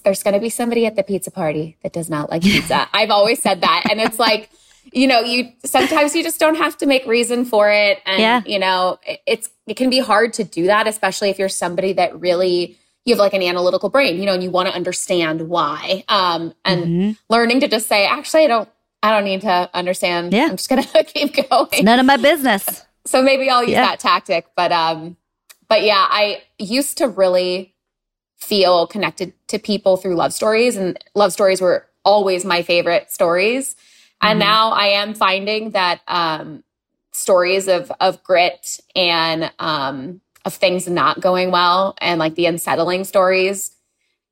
there's 0.02 0.22
going 0.22 0.34
to 0.34 0.40
be 0.40 0.50
somebody 0.50 0.86
at 0.86 0.96
the 0.96 1.02
pizza 1.02 1.30
party 1.30 1.76
that 1.82 1.92
does 1.92 2.08
not 2.08 2.30
like 2.30 2.42
pizza. 2.42 2.88
I've 2.92 3.10
always 3.10 3.40
said 3.40 3.60
that. 3.62 3.84
And 3.90 4.00
it's 4.00 4.18
like, 4.18 4.50
you 4.92 5.06
know, 5.06 5.20
you 5.20 5.52
sometimes 5.64 6.14
you 6.14 6.22
just 6.22 6.40
don't 6.40 6.56
have 6.56 6.76
to 6.78 6.86
make 6.86 7.06
reason 7.06 7.44
for 7.44 7.70
it. 7.70 8.00
And, 8.06 8.20
yeah. 8.20 8.42
you 8.46 8.58
know, 8.58 8.98
it's, 9.26 9.50
it 9.66 9.76
can 9.76 9.90
be 9.90 9.98
hard 9.98 10.32
to 10.34 10.44
do 10.44 10.66
that, 10.66 10.86
especially 10.86 11.30
if 11.30 11.38
you're 11.38 11.48
somebody 11.48 11.92
that 11.94 12.18
really, 12.18 12.78
you 13.04 13.14
have 13.14 13.18
like 13.18 13.34
an 13.34 13.42
analytical 13.42 13.88
brain, 13.88 14.18
you 14.18 14.26
know, 14.26 14.34
and 14.34 14.42
you 14.42 14.50
want 14.50 14.68
to 14.68 14.74
understand 14.74 15.48
why. 15.48 16.04
Um, 16.08 16.54
and 16.64 16.84
mm-hmm. 16.84 17.10
learning 17.30 17.60
to 17.60 17.68
just 17.68 17.86
say, 17.86 18.06
actually, 18.06 18.44
I 18.44 18.46
don't, 18.48 18.68
I 19.02 19.10
don't 19.10 19.24
need 19.24 19.42
to 19.42 19.70
understand. 19.74 20.32
Yeah. 20.32 20.46
I'm 20.46 20.56
just 20.56 20.68
going 20.68 20.82
to 20.94 21.04
keep 21.04 21.48
going. 21.48 21.68
It's 21.72 21.82
none 21.82 21.98
of 21.98 22.06
my 22.06 22.16
business. 22.16 22.84
So 23.06 23.22
maybe 23.22 23.48
I'll 23.48 23.62
use 23.62 23.70
yeah. 23.70 23.86
that 23.86 24.00
tactic. 24.00 24.48
But, 24.56 24.72
um, 24.72 25.16
but 25.68 25.82
yeah, 25.82 26.06
I 26.08 26.42
used 26.58 26.98
to 26.98 27.08
really 27.08 27.74
feel 28.36 28.86
connected 28.86 29.32
to 29.48 29.58
people 29.58 29.96
through 29.96 30.14
love 30.14 30.32
stories. 30.32 30.76
And 30.76 30.98
love 31.14 31.32
stories 31.32 31.60
were 31.60 31.86
always 32.04 32.44
my 32.44 32.62
favorite 32.62 33.10
stories. 33.10 33.76
Mm-hmm. 34.22 34.30
And 34.30 34.38
now 34.38 34.70
I 34.70 34.86
am 34.86 35.14
finding 35.14 35.70
that 35.70 36.00
um, 36.08 36.64
stories 37.12 37.68
of 37.68 37.90
of 38.00 38.22
grit 38.22 38.80
and 38.94 39.52
um, 39.58 40.20
of 40.44 40.54
things 40.54 40.88
not 40.88 41.20
going 41.20 41.50
well 41.50 41.94
and 42.00 42.18
like 42.18 42.34
the 42.34 42.46
unsettling 42.46 43.04
stories 43.04 43.76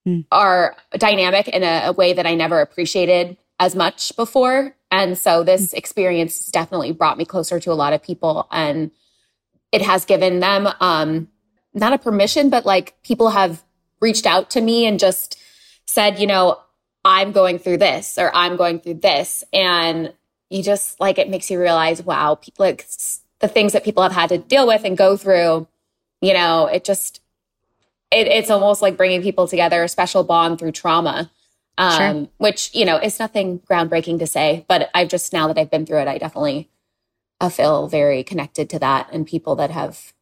mm. 0.07 0.25
are 0.33 0.77
dynamic 0.93 1.49
in 1.49 1.63
a, 1.63 1.87
a, 1.87 1.93
way 1.93 2.13
that 2.13 2.27
I 2.27 2.35
never 2.35 2.61
appreciated 2.61 3.37
as 3.59 3.75
much 3.75 4.15
before. 4.17 4.75
And 4.91 5.19
so 5.19 5.43
this 5.43 5.73
mm. 5.73 5.79
experience 5.79 6.47
definitely 6.47 6.93
brought 6.93 7.19
me 7.19 7.25
closer 7.25 7.61
to 7.61 7.73
a 7.73 7.75
lot 7.75 7.93
of 7.93 8.03
people 8.03 8.49
and 8.51 8.91
it 9.73 9.83
has 9.83 10.05
given 10.05 10.41
them 10.41 10.69
um, 10.81 11.29
not 11.75 11.93
a 11.93 11.99
permission, 11.99 12.49
but 12.51 12.65
like 12.65 12.95
people 13.03 13.31
have 13.31 13.63
reached 14.01 14.27
out 14.27 14.51
to 14.51 14.61
me 14.61 14.87
and 14.87 14.99
just 14.99 15.39
said, 15.87 16.19
you 16.19 16.27
know, 16.27 16.59
I'm 17.07 17.31
going 17.31 17.59
through 17.61 17.79
this 17.79 18.19
or 18.19 18.35
I'm 18.35 18.57
going 18.57 18.81
through 18.81 18.95
this. 18.95 19.45
And 19.53 20.13
you 20.51 20.63
just 20.63 21.01
like, 21.01 21.19
it 21.19 21.31
makes 21.31 21.51
you 21.51 21.61
realize, 21.61 22.03
wow, 22.03 22.35
people, 22.35 22.67
like 22.67 22.87
the 23.39 23.49
things 23.49 23.73
that 23.73 23.85
people 23.85 24.03
have 24.03 24.13
had 24.13 24.29
to 24.31 24.39
deal 24.39 24.67
with 24.67 24.85
and 24.85 24.99
go 24.99 25.17
through, 25.17 25.69
you 26.21 26.35
know, 26.35 26.67
it 26.67 26.85
just, 26.85 27.21
it, 28.11 28.27
it's 28.27 28.51
almost 28.51 28.83
like 28.83 28.97
bringing 28.97 29.23
people 29.23 29.47
together, 29.47 29.85
a 29.85 29.89
special 29.89 30.25
bond 30.25 30.59
through 30.59 30.73
trauma. 30.73 31.31
Um, 31.79 31.99
sure. 31.99 32.29
which, 32.39 32.75
you 32.75 32.87
know, 32.87 32.97
is 32.97 33.19
nothing 33.19 33.61
groundbreaking 33.61 34.19
to 34.21 34.27
say, 34.27 34.65
but 34.67 34.89
I've 34.95 35.09
just, 35.09 35.35
now 35.35 35.47
that 35.47 35.59
I've 35.59 35.71
been 35.71 35.85
through 35.85 36.01
it, 36.01 36.09
I 36.09 36.17
definitely 36.17 36.71
I 37.39 37.51
feel 37.51 37.87
very 37.87 38.25
connected 38.25 38.71
to 38.71 38.79
that 38.79 39.11
and 39.13 39.27
people 39.27 39.57
that 39.57 39.71
have 39.71 40.15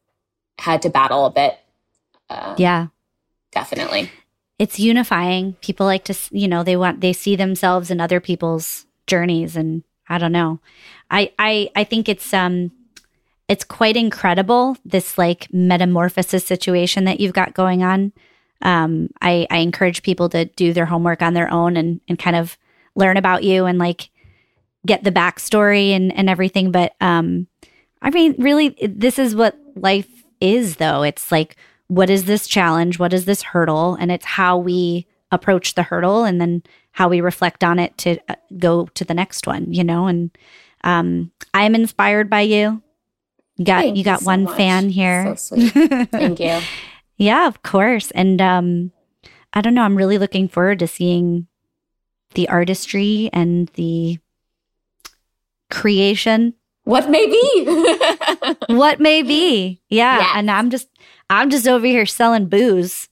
had 0.59 0.81
to 0.81 0.89
battle 0.89 1.25
a 1.25 1.31
bit. 1.31 1.57
Uh, 2.29 2.55
yeah 2.57 2.87
definitely. 3.55 4.11
It's 4.57 4.79
unifying. 4.79 5.53
People 5.61 5.85
like 5.85 6.05
to, 6.05 6.15
you 6.31 6.47
know, 6.47 6.63
they 6.63 6.77
want, 6.77 7.01
they 7.01 7.13
see 7.13 7.35
themselves 7.35 7.91
in 7.91 7.99
other 7.99 8.19
people's 8.19 8.85
journeys. 9.07 9.55
And 9.55 9.83
I 10.07 10.17
don't 10.17 10.31
know. 10.31 10.59
I, 11.11 11.31
I, 11.37 11.69
I 11.75 11.83
think 11.83 12.07
it's, 12.07 12.33
um, 12.33 12.71
it's 13.47 13.63
quite 13.63 13.97
incredible 13.97 14.77
this 14.85 15.17
like 15.17 15.53
metamorphosis 15.53 16.45
situation 16.45 17.03
that 17.03 17.19
you've 17.19 17.33
got 17.33 17.53
going 17.53 17.83
on. 17.83 18.13
Um, 18.61 19.09
I, 19.21 19.45
I 19.51 19.57
encourage 19.57 20.01
people 20.01 20.29
to 20.29 20.45
do 20.45 20.73
their 20.73 20.85
homework 20.85 21.21
on 21.21 21.33
their 21.33 21.51
own 21.51 21.77
and, 21.77 21.99
and 22.07 22.17
kind 22.17 22.35
of 22.35 22.57
learn 22.95 23.17
about 23.17 23.43
you 23.43 23.65
and 23.65 23.77
like 23.77 24.09
get 24.85 25.03
the 25.03 25.11
backstory 25.11 25.89
and, 25.89 26.15
and 26.15 26.29
everything. 26.29 26.71
But, 26.71 26.95
um, 27.01 27.47
I 28.01 28.09
mean, 28.09 28.35
really, 28.37 28.69
this 28.81 29.19
is 29.19 29.35
what 29.35 29.59
life 29.75 30.23
is, 30.39 30.77
though. 30.77 31.03
It's 31.03 31.31
like 31.31 31.57
what 31.87 32.09
is 32.09 32.25
this 32.25 32.47
challenge? 32.47 32.99
What 32.99 33.13
is 33.13 33.25
this 33.25 33.41
hurdle? 33.43 33.95
And 33.95 34.11
it's 34.11 34.25
how 34.25 34.57
we 34.57 35.07
approach 35.31 35.75
the 35.75 35.83
hurdle 35.83 36.23
and 36.23 36.39
then 36.39 36.63
how 36.91 37.09
we 37.09 37.21
reflect 37.21 37.63
on 37.63 37.79
it 37.79 37.97
to 37.99 38.17
uh, 38.29 38.35
go 38.57 38.85
to 38.93 39.03
the 39.03 39.13
next 39.13 39.47
one, 39.47 39.71
you 39.73 39.83
know? 39.83 40.07
And 40.07 40.35
um, 40.83 41.31
I'm 41.53 41.75
inspired 41.75 42.29
by 42.29 42.41
you. 42.41 42.81
You 43.57 43.65
got 43.65 43.83
Thank 43.83 43.97
you 43.97 44.03
got 44.03 44.21
you 44.21 44.25
so 44.25 44.25
one 44.25 44.43
much. 44.43 44.57
fan 44.57 44.89
here. 44.89 45.35
So. 45.35 45.55
Thank 45.57 46.39
you. 46.39 46.59
yeah, 47.17 47.47
of 47.47 47.63
course. 47.63 48.11
And 48.11 48.41
um, 48.41 48.91
I 49.53 49.61
don't 49.61 49.73
know, 49.73 49.83
I'm 49.83 49.95
really 49.95 50.17
looking 50.17 50.47
forward 50.47 50.79
to 50.79 50.87
seeing 50.87 51.47
the 52.33 52.49
artistry 52.49 53.29
and 53.33 53.69
the 53.69 54.19
creation 55.71 56.53
what 56.83 57.09
may 57.09 57.25
be 57.25 57.65
what 58.75 58.99
may 58.99 59.23
be 59.23 59.81
yeah 59.89 60.19
yes. 60.19 60.31
and 60.35 60.51
i'm 60.51 60.69
just 60.69 60.87
I'm 61.29 61.49
just 61.49 61.67
over 61.67 61.85
here 61.85 62.05
selling 62.05 62.47
booze. 62.47 63.09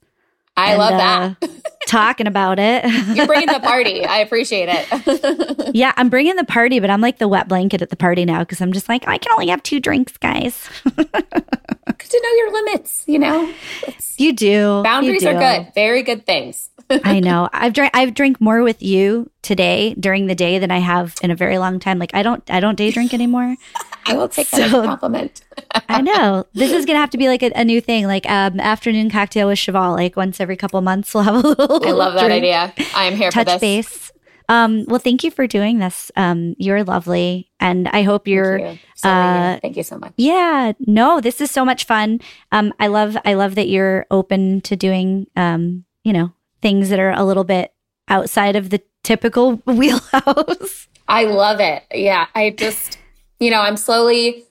I 0.56 0.72
and, 0.72 0.78
love 0.78 0.92
that. 0.92 1.38
Uh, 1.42 1.48
talking 1.88 2.28
about 2.28 2.60
it. 2.60 2.86
You're 3.16 3.26
bringing 3.26 3.48
the 3.48 3.60
party. 3.60 4.06
I 4.06 4.18
appreciate 4.20 4.70
it. 4.70 5.72
yeah, 5.76 5.94
I'm 5.98 6.10
bringing 6.10 6.36
the 6.36 6.46
party, 6.46 6.80
but 6.80 6.90
I'm 6.90 7.02
like 7.02 7.18
the 7.18 7.28
wet 7.28 7.48
blanket 7.48 7.82
at 7.82 7.90
the 7.90 7.96
party 7.96 8.24
now 8.26 8.40
because 8.40 8.62
I'm 8.62 8.72
just 8.72 8.88
like, 8.88 9.08
I 9.08 9.18
can 9.18 9.32
only 9.32 9.48
have 9.48 9.64
two 9.64 9.80
drinks, 9.80 10.16
guys. 10.18 10.70
good 10.84 11.10
to 11.10 12.22
know 12.22 12.30
your 12.38 12.54
limits, 12.54 13.04
you 13.08 13.18
know? 13.18 13.52
It's, 13.88 14.20
you 14.20 14.34
do. 14.34 14.84
Boundaries 14.84 15.24
you 15.24 15.30
do. 15.30 15.36
are 15.36 15.40
good. 15.40 15.74
Very 15.74 16.04
good 16.04 16.26
things. 16.26 16.70
I 17.04 17.20
know. 17.20 17.50
I've 17.54 17.74
drank 17.74 17.92
I've 17.96 18.14
drank 18.14 18.40
more 18.42 18.64
with 18.64 18.82
you 18.82 19.30
today 19.42 19.94
during 19.96 20.28
the 20.28 20.36
day 20.36 20.60
than 20.60 20.72
I 20.72 20.80
have 20.80 21.16
in 21.22 21.32
a 21.32 21.36
very 21.36 21.58
long 21.58 21.80
time. 21.80 22.00
Like 22.00 22.14
I 22.14 22.24
don't 22.24 22.44
I 22.50 22.60
don't 22.60 22.76
day 22.76 22.92
drink 22.92 23.14
anymore. 23.14 23.56
I 24.06 24.16
will 24.16 24.28
take 24.28 24.48
so, 24.48 24.58
that 24.58 24.66
as 24.68 24.74
a 24.74 24.84
compliment. 24.84 25.42
I 25.90 26.02
know. 26.02 26.46
This 26.54 26.72
is 26.72 26.86
gonna 26.86 27.00
have 27.00 27.12
to 27.12 27.18
be 27.18 27.28
like 27.28 27.42
a, 27.42 27.52
a, 27.56 27.64
new 27.64 27.80
thing, 27.80 28.06
like 28.06 28.30
um 28.30 28.60
afternoon 28.60 29.10
cocktail 29.10 29.48
with 29.48 29.60
Cheval. 29.60 29.94
Like 29.94 30.16
once 30.16 30.40
every 30.40 30.58
couple 30.58 30.82
months 30.82 31.14
we'll 31.14 31.24
have 31.24 31.36
a 31.36 31.48
little 31.48 31.86
I 31.86 31.92
love 31.92 32.14
that 32.16 32.26
drink. 32.26 32.44
idea. 32.44 32.74
I 32.96 33.06
am 33.06 33.16
here 33.16 33.32
Touch 33.32 33.48
for 33.48 33.60
this. 33.60 33.62
base. 33.62 34.12
Um, 34.50 34.86
well, 34.88 35.00
thank 35.00 35.24
you 35.24 35.32
for 35.32 35.48
doing 35.48 35.80
this. 35.80 36.12
Um, 36.16 36.56
you're 36.58 36.84
lovely, 36.84 37.50
and 37.60 37.88
I 37.88 38.04
hope 38.04 38.28
you're. 38.28 38.60
Thank 38.60 38.80
you. 39.04 39.10
Uh, 39.10 39.60
thank 39.62 39.78
you 39.78 39.84
so 39.84 39.98
much. 39.98 40.14
Yeah, 40.18 40.74
no, 40.80 41.22
this 41.22 41.42
is 41.42 41.52
so 41.52 41.66
much 41.66 41.86
fun. 41.86 42.20
Um, 42.52 42.74
I 42.80 42.88
love, 42.88 43.18
I 43.26 43.34
love 43.34 43.56
that 43.56 43.68
you're 43.68 44.06
open 44.12 44.62
to 44.62 44.76
doing, 44.76 45.28
um, 45.36 45.86
you 46.04 46.14
know, 46.14 46.34
things 46.64 46.90
that 46.90 47.00
are 47.00 47.12
a 47.12 47.24
little 47.24 47.44
bit 47.44 47.72
outside 48.08 48.56
of 48.56 48.72
the 48.72 48.82
typical 49.04 49.58
wheelhouse. 49.68 50.88
I 51.08 51.26
love 51.26 51.60
it. 51.60 51.84
Yeah, 51.94 52.26
I 52.34 52.50
just, 52.50 52.98
you 53.40 53.52
know, 53.52 53.62
I'm 53.62 53.78
slowly 53.78 54.46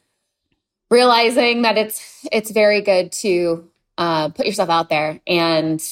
realizing 0.91 1.63
that 1.63 1.77
it's 1.77 2.27
it's 2.31 2.51
very 2.53 2.83
good 2.83 3.11
to 3.13 3.69
uh, 3.99 4.29
put 4.29 4.47
yourself 4.47 4.69
out 4.69 4.91
there 4.91 5.21
and 5.27 5.83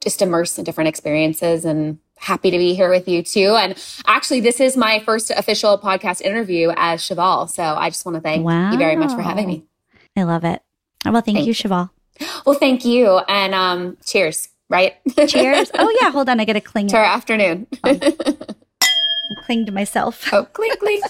just 0.00 0.22
immerse 0.22 0.58
in 0.58 0.64
different 0.64 0.88
experiences 0.88 1.64
and 1.64 1.98
happy 2.16 2.50
to 2.50 2.58
be 2.58 2.74
here 2.74 2.90
with 2.90 3.06
you 3.06 3.22
too. 3.22 3.54
And 3.54 3.76
actually, 4.06 4.40
this 4.40 4.60
is 4.60 4.76
my 4.76 5.00
first 5.00 5.30
official 5.30 5.78
podcast 5.78 6.22
interview 6.22 6.72
as 6.76 7.02
Cheval. 7.02 7.48
So 7.48 7.62
I 7.62 7.90
just 7.90 8.04
want 8.06 8.16
to 8.16 8.22
thank 8.22 8.44
wow. 8.44 8.72
you 8.72 8.78
very 8.78 8.96
much 8.96 9.12
for 9.12 9.22
having 9.22 9.46
me. 9.46 9.64
I 10.16 10.24
love 10.24 10.44
it. 10.44 10.62
Well, 11.04 11.14
thank, 11.20 11.36
thank 11.36 11.46
you, 11.46 11.52
Cheval. 11.52 11.90
Well, 12.44 12.58
thank 12.58 12.84
you. 12.84 13.18
And 13.28 13.54
um, 13.54 13.98
cheers, 14.04 14.48
right? 14.68 14.94
cheers. 15.28 15.70
Oh, 15.74 15.96
yeah. 16.00 16.10
Hold 16.10 16.28
on. 16.28 16.40
I 16.40 16.44
got 16.44 16.54
to 16.54 16.60
cling 16.60 16.88
to 16.88 16.96
our 16.96 17.04
afternoon. 17.04 17.66
Oh. 17.84 17.98
cling 19.44 19.66
to 19.66 19.72
myself. 19.72 20.28
Oh, 20.32 20.44
cling, 20.44 20.72
cling. 20.78 21.00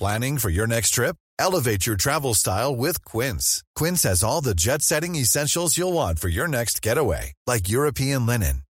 Planning 0.00 0.38
for 0.38 0.48
your 0.48 0.66
next 0.66 0.92
trip? 0.92 1.16
Elevate 1.38 1.86
your 1.86 1.96
travel 1.96 2.32
style 2.34 2.74
with 2.74 3.04
Quince. 3.04 3.62
Quince 3.74 4.04
has 4.04 4.24
all 4.24 4.40
the 4.40 4.54
jet 4.54 4.80
setting 4.80 5.14
essentials 5.14 5.76
you'll 5.76 5.92
want 5.92 6.18
for 6.18 6.28
your 6.28 6.48
next 6.48 6.80
getaway, 6.80 7.34
like 7.46 7.68
European 7.68 8.24
linen, 8.24 8.62